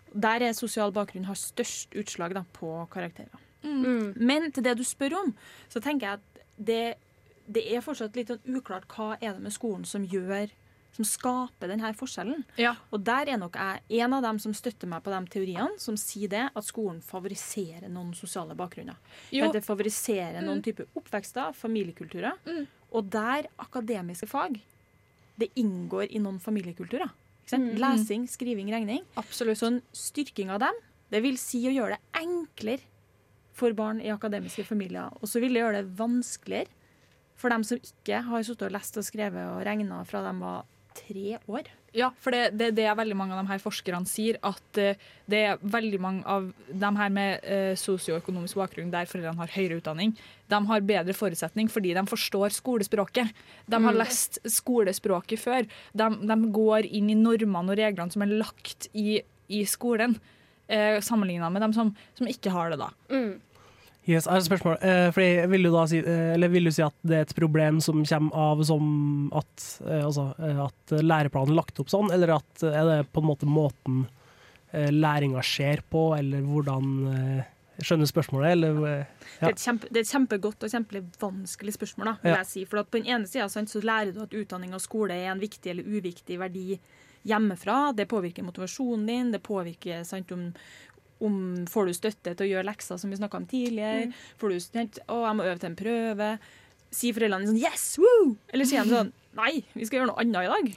Der 0.10 0.48
er 0.48 0.58
sosial 0.58 0.94
bakgrunn 0.96 1.28
har 1.30 1.38
størst 1.38 1.94
utslag 2.00 2.34
da, 2.38 2.46
på 2.56 2.72
karakterer. 2.94 3.46
Mm. 3.64 4.16
Men 4.16 4.52
til 4.56 4.64
det 4.66 4.78
du 4.80 4.86
spør 4.88 5.18
om, 5.20 5.34
så 5.70 5.82
tenker 5.84 6.08
jeg 6.08 6.22
at 6.22 6.44
det, 6.70 6.84
det 7.46 7.66
er 7.68 7.84
fortsatt 7.84 8.16
litt 8.18 8.32
sånn 8.32 8.58
uklart 8.60 8.88
hva 8.96 9.14
er 9.20 9.36
det 9.36 9.44
med 9.44 9.56
skolen 9.56 9.86
som 9.88 10.08
gjør 10.08 10.50
som 10.96 11.06
skaper 11.06 11.70
denne 11.70 11.92
forskjellen. 11.96 12.42
Og 12.90 13.04
der 13.06 13.30
er 13.30 13.40
nok 13.40 13.60
jeg 13.60 14.02
en 14.02 14.16
av 14.18 14.26
dem 14.26 14.40
som 14.42 14.56
støtter 14.58 14.90
meg 14.90 15.04
på 15.06 15.14
de 15.14 15.22
teoriene 15.36 15.78
som 15.82 15.98
sier 16.00 16.32
det, 16.32 16.48
at 16.50 16.66
skolen 16.66 17.00
favoriserer 17.06 17.88
noen 17.92 18.16
sosiale 18.18 18.58
bakgrunner. 18.58 18.98
Jo. 19.36 19.52
Det 19.54 19.62
favoriserer 19.66 20.42
noen 20.42 20.64
type 20.66 20.80
typer 20.80 21.00
oppvekster, 21.00 21.54
familiekulturer. 21.58 22.38
Og 22.90 23.10
der 23.12 23.50
akademiske 23.62 24.28
fag 24.30 24.60
det 25.40 25.52
inngår 25.56 26.10
i 26.12 26.20
noen 26.20 26.40
familiekulturer. 26.44 27.10
Mm, 27.50 27.62
mm. 27.64 27.76
Lesing, 27.80 28.28
skriving, 28.30 28.72
regning. 28.74 29.06
Absolutt. 29.18 29.58
Så 29.58 29.70
en 29.70 29.82
styrking 29.96 30.52
av 30.52 30.60
dem, 30.60 30.82
det 31.10 31.22
vil 31.24 31.40
si 31.42 31.64
å 31.66 31.74
gjøre 31.74 31.96
det 31.96 32.22
enklere 32.22 32.84
for 33.56 33.74
barn 33.76 34.02
i 34.04 34.12
akademiske 34.12 34.66
familier. 34.68 35.10
Og 35.20 35.32
så 35.32 35.42
vil 35.42 35.56
det 35.56 35.64
gjøre 35.64 35.80
det 35.80 35.96
vanskeligere 35.98 36.76
for 37.40 37.52
dem 37.54 37.64
som 37.64 37.80
ikke 37.80 38.20
har 38.28 38.44
sittet 38.44 38.68
og 38.68 38.76
lest 38.76 39.00
og 39.00 39.08
skrevet 39.08 39.48
og 39.48 39.64
regna 39.64 40.02
fra 40.08 40.22
de 40.26 40.34
var 40.42 40.68
tre 41.00 41.38
år. 41.48 41.68
Ja, 41.98 42.12
for 42.22 42.30
det, 42.36 42.52
det, 42.60 42.68
det 42.78 42.84
er 42.86 42.94
veldig 43.00 43.16
mange 43.18 43.34
av 43.34 43.40
de 43.42 43.50
her 43.50 43.62
forskerne 43.64 44.06
sier, 44.06 44.38
at 44.46 44.78
uh, 44.78 45.08
det 45.32 45.40
er 45.48 45.64
veldig 45.64 46.00
mange 46.04 46.22
av 46.30 46.52
de 46.70 46.92
her 47.00 47.10
med 47.16 47.48
uh, 47.50 47.74
sosioøkonomisk 47.82 48.60
bakgrunn 48.62 48.92
der 48.94 49.10
foreldrene 49.10 49.42
har 49.42 49.56
høyere 49.56 49.80
utdanning, 49.80 50.14
de 50.50 50.60
har 50.70 50.86
bedre 50.86 51.16
forutsetning 51.18 51.70
fordi 51.74 51.96
de 51.98 52.04
forstår 52.10 52.54
skolespråket. 52.54 53.34
De 53.66 53.78
har 53.82 53.94
Mm. 53.98 54.00
lest 54.04 54.38
skolespråket 54.46 55.42
før. 55.42 55.66
De, 55.98 56.10
de 56.30 56.38
går 56.54 56.86
inn 56.86 57.10
i 57.10 57.18
normene 57.18 57.74
og 57.74 57.78
reglene 57.82 58.14
som 58.14 58.22
er 58.26 58.38
lagt 58.38 58.86
i, 58.94 59.22
i 59.50 59.66
skolen, 59.66 60.14
uh, 60.70 60.98
sammenligna 61.02 61.50
med 61.50 61.66
dem 61.66 61.74
som, 61.74 61.96
som 62.14 62.30
ikke 62.30 62.54
har 62.54 62.70
det, 62.70 62.84
da. 62.86 62.92
Yes, 64.10 64.26
jeg 64.26 64.32
har 64.34 64.42
et 64.42 64.48
spørsmål. 64.48 64.78
Eh, 64.82 65.08
fordi 65.14 65.28
vil, 65.52 65.68
du 65.68 65.70
da 65.76 65.84
si, 65.92 66.00
eh, 66.02 66.32
eller 66.34 66.50
vil 66.50 66.66
du 66.66 66.72
si 66.74 66.82
at 66.82 66.96
det 67.06 67.18
er 67.20 67.28
et 67.28 67.36
problem 67.38 67.78
som 67.86 68.00
kommer 68.10 68.34
av 68.50 68.64
som 68.66 68.88
at, 69.38 69.68
eh, 69.86 70.02
altså, 70.08 70.32
eh, 70.42 70.64
at 70.66 70.96
læreplanen 71.06 71.54
er 71.54 71.60
lagt 71.62 71.80
opp 71.84 71.92
sånn, 71.94 72.10
eller 72.16 72.34
at 72.40 72.64
eh, 72.66 72.74
er 72.74 72.90
det 72.90 72.98
på 73.14 73.22
en 73.22 73.30
måte 73.30 73.46
måten 73.50 74.00
eh, 74.74 74.90
læringa 74.90 75.44
skjer 75.46 75.84
på, 75.94 76.10
eller 76.18 76.42
hvordan 76.50 76.92
eh, 77.14 77.56
Skjønner 77.80 78.10
spørsmålet, 78.10 78.50
eller? 78.58 78.80
ja. 78.84 79.04
Det, 79.40 79.54
er 79.54 79.62
kjempe, 79.62 79.88
det 79.88 80.02
er 80.02 80.04
et 80.04 80.10
kjempegodt 80.12 80.64
og 80.68 80.72
kjempevanskelig 80.74 81.74
spørsmål. 81.78 82.10
Da, 82.10 82.14
vil 82.26 82.32
Ja. 82.34 82.40
jeg 82.42 82.48
si. 82.50 82.64
For 82.68 82.82
at 82.82 82.90
på 82.92 83.00
den 83.00 83.08
ene 83.08 83.30
sida 83.30 83.46
så 83.48 83.80
lærer 83.80 84.12
du 84.12 84.20
at 84.26 84.36
utdanning 84.36 84.74
og 84.76 84.82
skole 84.84 85.16
er 85.16 85.32
en 85.32 85.40
viktig 85.40 85.72
eller 85.72 85.88
uviktig 85.88 86.36
verdi 86.42 86.76
hjemmefra. 87.24 87.94
Det 87.96 88.08
påvirker 88.12 88.44
motivasjonen 88.44 89.06
din. 89.08 89.32
Det 89.32 89.40
påvirker 89.44 90.04
sant, 90.04 90.32
om, 90.36 90.50
om 91.22 91.66
Får 91.70 91.86
du 91.90 91.94
støtte 91.94 92.34
til 92.36 92.46
å 92.46 92.50
gjøre 92.50 92.68
lekser, 92.70 92.98
som 93.02 93.10
vi 93.12 93.18
snakka 93.20 93.38
om 93.42 93.46
tidligere? 93.50 94.06
Mm. 94.10 94.14
Får 94.40 94.50
du 94.54 94.60
sant, 94.64 95.00
å, 95.08 95.20
jeg 95.28 95.36
må 95.40 95.44
øve 95.48 95.60
til 95.60 95.70
en 95.72 95.80
prøve. 95.80 96.30
sier 96.92 97.14
foreldrene 97.14 97.48
sånn 97.50 97.60
Yes! 97.62 97.98
Woo! 98.02 98.36
Eller 98.54 98.66
sier 98.66 98.84
de 98.88 98.96
sånn 98.96 99.12
Nei, 99.38 99.64
vi 99.76 99.86
skal 99.86 100.00
gjøre 100.02 100.10
noe 100.10 100.22
annet 100.24 100.48
i 100.48 100.54
dag. 100.54 100.70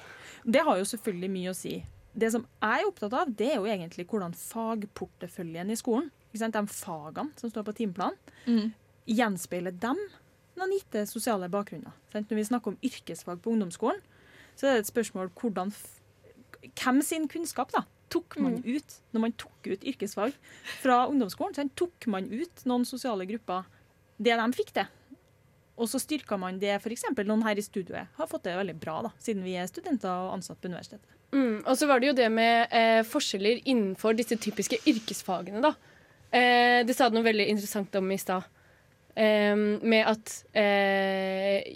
Det 0.45 0.63
har 0.67 0.77
jo 0.79 0.85
selvfølgelig 0.91 1.31
mye 1.33 1.51
å 1.53 1.57
si. 1.57 1.77
Det 2.13 2.29
som 2.35 2.43
jeg 2.61 2.83
er 2.83 2.89
opptatt 2.91 3.15
av, 3.17 3.31
det 3.33 3.47
er 3.55 3.57
jo 3.57 3.65
egentlig 3.71 4.05
hvordan 4.11 4.35
fagporteføljen 4.37 5.71
i 5.73 5.77
skolen, 5.81 6.11
de 6.33 6.63
fagene 6.69 7.33
som 7.41 7.51
står 7.51 7.65
på 7.65 7.75
timeplanen, 7.81 8.19
Mm. 8.47 8.73
gjenspeiler 9.07 9.73
dem 9.81 9.97
noen 10.57 10.73
gitte 10.77 11.07
sosiale 11.09 11.49
bakgrunner. 11.49 11.93
Sant? 12.13 12.29
Når 12.29 12.37
vi 12.37 12.45
snakker 12.45 12.69
om 12.75 12.79
yrkesfag 12.85 13.41
på 13.41 13.53
ungdomsskolen, 13.55 14.01
så 14.57 14.67
er 14.69 14.75
det 14.77 14.85
et 14.85 14.93
spørsmål 14.93 15.31
hvordan 15.41 15.73
hvem 16.77 17.03
sin 17.03 17.29
kunnskap 17.29 17.73
da, 17.73 17.85
tok 18.13 18.37
man 18.43 18.59
ut 18.65 18.99
når 19.15 19.25
man 19.27 19.35
tok 19.41 19.71
ut 19.71 19.87
yrkesfag 19.93 20.35
fra 20.83 21.05
ungdomsskolen? 21.09 21.57
Så 21.57 21.69
Tok 21.79 22.09
man 22.13 22.29
ut 22.33 22.65
noen 22.69 22.85
sosiale 22.89 23.27
grupper 23.29 23.65
det 24.23 24.37
de 24.39 24.49
fikk 24.57 24.75
til? 24.77 24.91
Og 25.81 25.89
så 25.89 25.99
styrka 26.03 26.37
man 26.39 26.61
det 26.61 26.75
f.eks. 26.77 27.07
noen 27.25 27.45
her 27.47 27.59
i 27.59 27.65
studioet 27.65 28.13
har 28.19 28.29
fått 28.29 28.45
det 28.47 28.59
veldig 28.59 28.77
bra, 28.81 28.99
da, 29.09 29.11
siden 29.23 29.43
vi 29.47 29.57
er 29.59 29.71
studenter 29.71 30.11
og 30.13 30.37
ansatt 30.37 30.61
på 30.61 30.69
universitetet. 30.71 31.17
Mm, 31.33 31.63
og 31.65 31.77
så 31.81 31.89
var 31.89 32.03
det 32.03 32.11
jo 32.11 32.17
det 32.19 32.29
med 32.31 32.75
eh, 32.77 33.01
forskjeller 33.09 33.63
innenfor 33.65 34.17
disse 34.19 34.37
typiske 34.37 34.83
yrkesfagene, 34.85 35.63
da. 35.65 35.73
Eh, 36.29 36.83
det 36.85 36.97
sa 36.97 37.09
du 37.09 37.17
noe 37.17 37.27
veldig 37.27 37.49
interessant 37.55 37.97
om 37.99 38.13
i 38.13 38.21
stad. 38.21 38.45
Eh, 39.17 39.57
med 39.57 40.13
at 40.13 40.35
eh, 40.53 41.73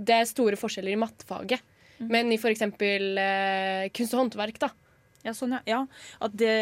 det 0.00 0.16
er 0.16 0.28
store 0.28 0.58
forskjeller 0.58 0.96
i 0.96 1.00
mattefaget. 1.00 1.62
Men 2.10 2.32
i 2.32 2.38
f.eks. 2.40 2.64
Eh, 2.64 3.88
kunst 3.94 4.16
og 4.16 4.24
håndverk, 4.24 4.58
da. 4.62 4.72
Ja, 5.26 5.34
sånn, 5.36 5.58
ja. 5.58 5.60
ja. 5.68 5.80
At 6.24 6.36
det, 6.38 6.54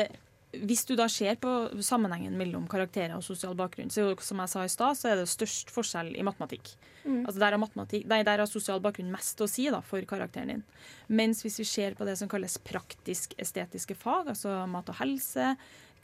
hvis 0.57 0.87
du 0.89 0.95
da 0.99 1.07
ser 1.13 1.37
på 1.41 1.51
sammenhengen 1.85 2.37
mellom 2.39 2.67
karakterer 2.71 3.17
og 3.19 3.25
sosial 3.27 3.57
bakgrunn, 3.59 3.93
så 3.93 4.11
som 4.25 4.41
jeg 4.43 4.53
sa 4.53 4.65
i 4.65 4.73
stad, 4.73 4.99
så 4.99 5.11
er 5.11 5.21
det 5.21 5.29
størst 5.31 5.73
forskjell 5.75 6.15
i 6.17 6.25
matematikk. 6.27 6.73
Mm. 7.05 7.21
Altså 7.27 7.39
der 7.43 7.55
har, 7.55 7.61
matematikk, 7.63 8.09
nei, 8.11 8.23
der 8.27 8.43
har 8.43 8.51
sosial 8.51 8.83
bakgrunn 8.85 9.13
mest 9.13 9.41
å 9.45 9.51
si 9.51 9.69
da, 9.73 9.83
for 9.85 10.05
karakteren 10.09 10.55
din. 10.55 10.65
Mens 11.13 11.45
hvis 11.45 11.61
vi 11.63 11.69
ser 11.69 11.99
på 11.99 12.09
det 12.09 12.17
som 12.21 12.31
kalles 12.31 12.59
praktisk-estetiske 12.69 13.97
fag, 13.99 14.33
altså 14.35 14.57
mat 14.71 14.91
og 14.91 15.01
helse, 15.03 15.55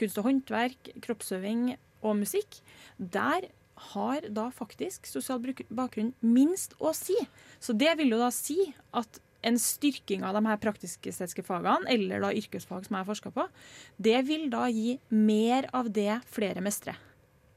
kunst 0.00 0.20
og 0.20 0.28
håndverk, 0.28 0.94
kroppsøving 1.04 1.74
og 2.04 2.18
musikk, 2.20 2.60
der 2.98 3.48
har 3.94 4.26
da 4.30 4.48
faktisk 4.54 5.08
sosial 5.10 5.40
bakgrunn 5.42 6.12
minst 6.22 6.76
å 6.78 6.92
si. 6.94 7.16
Så 7.58 7.74
det 7.74 7.96
vil 7.98 8.14
jo 8.14 8.20
da 8.20 8.30
si 8.34 8.58
at 8.94 9.18
en 9.44 9.58
styrking 9.60 10.24
av 10.26 10.36
de 10.36 10.44
her 10.48 10.60
praktisk-estetiske 10.62 11.44
fagene, 11.46 11.88
eller 11.92 12.24
da 12.24 12.32
yrkesfag 12.34 12.86
som 12.86 12.96
jeg 12.96 13.02
har 13.02 13.10
forska 13.10 13.34
på, 13.34 13.48
det 13.96 14.22
vil 14.28 14.48
da 14.52 14.66
gi 14.72 14.96
mer 15.12 15.68
av 15.76 15.90
det 15.92 16.20
flere 16.32 16.64
mestrer. 16.64 16.98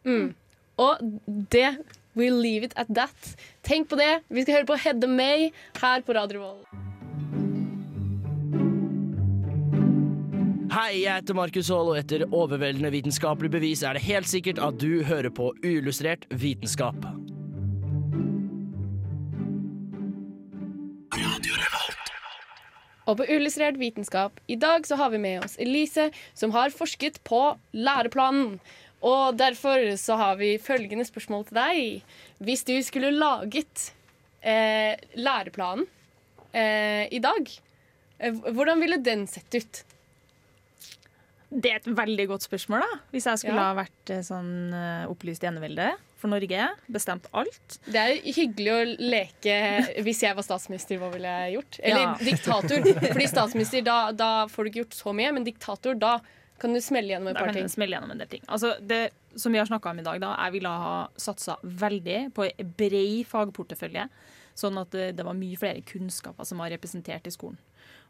Mm. 0.07 0.35
Og 0.77 1.07
det 1.53 1.71
We'll 2.17 2.41
leave 2.41 2.65
it 2.65 2.73
at 2.75 2.89
that. 2.97 3.35
Tenk 3.61 3.91
på 3.91 3.97
det. 3.99 4.23
Vi 4.33 4.41
skal 4.41 4.55
høre 4.55 4.65
på 4.71 4.77
Hedda 4.81 5.07
May 5.07 5.51
her 5.77 6.01
på 6.01 6.15
Radio 6.17 6.39
Revolt. 6.39 6.87
Hei, 10.73 11.03
jeg 11.03 11.21
heter 11.21 11.37
Markus 11.37 11.69
Haall, 11.73 11.93
og 11.93 11.99
etter 12.01 12.25
overveldende 12.27 12.91
vitenskapelig 12.93 13.53
bevis 13.53 13.85
er 13.85 13.97
det 13.97 14.03
helt 14.05 14.29
sikkert 14.29 14.59
at 14.61 14.81
du 14.81 15.03
hører 15.05 15.29
på 15.33 15.53
uillustrert 15.63 16.25
vitenskap. 16.33 16.97
Og 23.07 23.15
på 23.21 23.25
Uillustrert 23.31 23.77
vitenskap 23.79 24.39
i 24.51 24.57
dag 24.59 24.83
så 24.87 24.97
har 24.99 25.13
vi 25.13 25.19
med 25.23 25.45
oss 25.45 25.55
Elise, 25.63 26.09
som 26.35 26.51
har 26.51 26.73
forsket 26.75 27.21
på 27.27 27.39
læreplanen. 27.73 28.57
Og 29.07 29.37
derfor 29.39 29.79
så 30.01 30.17
har 30.19 30.35
vi 30.41 30.57
følgende 30.59 31.05
spørsmål 31.07 31.45
til 31.47 31.55
deg. 31.59 32.17
Hvis 32.43 32.65
du 32.67 32.73
skulle 32.83 33.13
laget 33.15 33.91
eh, 34.41 34.97
læreplanen 35.15 35.85
eh, 36.51 37.05
i 37.15 37.21
dag, 37.23 37.47
eh, 38.19 38.33
hvordan 38.51 38.81
ville 38.83 38.99
den 39.05 39.23
sett 39.31 39.55
ut? 39.55 39.83
Det 41.47 41.71
er 41.71 41.79
et 41.79 41.87
veldig 41.95 42.25
godt 42.33 42.43
spørsmål, 42.43 42.83
da. 42.83 42.99
Hvis 43.13 43.29
jeg 43.29 43.39
skulle 43.45 43.61
Ja. 43.61 43.69
ha 43.71 43.77
vært 43.85 44.11
eh, 44.17 44.25
sånn 44.25 44.51
eh, 44.75 45.05
opplyst 45.07 45.45
enevelde 45.47 45.93
for 46.17 46.27
Norge, 46.31 46.67
bestemt 46.91 47.27
alt. 47.37 47.77
Det 47.85 47.95
er 48.01 48.15
hyggelig 48.33 48.71
å 48.73 48.79
leke 49.11 49.57
hvis 50.05 50.23
jeg 50.25 50.35
var 50.37 50.45
statsminister, 50.47 50.97
hva 51.01 51.11
ville 51.13 51.29
jeg 51.43 51.53
gjort? 51.59 51.79
Eller 51.83 52.01
Ja. 52.01 52.15
diktator. 52.19 52.89
Fordi 53.13 53.27
statsminister, 53.29 53.83
da, 53.85 53.97
da 54.11 54.31
får 54.49 54.63
du 54.65 54.69
ikke 54.71 54.81
gjort 54.85 54.97
så 54.97 55.13
mye. 55.13 55.31
Men 55.37 55.45
diktator, 55.45 55.93
da 55.99 56.15
kan 56.57 56.73
du 56.73 56.79
smelle 56.81 57.13
gjennom 57.13 57.29
et 57.29 57.37
Da 57.37 57.43
par 57.45 57.51
kan 57.53 57.59
ting. 57.61 57.69
smelle 57.69 57.93
gjennom 57.93 58.11
en 58.11 58.17
del 58.23 58.27
ting. 58.31 58.41
Altså, 58.49 58.73
det 58.81 59.11
som 59.37 59.53
vi 59.53 59.59
har 59.61 59.67
snakka 59.69 59.91
om 59.93 59.99
i 59.99 60.03
dag, 60.07 60.19
da, 60.19 60.35
jeg 60.47 60.55
ville 60.57 60.69
ha 60.73 61.07
satsa 61.21 61.57
veldig 61.63 62.33
på 62.33 62.47
en 62.49 62.73
bred 62.77 63.27
fagportefølje. 63.29 64.07
Sånn 64.57 64.79
at 64.81 64.89
det, 64.89 65.11
det 65.19 65.23
var 65.23 65.35
mye 65.37 65.55
flere 65.55 65.83
kunnskaper 65.85 66.43
som 66.49 66.57
var 66.57 66.71
representert 66.73 67.27
i 67.29 67.33
skolen. 67.35 67.59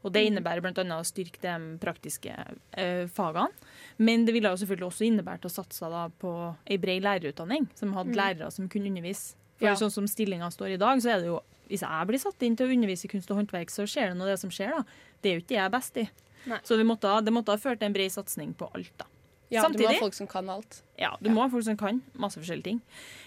Og 0.08 0.14
Det 0.16 0.24
Mm. 0.24 0.38
innebærer 0.38 0.62
bl.a. 0.64 0.84
å 0.98 1.04
styrke 1.06 1.42
de 1.44 1.78
praktiske 1.84 2.32
eh, 2.74 3.06
fagene. 3.12 3.52
Men 4.00 4.24
det 4.26 4.34
ville 4.34 4.48
jo 4.50 4.56
selvfølgelig 4.62 4.88
også 4.88 5.06
innebært 5.10 5.44
å 5.46 5.52
satse 5.52 5.90
da 5.92 6.08
på 6.22 6.32
ei 6.66 6.78
bred 6.78 7.04
lærerutdanning, 7.04 7.68
som 7.76 7.92
hadde 7.94 8.14
Mm. 8.14 8.16
lærere 8.16 8.52
som 8.52 8.70
kunne 8.70 8.88
undervise. 8.88 9.36
For 9.58 9.66
Ja. 9.68 9.74
sånn 9.76 9.92
som 9.92 10.06
stillinga 10.08 10.48
står 10.54 10.74
i 10.76 10.78
dag, 10.78 10.98
så 11.00 11.12
er 11.16 11.20
det 11.20 11.26
jo 11.28 11.42
Hvis 11.70 11.82
jeg 11.82 12.08
blir 12.08 12.18
satt 12.18 12.40
inn 12.44 12.56
til 12.56 12.66
å 12.66 12.72
undervise 12.72 13.04
i 13.04 13.08
kunst 13.10 13.30
og 13.30 13.36
håndverk, 13.46 13.68
så 13.70 13.84
skjer 13.84 14.08
det 14.08 14.16
noe 14.18 14.28
det 14.32 14.40
som 14.40 14.50
skjer, 14.50 14.70
da. 14.72 14.84
Det 15.22 15.28
er 15.30 15.34
jo 15.36 15.42
ikke 15.42 15.48
det 15.48 15.58
jeg 15.58 15.66
er 15.66 15.70
best 15.70 15.98
i. 15.98 16.10
Nei. 16.48 16.60
Så 16.64 16.78
vi 16.78 16.84
måtte, 16.86 17.26
det 17.26 17.34
måtte 17.34 17.48
ha 17.52 17.58
ført 17.58 17.80
til 17.80 17.88
en 17.88 17.92
bred 17.94 18.10
satsing 18.10 18.54
på 18.56 18.72
alt, 18.74 18.90
da. 18.98 19.04
Ja, 19.52 19.68
du 19.68 19.78
må 19.84 19.88
ha 19.92 20.00
folk 20.00 20.14
som 20.14 20.28
kan 20.28 20.48
alt. 20.50 20.82
Ja, 20.98 21.18
du 21.22 21.30
må 21.30 21.42
ha 21.42 21.50
folk 21.50 21.64
som 21.66 21.76
kan 21.76 22.02
masse 22.16 22.38
forskjellige 22.40 22.64
ting. 22.64 22.82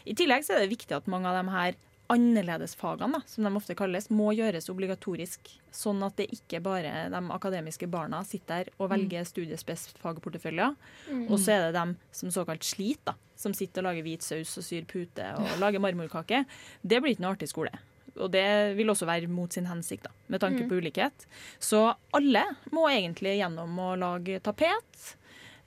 I 0.06 0.14
tillegg 0.14 0.40
så 0.48 0.56
er 0.56 0.60
det 0.66 0.70
viktig 0.78 0.96
at 0.96 1.04
mange 1.06 1.26
av 1.26 1.44
de 1.44 1.50
her 1.50 1.74
annerledesfagene, 2.10 3.20
som 3.26 3.46
de 3.46 3.52
ofte 3.56 3.74
kalles, 3.78 4.08
må 4.10 4.32
gjøres 4.34 4.66
obligatorisk. 4.72 5.50
Sånn 5.74 6.02
at 6.06 6.16
det 6.18 6.26
ikke 6.34 6.60
bare 6.64 7.06
de 7.12 7.20
akademiske 7.34 7.86
barna 7.90 8.22
sitter 8.26 8.66
der 8.66 8.72
og 8.82 8.90
velger 8.90 9.24
studiespes-fagporteføljer. 9.28 10.74
Mm. 11.10 11.26
Og 11.30 11.38
så 11.40 11.54
er 11.54 11.66
det 11.68 11.76
dem 11.78 11.94
som 12.14 12.32
såkalt 12.34 12.66
sliter, 12.66 13.12
da, 13.12 13.14
som 13.38 13.54
sitter 13.56 13.82
og 13.84 13.90
lager 13.90 14.06
hvit 14.06 14.26
saus 14.26 14.56
og 14.60 14.66
syr 14.66 14.88
pute 14.90 15.28
og 15.38 15.54
lager 15.62 15.82
marmorkake. 15.82 16.44
Det 16.82 17.00
blir 17.00 17.14
ikke 17.14 17.24
noe 17.26 17.36
artig 17.36 17.50
skole. 17.52 17.72
Og 18.20 18.28
det 18.34 18.44
vil 18.76 18.90
også 18.90 19.06
være 19.06 19.30
mot 19.30 19.52
sin 19.54 19.68
hensikt, 19.70 20.04
da, 20.08 20.10
med 20.28 20.40
tanke 20.42 20.64
Mm. 20.64 20.68
på 20.68 20.80
ulikhet. 20.82 21.26
Så 21.60 21.94
alle 22.12 22.42
må 22.72 22.88
egentlig 22.90 23.38
gjennom 23.38 23.78
å 23.78 23.96
lage 23.96 24.40
tapet. 24.42 25.14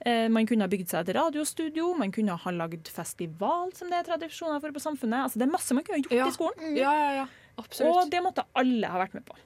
Eh, 0.04 0.28
Man 0.28 0.46
kunne 0.46 0.62
ha 0.62 0.68
bygd 0.68 0.88
seg 0.88 1.08
et 1.08 1.14
radiostudio, 1.16 1.94
man 1.96 2.10
kunne 2.12 2.36
ha 2.36 2.50
lagd 2.50 2.88
festival, 2.88 3.72
som 3.74 3.88
det 3.90 4.00
er 4.00 4.08
tradisjoner 4.18 4.60
for 4.60 4.70
på 4.72 4.80
samfunnet. 4.82 5.24
Altså, 5.28 5.38
det 5.38 5.42
er 5.48 5.52
masse 5.52 5.72
man 5.74 5.84
kunne 5.84 5.96
ha 5.98 6.02
gjort 6.02 6.12
Ja. 6.18 6.26
i 6.28 6.30
skolen. 6.36 6.76
Ja, 6.76 6.92
ja, 6.92 7.10
ja. 7.22 7.26
Absolutt. 7.56 7.94
Og 8.04 8.10
det 8.10 8.20
måtte 8.22 8.44
alle 8.54 8.86
ha 8.90 8.98
vært 8.98 9.14
med 9.14 9.24
på. 9.24 9.36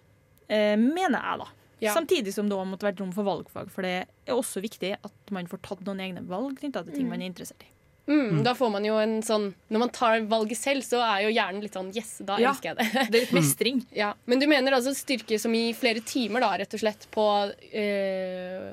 Eh, 0.48 0.76
mener 0.76 1.20
jeg, 1.20 1.38
da. 1.38 1.48
Ja. 1.80 1.92
Samtidig 1.94 2.32
som 2.34 2.48
det 2.48 2.56
måtte 2.56 2.88
vært 2.88 2.98
rom 3.00 3.12
for 3.12 3.22
valgfag. 3.22 3.70
For 3.70 3.82
det 3.82 4.08
er 4.26 4.32
også 4.34 4.60
viktig 4.64 4.96
at 5.04 5.30
man 5.30 5.46
får 5.46 5.60
tatt 5.62 5.84
noen 5.86 6.00
egne 6.00 6.26
valg 6.26 6.58
knytta 6.58 6.82
til 6.84 6.94
ting 6.94 7.06
Mm. 7.06 7.10
man 7.10 7.22
er 7.22 7.30
interessert 7.30 7.62
i. 7.62 7.68
Mm, 8.08 8.42
Da 8.42 8.54
får 8.54 8.70
man 8.72 8.82
jo 8.84 8.96
en 8.96 9.20
sånn 9.20 9.54
Når 9.70 9.78
man 9.78 9.90
tar 9.90 10.20
valget 10.22 10.56
selv, 10.56 10.80
så 10.82 10.96
er 11.04 11.28
jo 11.28 11.34
hjernen 11.38 11.60
litt 11.60 11.74
sånn 11.74 11.94
Yes, 11.94 12.22
da 12.24 12.38
Ja, 12.38 12.52
elsker 12.54 12.74
jeg 12.74 12.76
det. 12.78 12.92
Det 13.10 13.14
er 13.14 13.20
litt 13.26 13.32
mestring. 13.36 13.86
ja. 13.94 14.14
Men 14.26 14.38
du 14.40 14.46
mener 14.46 14.72
altså 14.72 14.94
styrke 14.96 15.38
som 15.38 15.52
i 15.54 15.74
flere 15.74 16.00
timer, 16.00 16.40
da, 16.40 16.56
rett 16.56 16.72
og 16.72 16.80
slett, 16.80 17.06
på, 17.12 17.52
eh, 17.70 18.72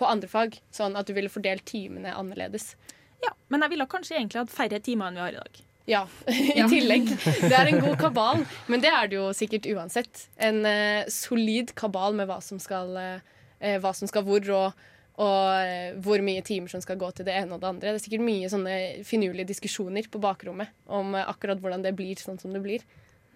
på 0.00 0.08
andre 0.08 0.30
fag? 0.30 0.56
Sånn 0.74 0.96
at 0.98 1.08
du 1.08 1.14
ville 1.16 1.32
fordelt 1.32 1.66
timene 1.68 2.14
annerledes? 2.16 2.72
Ja, 3.20 3.34
Men 3.52 3.64
jeg 3.66 3.74
ville 3.74 3.88
kanskje 3.90 4.16
egentlig 4.16 4.40
hatt 4.40 4.54
færre 4.54 4.80
timer 4.80 5.10
enn 5.10 5.18
vi 5.18 5.24
har 5.26 5.34
i 5.34 5.42
dag. 5.42 5.58
Ja, 5.90 6.04
i 6.30 6.62
tillegg. 6.70 7.10
Det 7.40 7.52
er 7.56 7.68
en 7.70 7.82
god 7.82 7.98
kabal, 8.04 8.44
men 8.70 8.82
det 8.84 8.92
er 8.92 9.10
det 9.10 9.18
jo 9.18 9.26
sikkert 9.36 9.68
uansett. 9.72 10.26
En 10.40 10.62
eh, 10.68 11.08
solid 11.10 11.74
kabal 11.78 12.16
med 12.16 12.30
hva 12.30 12.38
som 12.44 12.60
skal, 12.62 12.94
eh, 13.00 13.76
hva 13.82 13.92
som 13.96 14.10
skal 14.10 14.24
hvor, 14.26 14.46
og, 14.56 14.86
og 15.20 15.42
eh, 15.58 15.98
hvor 16.04 16.22
mye 16.24 16.44
timer 16.46 16.72
som 16.72 16.84
skal 16.84 17.00
gå 17.00 17.10
til 17.16 17.28
det 17.28 17.36
ene 17.42 17.56
og 17.56 17.64
det 17.64 17.72
andre. 17.72 17.90
Det 17.90 18.00
er 18.00 18.06
sikkert 18.06 18.26
mye 18.28 18.52
sånne 18.52 18.78
finurlige 19.08 19.50
diskusjoner 19.52 20.08
på 20.12 20.22
bakrommet 20.22 20.72
om 20.88 21.16
eh, 21.18 21.28
akkurat 21.28 21.60
hvordan 21.60 21.84
det 21.86 21.96
blir 21.98 22.20
sånn 22.20 22.40
som 22.40 22.54
det 22.54 22.62
blir. 22.64 22.86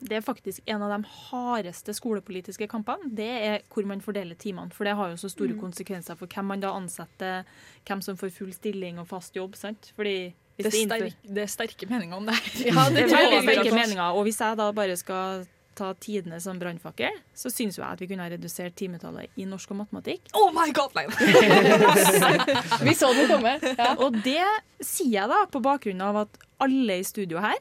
Det 0.01 0.17
er 0.19 0.21
faktisk 0.25 0.61
en 0.67 0.83
av 0.83 0.91
de 1.01 1.09
hardeste 1.31 1.95
skolepolitiske 1.95 2.67
kampene. 2.69 3.09
Det 3.15 3.29
er 3.31 3.63
hvor 3.73 3.87
man 3.87 4.01
fordeler 4.01 4.35
timene. 4.37 4.73
For 4.73 4.85
det 4.85 4.95
har 4.99 5.11
jo 5.11 5.17
så 5.17 5.31
store 5.31 5.55
Mm. 5.55 5.61
konsekvenser 5.61 6.17
for 6.19 6.27
hvem 6.27 6.45
man 6.45 6.61
da 6.61 6.73
ansetter, 6.75 7.45
hvem 7.87 8.03
som 8.03 8.17
får 8.17 8.31
full 8.33 8.53
stilling 8.53 8.99
og 8.99 9.07
fast 9.09 9.35
jobb. 9.35 9.55
sant? 9.57 9.93
Fordi 9.97 10.35
hvis 10.59 10.71
Det 10.71 10.75
er, 10.75 10.87
sterk, 10.87 11.15
det 11.35 11.43
er 11.43 11.47
sterke 11.47 11.87
meninger 11.91 12.17
om 12.17 12.27
det 12.27 12.35
her. 12.35 12.65
Ja, 12.75 12.89
det 12.91 13.03
er 13.05 13.09
veldig 13.17 13.43
sterke 13.43 13.75
meninger. 13.75 14.13
Og 14.15 14.25
hvis 14.25 14.39
jeg 14.41 14.57
da 14.57 14.71
bare 14.73 14.97
skal 14.97 15.47
ta 15.75 15.93
tidene 15.99 16.41
som 16.41 16.59
brannfakkel, 16.61 17.11
så 17.35 17.51
syns 17.51 17.75
jo 17.79 17.83
jeg 17.83 17.91
at 17.93 17.99
vi 18.01 18.07
kunne 18.07 18.23
ha 18.23 18.29
redusert 18.31 18.77
timetallet 18.79 19.27
i 19.37 19.45
norsk 19.45 19.71
og 19.73 19.77
matematikk. 19.81 20.21
Oh 20.33 20.53
my 20.55 20.71
god, 20.71 20.95
nei. 20.95 21.07
Vi 22.87 22.95
så 22.95 23.11
den 23.17 23.27
komme. 23.29 23.57
Ja. 23.79 23.95
Og 23.99 24.15
det 24.23 24.45
sier 24.85 25.11
jeg 25.23 25.29
da 25.33 25.41
på 25.51 25.61
bakgrunn 25.65 26.01
av 26.05 26.17
at 26.25 26.39
alle 26.63 27.01
i 27.01 27.07
studio 27.07 27.41
her, 27.43 27.59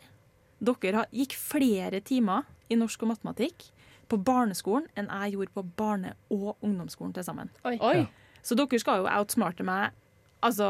dere 0.63 1.01
har, 1.03 1.07
gikk 1.11 1.35
flere 1.39 1.99
timer 2.05 2.47
i 2.71 2.77
norsk 2.79 3.03
og 3.05 3.13
matematikk 3.13 3.69
på 4.11 4.19
barneskolen 4.23 4.87
enn 4.99 5.09
jeg 5.09 5.35
gjorde 5.37 5.55
på 5.55 5.63
barne- 5.77 6.15
og 6.33 6.55
ungdomsskolen 6.63 7.13
til 7.15 7.25
sammen. 7.25 7.49
Oi. 7.65 7.77
Oi. 7.81 8.05
Så 8.43 8.55
dere 8.59 8.79
skal 8.81 9.03
jo 9.03 9.09
outsmarte 9.09 9.65
meg 9.67 9.91
altså 10.43 10.69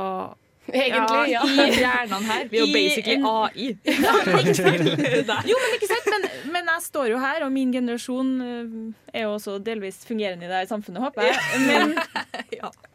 Egentlig, 0.63 1.33
ja. 1.33 1.41
I 1.67 1.73
hjernene 1.75 2.23
her. 2.23 2.45
Vi 2.47 2.55
er 2.55 2.61
jo 2.63 2.69
basically 2.71 3.17
en- 3.17 3.25
AI. 3.27 3.65
Ja. 5.27 5.39
Jo, 5.49 5.57
men 5.59 5.73
ikke 5.75 5.89
sant? 5.89 6.07
Men, 6.13 6.27
men 6.53 6.69
jeg 6.71 6.85
står 6.85 7.09
jo 7.11 7.17
her, 7.19 7.43
og 7.43 7.51
min 7.51 7.73
generasjon 7.73 8.29
eh, 8.45 9.17
er 9.19 9.25
jo 9.25 9.33
også 9.33 9.57
delvis 9.65 9.99
fungerende 10.07 10.47
i 10.47 10.47
det 10.47 10.61
her 10.61 10.69
samfunnet, 10.69 11.03
håper 11.03 11.27
jeg. 11.27 11.35
Men, 11.67 11.97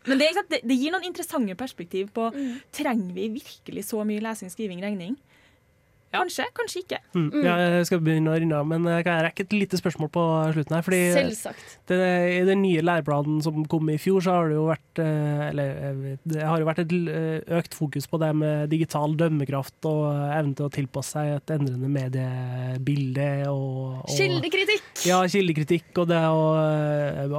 men 0.08 0.22
det, 0.22 0.30
er? 0.30 0.40
Det, 0.48 0.62
det 0.64 0.78
gir 0.80 0.94
noen 0.96 1.04
interessante 1.10 1.58
perspektiv 1.60 2.08
på 2.16 2.30
Trenger 2.72 3.12
vi 3.12 3.28
virkelig 3.36 3.84
så 3.90 4.00
mye 4.08 4.24
lesing, 4.24 4.48
skriving, 4.54 4.80
regning? 4.84 5.18
Kanskje, 6.08 6.44
kanskje 6.56 6.80
ikke. 6.80 6.98
Mm. 7.12 7.26
Ja, 7.44 7.54
jeg 7.76 7.86
skal 7.90 8.00
begynne 8.00 8.32
å 8.32 8.38
runde 8.40 8.56
av, 8.56 8.68
men 8.70 8.86
eh, 8.88 9.02
kan 9.04 9.18
jeg 9.18 9.24
rekke 9.26 9.44
et 9.44 9.54
lite 9.54 9.80
spørsmål 9.80 10.08
på 10.14 10.22
slutten 10.54 10.76
her? 10.78 10.84
Fordi 10.86 11.00
Selvsagt. 11.12 11.74
det, 11.90 11.98
I 12.32 12.38
den 12.48 12.62
nye 12.64 12.84
læreplanen 12.84 13.42
som 13.44 13.66
kom 13.68 13.90
i 13.92 13.98
fjor, 14.00 14.22
så 14.24 14.38
har 14.38 14.48
det 14.48 14.56
jo 14.56 14.64
vært 14.70 15.02
eh, 15.04 15.42
Eller 15.50 15.82
eh, 15.90 16.06
det 16.24 16.46
har 16.48 16.62
jo 16.62 16.68
vært 16.68 16.80
et 16.86 16.94
økt 17.58 17.76
fokus 17.76 18.08
på 18.08 18.20
det 18.22 18.30
med 18.40 18.72
digital 18.72 19.18
dømmekraft 19.20 19.88
og 19.90 20.06
evne 20.38 20.56
til 20.56 20.68
å 20.68 20.72
tilpasse 20.72 21.12
seg 21.18 21.34
et 21.34 21.54
endrende 21.58 21.92
mediebilde. 21.92 23.28
Og, 23.52 24.00
og 24.00 24.16
Kildekritikk! 24.16 24.88
Ja, 25.08 25.20
kildekritikk 25.28 25.92
og 26.00 26.08
det 26.10 26.22
å 26.24 26.48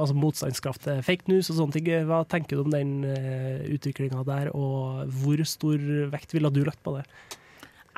Altså 0.00 0.14
motstandskraft 0.16 0.84
til 0.86 1.02
fake 1.04 1.28
news 1.30 1.50
og 1.50 1.58
sånne 1.58 1.74
ting. 1.76 1.90
Hva 2.08 2.22
tenker 2.28 2.56
du 2.56 2.64
om 2.64 2.72
den 2.72 3.02
utviklinga 3.74 4.22
der, 4.26 4.50
og 4.56 5.10
hvor 5.22 5.42
stor 5.48 5.82
vekt 6.12 6.34
ville 6.36 6.50
du 6.54 6.62
lagt 6.66 6.82
på 6.86 6.94
det? 6.96 7.04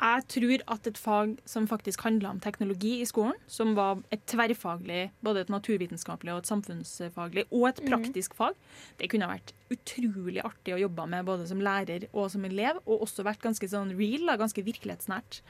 Jeg 0.03 0.25
tror 0.27 0.63
at 0.75 0.87
et 0.89 0.99
fag 0.99 1.37
som 1.47 1.67
faktisk 1.69 2.01
handla 2.03 2.33
om 2.33 2.39
teknologi 2.43 2.97
i 2.99 3.07
skolen, 3.07 3.37
som 3.47 3.71
var 3.77 4.01
et 4.11 4.23
tverrfaglig, 4.27 5.13
både 5.23 5.45
et 5.45 5.53
naturvitenskapelig 5.53 6.33
og 6.33 6.41
et 6.43 6.51
samfunnsfaglig, 6.51 7.45
og 7.51 7.69
et 7.69 7.83
praktisk 7.87 8.13
praktisk 8.13 8.35
fag, 8.37 8.53
det 8.99 9.09
kunne 9.11 9.29
vært 9.29 9.53
utrolig 9.73 10.41
artig 10.43 10.75
å 10.75 10.81
jobbe 10.83 11.05
med 11.09 11.25
både 11.25 11.47
som 11.49 11.61
lærer 11.63 12.07
og 12.13 12.29
som 12.31 12.43
elev, 12.45 12.79
og 12.85 13.05
også 13.07 13.25
vært 13.25 13.41
ganske 13.41 13.67
sånn 13.67 13.95
real, 13.97 14.27
ganske 14.37 14.63
virkelighetsnært. 14.63 15.41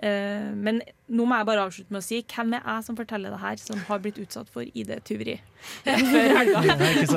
Eh, 0.00 0.50
men 0.56 0.78
nå 1.12 1.26
må 1.28 1.36
jeg 1.36 1.48
bare 1.50 1.64
avslutte 1.68 1.92
med 1.92 2.00
å 2.00 2.06
si 2.06 2.22
hvem 2.24 2.54
er 2.56 2.62
jeg 2.64 2.84
som 2.86 2.96
forteller 2.96 3.34
det 3.34 3.40
her, 3.42 3.58
som 3.60 3.80
har 3.88 3.98
blitt 4.00 4.20
utsatt 4.22 4.48
for 4.52 4.64
ID-tyveri 4.64 5.34
før 5.84 6.30
helga? 6.38 6.62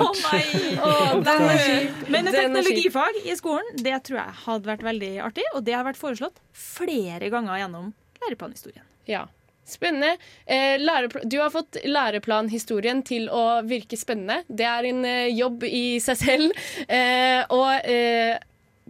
Å 0.03 0.09
nei! 0.19 0.41
Å, 0.75 0.89
den 1.23 1.45
er 1.47 1.61
kjip. 1.63 2.01
Men 2.11 2.27
et 2.27 2.35
teknologifag 2.41 3.21
i 3.23 3.37
skolen, 3.39 3.69
det 3.85 3.95
tror 4.09 4.19
jeg 4.19 4.39
hadde 4.47 4.71
vært 4.73 4.83
veldig 4.89 5.13
artig, 5.29 5.47
og 5.55 5.63
det 5.67 5.77
har 5.77 5.87
vært 5.87 6.01
foreslått 6.01 6.43
flere 6.51 7.31
ganger 7.33 7.61
gjennom 7.63 7.93
læreplanhistorien. 8.25 8.83
Ja. 9.07 9.23
Spennende. 9.63 10.17
Eh, 10.43 10.75
lærepl- 10.83 11.23
du 11.23 11.37
har 11.39 11.47
fått 11.53 11.77
læreplanhistorien 11.87 12.99
til 13.07 13.29
å 13.31 13.61
virke 13.63 13.95
spennende. 13.95 14.41
Det 14.51 14.65
er 14.67 14.89
en 14.89 15.05
eh, 15.07 15.29
jobb 15.31 15.63
i 15.63 16.01
seg 16.03 16.19
selv. 16.19 16.65
Eh, 16.83 17.39
og 17.47 17.87
eh, 17.87 18.35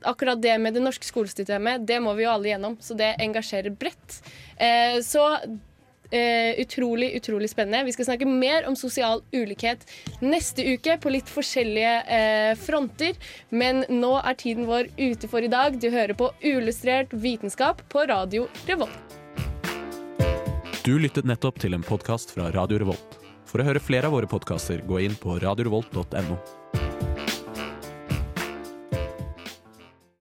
akkurat 0.10 0.42
det 0.42 0.56
med 0.62 0.76
det 0.78 0.84
norske 0.84 1.08
skolesystemet, 1.08 1.86
det 1.88 2.00
må 2.04 2.16
vi 2.18 2.26
jo 2.26 2.34
alle 2.34 2.52
gjennom. 2.54 2.78
Så 2.82 2.98
det 2.98 3.16
engasjerer 3.24 3.76
bredt. 3.78 4.20
Eh, 4.58 5.00
så 5.06 5.24
eh, 6.14 6.62
utrolig, 6.62 7.16
utrolig 7.18 7.50
spennende. 7.50 7.84
Vi 7.86 7.96
skal 7.96 8.06
snakke 8.12 8.28
mer 8.30 8.68
om 8.68 8.76
sosial 8.76 9.24
ulikhet 9.34 9.86
neste 10.22 10.66
uke 10.74 10.98
på 11.02 11.14
litt 11.14 11.30
forskjellige 11.32 11.96
eh, 12.18 12.52
fronter. 12.60 13.18
Men 13.50 13.86
nå 13.90 14.14
er 14.22 14.38
tiden 14.40 14.70
vår 14.70 14.94
ute 14.98 15.30
for 15.32 15.44
i 15.44 15.52
dag. 15.52 15.80
Du 15.82 15.90
hører 15.90 16.16
på 16.18 16.32
Uillustrert 16.44 17.14
vitenskap 17.14 17.84
på 17.90 18.08
Radio 18.10 18.48
Revolt. 18.70 19.20
Du 20.84 20.98
lyttet 21.00 21.24
nettopp 21.24 21.62
til 21.64 21.78
en 21.78 21.86
podkast 21.86 22.34
fra 22.36 22.50
Radio 22.52 22.82
Revolt. 22.82 23.20
For 23.48 23.62
å 23.62 23.68
høre 23.68 23.80
flere 23.80 24.10
av 24.10 24.18
våre 24.18 24.28
podkaster, 24.28 24.82
gå 24.84 25.00
inn 25.06 25.16
på 25.16 25.38
radiorevolt.no. 25.40 26.36